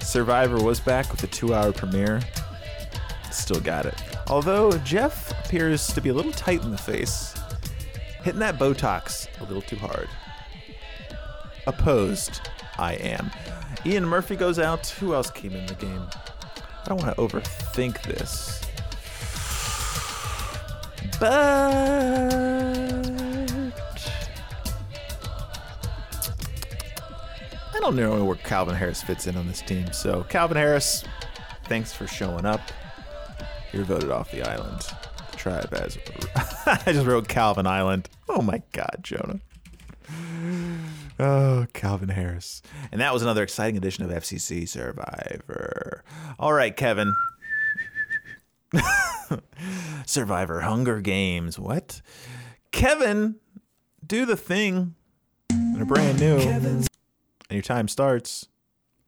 Survivor 0.00 0.62
was 0.62 0.80
back 0.80 1.10
with 1.10 1.22
a 1.22 1.26
two-hour 1.28 1.72
premiere. 1.72 2.20
Still 3.30 3.60
got 3.60 3.86
it. 3.86 3.94
Although 4.26 4.72
Jeff 4.78 5.30
appears 5.44 5.86
to 5.88 6.00
be 6.02 6.10
a 6.10 6.14
little 6.14 6.32
tight 6.32 6.62
in 6.62 6.70
the 6.72 6.78
face, 6.78 7.34
hitting 8.22 8.40
that 8.40 8.58
Botox 8.58 9.26
a 9.40 9.44
little 9.44 9.62
too 9.62 9.76
hard. 9.76 10.08
Opposed, 11.66 12.40
I 12.78 12.94
am. 12.94 13.30
Ian 13.86 14.04
Murphy 14.04 14.36
goes 14.36 14.58
out. 14.58 14.88
Who 14.88 15.14
else 15.14 15.30
came 15.30 15.52
in 15.54 15.64
the 15.66 15.74
game? 15.74 16.02
I 16.84 16.88
don't 16.88 17.00
want 17.02 17.16
to 17.16 17.22
overthink 17.22 18.02
this. 18.02 18.60
But 21.20 21.32
I 27.74 27.78
don't 27.80 27.94
know 27.94 28.24
where 28.24 28.36
Calvin 28.36 28.74
Harris 28.74 29.02
fits 29.02 29.26
in 29.26 29.36
on 29.36 29.46
this 29.46 29.60
team. 29.60 29.92
So, 29.92 30.24
Calvin 30.30 30.56
Harris, 30.56 31.04
thanks 31.64 31.92
for 31.92 32.06
showing 32.06 32.46
up. 32.46 32.60
You're 33.72 33.84
voted 33.84 34.10
off 34.10 34.30
the 34.30 34.42
island. 34.42 34.80
The 35.30 35.36
tribe 35.36 35.70
has. 35.76 35.98
I 36.66 36.92
just 36.92 37.06
wrote 37.06 37.28
Calvin 37.28 37.66
Island. 37.66 38.08
Oh 38.28 38.40
my 38.42 38.62
God, 38.72 38.96
Jonah. 39.02 39.40
Oh, 41.18 41.66
Calvin 41.74 42.08
Harris. 42.08 42.62
And 42.90 43.00
that 43.02 43.12
was 43.12 43.22
another 43.22 43.42
exciting 43.42 43.76
edition 43.76 44.04
of 44.04 44.10
FCC 44.10 44.66
Survivor. 44.66 46.02
All 46.38 46.54
right, 46.54 46.74
Kevin. 46.74 47.14
Survivor 50.06 50.60
Hunger 50.60 51.00
Games. 51.00 51.58
What? 51.58 52.00
Kevin, 52.72 53.36
do 54.06 54.24
the 54.26 54.36
thing. 54.36 54.94
And 55.50 55.82
a 55.82 55.84
brand 55.84 56.20
new. 56.20 56.38
And 56.38 56.86
your 57.50 57.62
time 57.62 57.88
starts. 57.88 58.48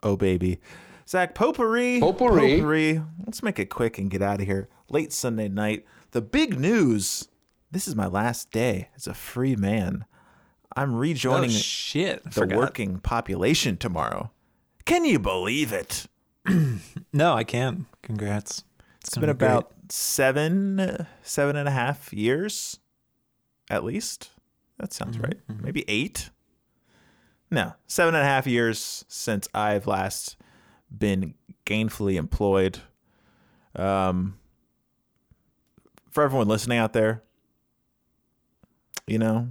Oh, 0.02 0.16
baby. 0.16 0.60
Zach, 1.08 1.34
potpourri. 1.34 2.00
Potpourri. 2.00 3.02
Let's 3.24 3.42
make 3.42 3.58
it 3.58 3.66
quick 3.66 3.98
and 3.98 4.10
get 4.10 4.22
out 4.22 4.40
of 4.40 4.46
here. 4.46 4.68
Late 4.88 5.12
Sunday 5.12 5.48
night. 5.48 5.84
The 6.12 6.20
big 6.22 6.58
news. 6.58 7.28
This 7.70 7.86
is 7.88 7.94
my 7.96 8.06
last 8.06 8.50
day 8.50 8.88
as 8.96 9.06
a 9.06 9.14
free 9.14 9.56
man. 9.56 10.04
I'm 10.74 10.94
Oh 10.94 10.98
rejoining 10.98 11.50
shit! 11.50 12.24
The 12.24 12.30
forgot. 12.30 12.56
working 12.58 12.98
population 12.98 13.76
tomorrow. 13.76 14.30
Can 14.86 15.04
you 15.04 15.18
believe 15.18 15.72
it? 15.72 16.06
No, 17.14 17.34
I 17.34 17.44
can't. 17.44 17.84
Congrats. 18.02 18.64
It's 19.04 19.18
been 19.18 19.28
about 19.28 19.72
seven, 19.88 21.06
seven 21.22 21.56
and 21.56 21.68
a 21.68 21.72
half 21.72 22.12
years, 22.12 22.78
at 23.68 23.84
least. 23.84 24.30
That 24.78 24.92
sounds 24.92 25.18
right. 25.18 25.38
Maybe 25.48 25.84
eight. 25.88 26.30
No, 27.50 27.74
seven 27.86 28.14
and 28.14 28.22
a 28.22 28.26
half 28.26 28.46
years 28.46 29.04
since 29.08 29.48
I've 29.52 29.86
last 29.86 30.36
been 30.96 31.34
gainfully 31.66 32.14
employed. 32.14 32.78
Um, 33.76 34.38
for 36.10 36.22
everyone 36.24 36.48
listening 36.48 36.78
out 36.78 36.92
there, 36.92 37.22
you 39.06 39.18
know, 39.18 39.48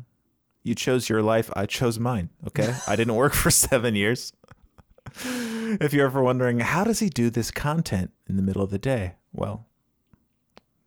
you 0.63 0.75
chose 0.75 1.09
your 1.09 1.21
life. 1.21 1.49
I 1.55 1.65
chose 1.65 1.99
mine. 1.99 2.29
Okay. 2.47 2.73
I 2.87 2.95
didn't 2.95 3.15
work 3.15 3.33
for 3.33 3.51
seven 3.51 3.95
years. 3.95 4.33
if 5.23 5.93
you're 5.93 6.05
ever 6.05 6.23
wondering, 6.23 6.59
how 6.59 6.83
does 6.83 6.99
he 6.99 7.09
do 7.09 7.29
this 7.29 7.51
content 7.51 8.11
in 8.27 8.37
the 8.37 8.43
middle 8.43 8.63
of 8.63 8.69
the 8.69 8.79
day? 8.79 9.15
Well, 9.33 9.65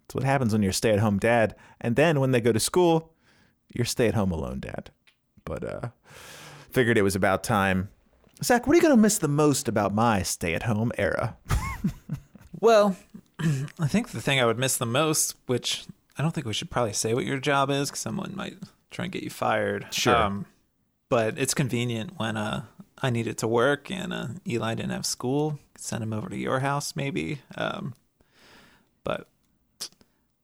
it's 0.06 0.14
what 0.14 0.24
happens 0.24 0.52
when 0.52 0.62
you're 0.62 0.70
a 0.70 0.74
stay 0.74 0.90
at 0.90 0.98
home 1.00 1.18
dad. 1.18 1.54
And 1.80 1.96
then 1.96 2.20
when 2.20 2.30
they 2.32 2.40
go 2.40 2.52
to 2.52 2.60
school, 2.60 3.12
you're 3.74 3.84
stay 3.84 4.06
at 4.08 4.14
home 4.14 4.32
alone 4.32 4.60
dad. 4.60 4.90
But 5.44 5.64
uh 5.64 5.88
figured 6.70 6.98
it 6.98 7.02
was 7.02 7.14
about 7.16 7.44
time. 7.44 7.88
Zach, 8.42 8.66
what 8.66 8.74
are 8.74 8.76
you 8.76 8.82
gonna 8.82 8.96
miss 8.96 9.18
the 9.18 9.28
most 9.28 9.68
about 9.68 9.94
my 9.94 10.22
stay 10.22 10.54
at 10.54 10.64
home 10.64 10.92
era? 10.98 11.36
Well, 12.60 12.96
I 13.78 13.88
think 13.88 14.10
the 14.12 14.22
thing 14.22 14.40
I 14.40 14.46
would 14.46 14.58
miss 14.58 14.78
the 14.78 14.86
most, 14.86 15.34
which 15.44 15.84
I 16.16 16.22
don't 16.22 16.30
think 16.32 16.46
we 16.46 16.54
should 16.54 16.70
probably 16.70 16.94
say 16.94 17.12
what 17.12 17.26
your 17.26 17.38
job 17.38 17.68
is 17.68 17.90
because 17.90 18.00
someone 18.00 18.34
might 18.34 18.56
try 18.90 19.04
and 19.04 19.12
get 19.12 19.22
you 19.22 19.28
fired. 19.28 19.86
Sure. 19.90 20.46
but 21.10 21.38
it's 21.38 21.52
convenient 21.52 22.14
when 22.16 22.38
uh, 22.38 22.64
I 23.02 23.10
needed 23.10 23.36
to 23.38 23.46
work 23.48 23.90
and 23.90 24.14
uh, 24.14 24.28
Eli 24.48 24.76
didn't 24.76 24.92
have 24.92 25.04
school. 25.04 25.58
Send 25.76 26.02
him 26.02 26.14
over 26.14 26.30
to 26.30 26.36
your 26.38 26.60
house, 26.60 26.96
maybe. 26.96 27.40
Um, 27.54 27.92
but 29.04 29.28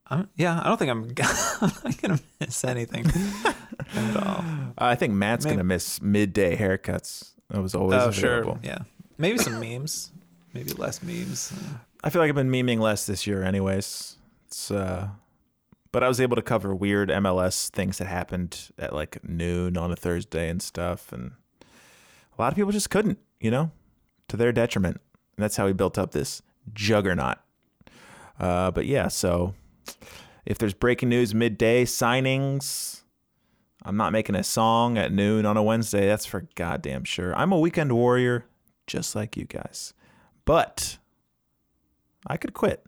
I'm, 0.07 0.29
yeah, 0.37 0.61
I 0.63 0.69
don't 0.69 0.77
think 0.79 0.91
I'm, 0.91 1.03
I'm 1.61 1.73
not 1.85 2.03
gonna 2.03 2.21
miss 2.41 2.65
anything 2.65 3.07
at 3.95 4.17
all. 4.17 4.45
I 4.79 4.95
think 4.95 5.15
Matt's 5.15 5.45
Maybe- 5.45 5.57
gonna 5.57 5.65
miss 5.65 6.01
midday 6.03 6.57
haircuts. 6.57 7.33
That 7.51 7.61
was 7.63 7.75
always 7.75 8.01
Oh, 8.01 8.09
available. 8.09 8.53
sure. 8.55 8.59
Yeah, 8.63 8.79
maybe 9.19 9.39
some 9.39 9.59
memes. 9.61 10.11
Maybe 10.55 10.73
less 10.73 11.03
memes. 11.03 11.53
I 12.03 12.11
feel 12.11 12.23
like 12.23 12.29
I've 12.29 12.35
been 12.35 12.51
memeing 12.51 12.79
less 12.81 13.07
this 13.07 13.27
year, 13.27 13.43
anyways. 13.43 14.17
It's 14.47 14.71
uh, 14.71 15.09
but 15.93 16.03
I 16.05 16.09
was 16.09 16.21
able 16.21 16.37
to 16.37 16.43
cover 16.43 16.75
weird 16.75 17.09
MLS 17.09 17.69
things 17.71 17.99
that 17.99 18.07
happened 18.07 18.71
at 18.79 18.93
like 18.95 19.23
noon 19.29 19.77
on 19.77 19.91
a 19.93 19.97
Thursday 19.97 20.49
and 20.49 20.61
stuff, 20.63 21.13
and 21.13 21.33
a 22.37 22.41
lot 22.43 22.53
of 22.53 22.57
people 22.57 22.71
just 22.73 22.91
couldn't, 22.91 23.19
you 23.41 23.51
know, 23.51 23.71
to 24.29 24.37
their 24.37 24.53
detriment. 24.53 25.01
And 25.37 25.43
that's 25.45 25.57
how 25.57 25.67
we 25.67 25.73
built 25.73 25.99
up 25.99 26.13
this 26.13 26.43
juggernaut. 26.73 27.39
Uh, 28.41 28.71
but 28.71 28.87
yeah, 28.87 29.09
so 29.09 29.55
if 30.47 30.59
there's 30.59 30.75
breaking 30.75 31.11
news 31.11 31.35
midday 31.35 31.85
signings, 31.85 33.03
I'm 33.85 33.97
not 33.97 34.13
making 34.13 34.35
a 34.35 34.43
song 34.43 34.99
at 34.99 35.13
noon 35.13 35.47
on 35.47 35.57
a 35.57 35.63
Wednesday. 35.63 36.07
That's 36.07 36.27
for 36.27 36.49
goddamn 36.55 37.05
sure. 37.05 37.37
I'm 37.37 37.53
a 37.53 37.59
weekend 37.59 37.93
warrior, 37.93 38.47
just 38.87 39.15
like 39.15 39.37
you 39.37 39.45
guys. 39.45 39.93
But 40.45 40.99
I 42.27 42.37
could 42.37 42.55
quit. 42.55 42.85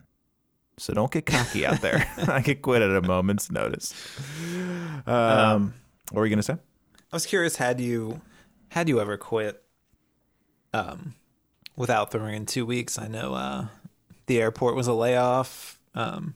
So 0.78 0.94
don't 0.94 1.12
get 1.12 1.26
cocky 1.26 1.66
out 1.66 1.80
there. 1.82 2.10
I 2.28 2.40
could 2.40 2.62
quit 2.62 2.82
at 2.82 2.90
a 2.90 3.02
moment's 3.02 3.50
notice. 3.50 3.94
Um, 5.06 5.74
what 6.10 6.20
were 6.20 6.26
you 6.26 6.30
gonna 6.30 6.42
say? 6.42 6.54
I 6.54 7.16
was 7.16 7.26
curious, 7.26 7.56
had 7.56 7.78
you 7.80 8.22
had 8.70 8.88
you 8.88 9.00
ever 9.00 9.18
quit 9.18 9.62
um, 10.72 11.14
without 11.76 12.10
throwing 12.10 12.34
in 12.34 12.46
two 12.46 12.64
weeks? 12.64 12.98
I 12.98 13.06
know 13.06 13.34
uh, 13.34 13.66
the 14.26 14.40
airport 14.40 14.76
was 14.76 14.86
a 14.86 14.92
layoff. 14.92 15.78
Um, 15.94 16.34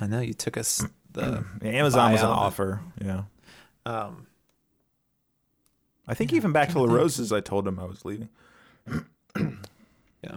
I 0.00 0.06
know 0.06 0.20
you 0.20 0.34
took 0.34 0.56
us 0.56 0.84
the 1.12 1.44
Yeah, 1.62 1.70
Amazon 1.70 2.12
was 2.12 2.22
an 2.22 2.28
offer. 2.28 2.80
Yeah. 3.00 3.22
um, 3.86 4.26
I 6.06 6.14
think 6.14 6.32
even 6.32 6.52
back 6.52 6.70
to 6.70 6.74
LaRosa's, 6.76 7.32
I 7.32 7.40
told 7.40 7.68
him 7.68 7.78
I 7.78 7.84
was 7.84 8.04
leaving. 8.04 8.30
yeah. 9.36 10.36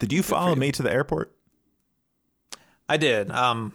Did 0.00 0.12
you 0.12 0.22
follow 0.22 0.54
you. 0.54 0.56
me 0.56 0.72
to 0.72 0.82
the 0.82 0.92
airport? 0.92 1.32
I 2.88 2.96
did. 2.96 3.30
Um, 3.30 3.72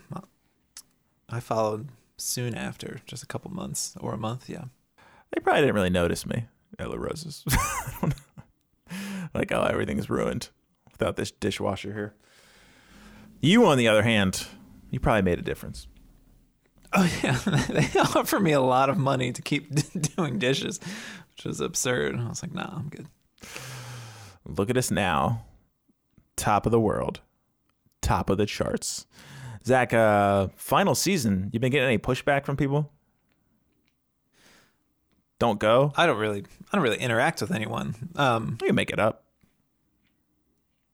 I 1.30 1.40
followed 1.40 1.88
soon 2.18 2.54
after, 2.54 3.00
just 3.06 3.24
a 3.24 3.26
couple 3.26 3.50
months 3.52 3.96
or 4.02 4.14
a 4.14 4.18
month. 4.18 4.50
Yeah. 4.50 4.66
They 5.32 5.40
probably 5.42 5.62
didn't 5.62 5.76
really 5.76 5.90
notice 5.90 6.26
me 6.26 6.48
at 6.78 6.88
LaRosa's. 6.88 7.44
I 7.50 7.92
don't 8.02 8.10
know. 8.10 8.96
Like, 9.34 9.52
oh, 9.52 9.64
everything's 9.64 10.10
ruined 10.10 10.50
without 11.00 11.16
this 11.16 11.32
dishwasher 11.32 11.94
here. 11.94 12.14
You, 13.42 13.66
on 13.66 13.78
the 13.78 13.88
other 13.88 14.04
hand, 14.04 14.46
you 14.92 15.00
probably 15.00 15.22
made 15.22 15.40
a 15.40 15.44
difference. 15.44 15.88
Oh 16.92 17.10
yeah, 17.24 17.38
they 17.70 18.00
offered 18.00 18.42
me 18.42 18.52
a 18.52 18.62
lot 18.62 18.90
of 18.90 18.98
money 18.98 19.32
to 19.32 19.42
keep 19.42 19.70
doing 20.16 20.40
dishes, 20.40 20.80
which 21.32 21.46
was 21.46 21.62
absurd. 21.62 22.20
I 22.20 22.28
was 22.28 22.42
like, 22.44 22.54
nah, 22.54 22.76
I'm 22.76 22.90
good. 22.90 23.08
Look 24.46 24.70
at 24.70 24.78
us 24.78 24.92
now. 24.92 25.46
Top 26.36 26.66
of 26.66 26.72
the 26.72 26.80
world. 26.80 27.22
Top 28.02 28.30
of 28.30 28.38
the 28.38 28.46
charts. 28.46 29.06
Zach, 29.66 29.94
uh, 29.94 30.48
final 30.56 30.96
season. 30.96 31.50
You 31.54 31.60
been 31.60 31.72
getting 31.72 31.88
any 31.88 31.98
pushback 31.98 32.46
from 32.46 32.58
people? 32.58 32.92
Don't 35.38 35.60
go. 35.60 35.94
I 35.96 36.06
don't 36.06 36.18
really, 36.18 36.44
I 36.72 36.76
don't 36.76 36.82
really 36.84 36.98
interact 36.98 37.42
with 37.42 37.52
anyone. 37.52 37.96
Um, 38.16 38.58
You 38.62 38.68
can 38.68 38.76
make 38.76 38.90
it 38.90 39.00
up. 39.00 39.26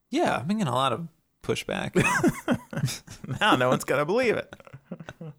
Yeah, 0.10 0.38
I've 0.38 0.48
been 0.48 0.58
getting 0.58 0.72
a 0.72 0.76
lot 0.76 0.94
of 0.94 1.08
pushback. 1.44 1.92
Now 3.42 3.56
no 3.56 3.70
one's 3.70 3.84
gonna 3.84 4.06
believe 4.06 4.36
it. 4.36 4.54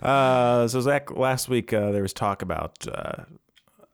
Uh, 0.00 0.66
so 0.68 0.80
Zach, 0.80 1.16
last 1.16 1.48
week 1.48 1.72
uh, 1.72 1.90
there 1.92 2.02
was 2.02 2.12
talk 2.12 2.42
about 2.42 2.86
uh, 2.88 3.24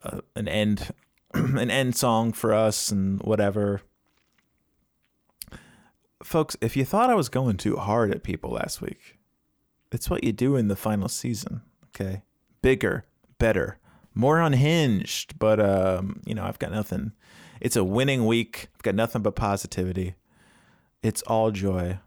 uh, 0.02 0.20
an 0.36 0.48
end, 0.48 0.90
an 1.34 1.70
end 1.70 1.96
song 1.96 2.32
for 2.32 2.54
us 2.54 2.90
and 2.90 3.20
whatever. 3.22 3.82
Folks, 6.22 6.56
if 6.60 6.76
you 6.76 6.84
thought 6.84 7.10
I 7.10 7.14
was 7.14 7.28
going 7.28 7.56
too 7.56 7.76
hard 7.76 8.10
at 8.10 8.22
people 8.22 8.50
last 8.50 8.80
week, 8.80 9.18
it's 9.92 10.08
what 10.10 10.24
you 10.24 10.32
do 10.32 10.56
in 10.56 10.68
the 10.68 10.76
final 10.76 11.08
season. 11.08 11.62
Okay, 11.88 12.22
bigger, 12.62 13.04
better, 13.38 13.78
more 14.14 14.40
unhinged. 14.40 15.38
But 15.38 15.60
um, 15.60 16.20
you 16.24 16.34
know, 16.34 16.44
I've 16.44 16.58
got 16.58 16.72
nothing. 16.72 17.12
It's 17.60 17.76
a 17.76 17.84
winning 17.84 18.26
week. 18.26 18.68
I've 18.74 18.82
got 18.82 18.94
nothing 18.94 19.22
but 19.22 19.34
positivity. 19.34 20.14
It's 21.02 21.22
all 21.22 21.50
joy. 21.50 21.98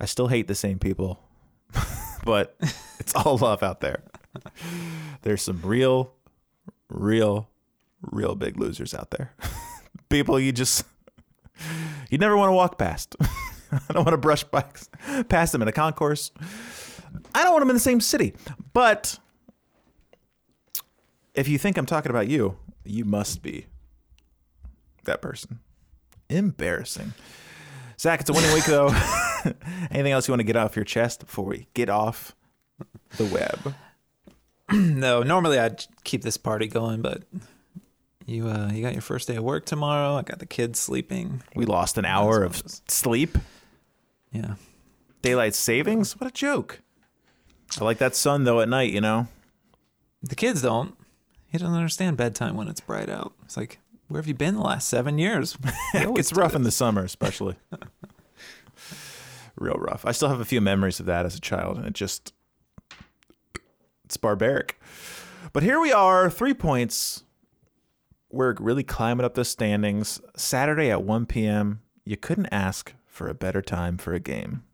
I 0.00 0.06
still 0.06 0.28
hate 0.28 0.48
the 0.48 0.54
same 0.54 0.78
people, 0.78 1.20
but 2.24 2.56
it's 2.98 3.14
all 3.14 3.38
love 3.38 3.62
out 3.62 3.80
there. 3.80 4.02
There's 5.22 5.42
some 5.42 5.60
real, 5.62 6.12
real, 6.88 7.48
real 8.02 8.34
big 8.34 8.58
losers 8.58 8.94
out 8.94 9.10
there. 9.10 9.34
people 10.08 10.38
you 10.38 10.52
just 10.52 10.84
you 12.10 12.18
never 12.18 12.36
want 12.36 12.48
to 12.48 12.54
walk 12.54 12.78
past. 12.78 13.16
I 13.70 13.92
don't 13.92 14.04
want 14.04 14.14
to 14.14 14.18
brush 14.18 14.44
by, 14.44 14.64
past 15.28 15.52
them 15.52 15.62
in 15.62 15.68
a 15.68 15.72
concourse. 15.72 16.30
I 17.34 17.42
don't 17.42 17.52
want 17.52 17.62
them 17.62 17.70
in 17.70 17.76
the 17.76 17.80
same 17.80 18.00
city. 18.00 18.34
But 18.72 19.18
if 21.34 21.48
you 21.48 21.58
think 21.58 21.76
I'm 21.76 21.86
talking 21.86 22.10
about 22.10 22.28
you, 22.28 22.56
you 22.84 23.04
must 23.04 23.42
be 23.42 23.66
that 25.04 25.22
person. 25.22 25.60
Embarrassing. 26.28 27.14
Zach, 27.98 28.20
it's 28.20 28.30
a 28.30 28.32
winning 28.32 28.52
week 28.52 28.64
though. 28.64 28.88
Anything 29.90 30.12
else 30.12 30.26
you 30.26 30.32
want 30.32 30.40
to 30.40 30.44
get 30.44 30.56
off 30.56 30.76
your 30.76 30.84
chest 30.84 31.20
before 31.20 31.44
we 31.44 31.68
get 31.74 31.88
off 31.88 32.34
the 33.16 33.26
web? 33.26 33.74
no, 34.72 35.22
normally 35.22 35.58
I'd 35.58 35.84
keep 36.04 36.22
this 36.22 36.36
party 36.36 36.66
going, 36.66 37.02
but 37.02 37.22
you, 38.26 38.48
uh, 38.48 38.70
you 38.72 38.82
got 38.82 38.94
your 38.94 39.02
first 39.02 39.28
day 39.28 39.36
of 39.36 39.44
work 39.44 39.66
tomorrow. 39.66 40.16
I 40.16 40.22
got 40.22 40.38
the 40.38 40.46
kids 40.46 40.78
sleeping. 40.78 41.42
We 41.54 41.66
lost 41.66 41.98
an 41.98 42.04
hour 42.04 42.42
of 42.42 42.62
sleep. 42.88 43.38
Yeah, 44.32 44.54
Daylight 45.22 45.54
savings? 45.54 46.18
What 46.20 46.28
a 46.28 46.32
joke. 46.32 46.80
I 47.80 47.84
like 47.84 47.98
that 47.98 48.16
sun 48.16 48.44
though 48.44 48.60
at 48.60 48.68
night, 48.68 48.92
you 48.92 49.00
know? 49.00 49.28
the 50.28 50.34
kids 50.34 50.62
don't. 50.62 50.94
He 51.46 51.58
doesn't 51.58 51.74
understand 51.74 52.16
bedtime 52.16 52.56
when 52.56 52.68
it's 52.68 52.80
bright 52.80 53.08
out. 53.08 53.32
It's 53.44 53.56
like, 53.56 53.78
where 54.08 54.20
have 54.20 54.28
you 54.28 54.34
been 54.34 54.54
the 54.54 54.60
last 54.62 54.88
seven 54.88 55.18
years? 55.18 55.56
It 55.94 56.14
gets 56.14 56.32
rough 56.32 56.52
this. 56.52 56.56
in 56.56 56.62
the 56.62 56.70
summer, 56.70 57.04
especially. 57.04 57.56
Real 59.56 59.76
rough. 59.76 60.04
I 60.04 60.12
still 60.12 60.28
have 60.28 60.40
a 60.40 60.44
few 60.44 60.60
memories 60.60 60.98
of 61.00 61.06
that 61.06 61.24
as 61.26 61.36
a 61.36 61.40
child, 61.40 61.76
and 61.76 61.86
it 61.86 61.92
just 61.92 62.32
it's 64.04 64.16
barbaric. 64.16 64.80
But 65.52 65.62
here 65.62 65.78
we 65.80 65.92
are, 65.92 66.28
three 66.28 66.54
points. 66.54 67.22
We're 68.30 68.54
really 68.58 68.82
climbing 68.82 69.24
up 69.24 69.34
the 69.34 69.44
standings. 69.44 70.20
Saturday 70.36 70.90
at 70.90 71.04
1 71.04 71.26
p.m. 71.26 71.80
You 72.04 72.16
couldn't 72.16 72.48
ask 72.50 72.92
for 73.06 73.28
a 73.28 73.34
better 73.34 73.62
time 73.62 73.96
for 73.96 74.12
a 74.12 74.18
game. 74.18 74.64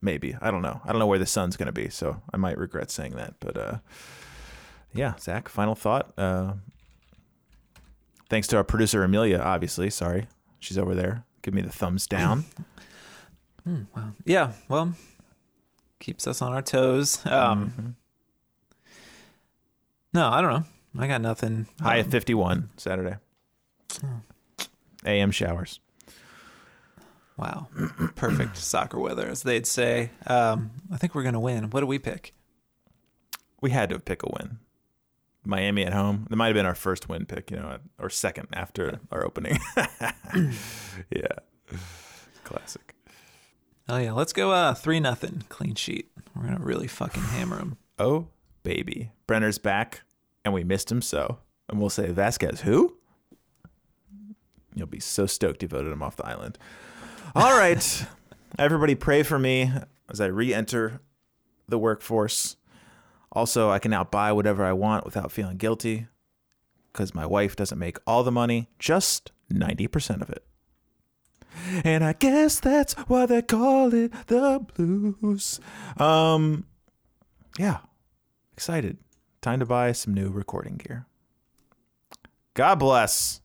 Maybe. 0.00 0.36
I 0.40 0.52
don't 0.52 0.62
know. 0.62 0.80
I 0.84 0.92
don't 0.92 1.00
know 1.00 1.06
where 1.06 1.18
the 1.18 1.26
sun's 1.26 1.56
going 1.56 1.66
to 1.66 1.72
be, 1.72 1.88
so 1.88 2.22
I 2.32 2.36
might 2.36 2.56
regret 2.56 2.92
saying 2.92 3.16
that. 3.16 3.34
But 3.40 3.56
uh, 3.56 3.78
yeah, 4.92 5.14
Zach, 5.18 5.48
final 5.48 5.74
thought. 5.74 6.12
Uh, 6.16 6.52
thanks 8.28 8.46
to 8.48 8.56
our 8.56 8.64
producer, 8.64 9.02
Amelia, 9.04 9.38
obviously. 9.38 9.90
Sorry. 9.90 10.26
She's 10.60 10.78
over 10.78 10.94
there. 10.94 11.24
Give 11.42 11.54
me 11.54 11.62
the 11.62 11.72
thumbs 11.72 12.06
down. 12.06 12.44
Hmm, 13.64 13.84
wow. 13.96 14.12
Yeah, 14.26 14.52
well, 14.68 14.92
keeps 15.98 16.26
us 16.26 16.42
on 16.42 16.52
our 16.52 16.60
toes. 16.60 17.24
Um, 17.24 17.70
Mm-hmm. 17.70 17.88
No, 20.12 20.28
I 20.28 20.42
don't 20.42 20.52
know. 20.52 20.64
I 21.02 21.06
got 21.06 21.22
nothing. 21.22 21.66
High 21.80 22.00
Um, 22.00 22.04
at 22.04 22.10
51 22.10 22.68
Saturday. 22.76 23.16
AM 25.06 25.30
showers. 25.30 25.80
Wow. 27.38 27.68
Perfect 28.16 28.56
soccer 28.58 28.98
weather, 29.00 29.26
as 29.28 29.42
they'd 29.42 29.66
say. 29.66 30.10
Um, 30.26 30.72
I 30.92 30.98
think 30.98 31.14
we're 31.14 31.22
going 31.22 31.32
to 31.32 31.40
win. 31.40 31.70
What 31.70 31.80
do 31.80 31.86
we 31.86 31.98
pick? 31.98 32.34
We 33.62 33.70
had 33.70 33.88
to 33.88 33.98
pick 33.98 34.22
a 34.22 34.28
win. 34.28 34.58
Miami 35.44 35.84
at 35.84 35.92
home. 35.92 36.26
That 36.30 36.36
might 36.36 36.48
have 36.48 36.54
been 36.54 36.66
our 36.66 36.74
first 36.74 37.08
win 37.08 37.26
pick, 37.26 37.50
you 37.50 37.56
know, 37.56 37.78
or 37.98 38.10
second 38.10 38.48
after 38.52 39.00
our 39.10 39.24
opening. 39.24 39.58
yeah, 41.10 41.26
classic. 42.44 42.94
Oh 43.88 43.98
yeah, 43.98 44.12
let's 44.12 44.32
go 44.32 44.50
uh, 44.52 44.74
three 44.74 45.00
nothing 45.00 45.44
clean 45.48 45.74
sheet. 45.74 46.10
We're 46.34 46.44
gonna 46.44 46.64
really 46.64 46.88
fucking 46.88 47.22
hammer 47.22 47.58
him. 47.58 47.76
oh 47.98 48.28
baby, 48.62 49.12
Brenner's 49.26 49.58
back, 49.58 50.02
and 50.44 50.54
we 50.54 50.64
missed 50.64 50.90
him 50.90 51.02
so. 51.02 51.38
And 51.68 51.80
we'll 51.80 51.90
say 51.90 52.08
Vazquez 52.08 52.60
who? 52.60 52.96
You'll 54.74 54.86
be 54.86 55.00
so 55.00 55.26
stoked 55.26 55.62
you 55.62 55.68
voted 55.68 55.92
him 55.92 56.02
off 56.02 56.16
the 56.16 56.26
island. 56.26 56.58
All 57.34 57.56
right, 57.56 58.06
everybody, 58.58 58.94
pray 58.94 59.22
for 59.22 59.38
me 59.38 59.70
as 60.10 60.20
I 60.20 60.26
re-enter 60.26 61.00
the 61.68 61.78
workforce. 61.78 62.56
Also, 63.34 63.70
I 63.70 63.78
can 63.78 63.90
now 63.90 64.04
buy 64.04 64.32
whatever 64.32 64.64
I 64.64 64.72
want 64.72 65.04
without 65.04 65.32
feeling 65.32 65.56
guilty 65.56 66.06
because 66.92 67.14
my 67.14 67.26
wife 67.26 67.56
doesn't 67.56 67.78
make 67.78 67.98
all 68.06 68.22
the 68.22 68.30
money, 68.30 68.68
just 68.78 69.32
90% 69.52 70.22
of 70.22 70.30
it. 70.30 70.44
And 71.84 72.04
I 72.04 72.12
guess 72.12 72.60
that's 72.60 72.94
why 73.08 73.26
they 73.26 73.42
call 73.42 73.92
it 73.92 74.12
the 74.26 74.64
blues. 74.74 75.60
Um 75.96 76.66
yeah. 77.58 77.78
Excited. 78.52 78.98
Time 79.40 79.60
to 79.60 79.66
buy 79.66 79.92
some 79.92 80.14
new 80.14 80.30
recording 80.30 80.76
gear. 80.76 81.06
God 82.54 82.76
bless. 82.76 83.40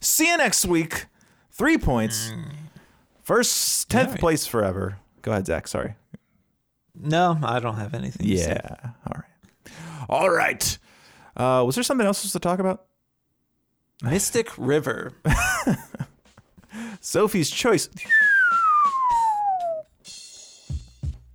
See 0.00 0.28
you 0.28 0.36
next 0.36 0.66
week. 0.66 1.06
3 1.52 1.78
points. 1.78 2.32
First 3.22 3.88
10th 3.90 4.18
place 4.18 4.46
forever. 4.46 4.98
Go 5.22 5.32
ahead, 5.32 5.46
Zach. 5.46 5.68
Sorry. 5.68 5.94
No, 6.94 7.38
I 7.42 7.58
don't 7.58 7.76
have 7.76 7.94
anything. 7.94 8.26
Yeah. 8.26 8.90
All 10.14 10.30
right. 10.30 10.78
Uh, 11.36 11.64
was 11.66 11.74
there 11.74 11.82
something 11.82 12.06
else 12.06 12.30
to 12.30 12.38
talk 12.38 12.60
about? 12.60 12.84
Mystic 14.00 14.48
River. 14.56 15.12
Sophie's 17.00 17.50
Choice. 17.50 17.88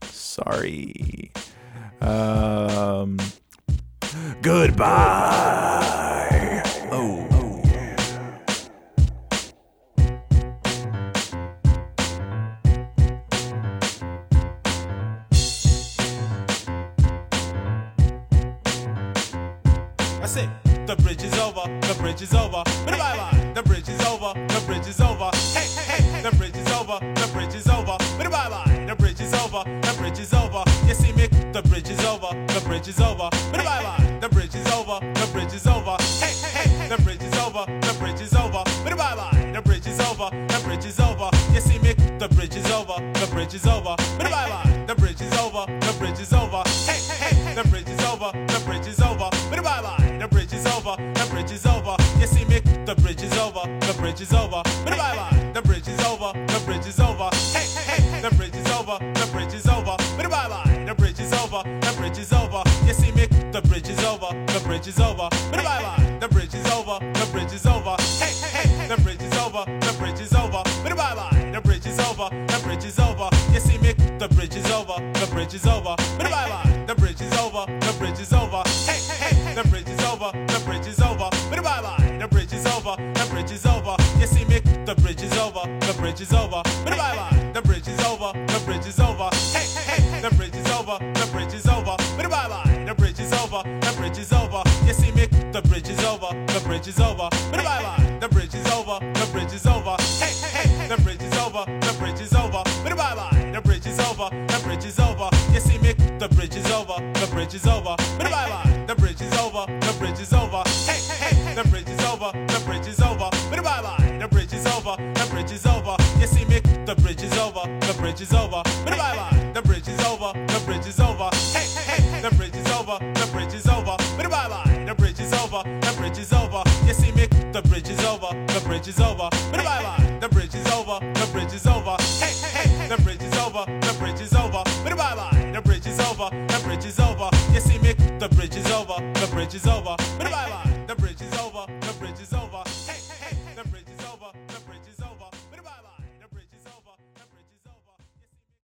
Sorry. 0.02 1.30
Um, 2.00 3.18
goodbye. 4.42 6.09
It's 22.22 22.34
over. 22.34 22.69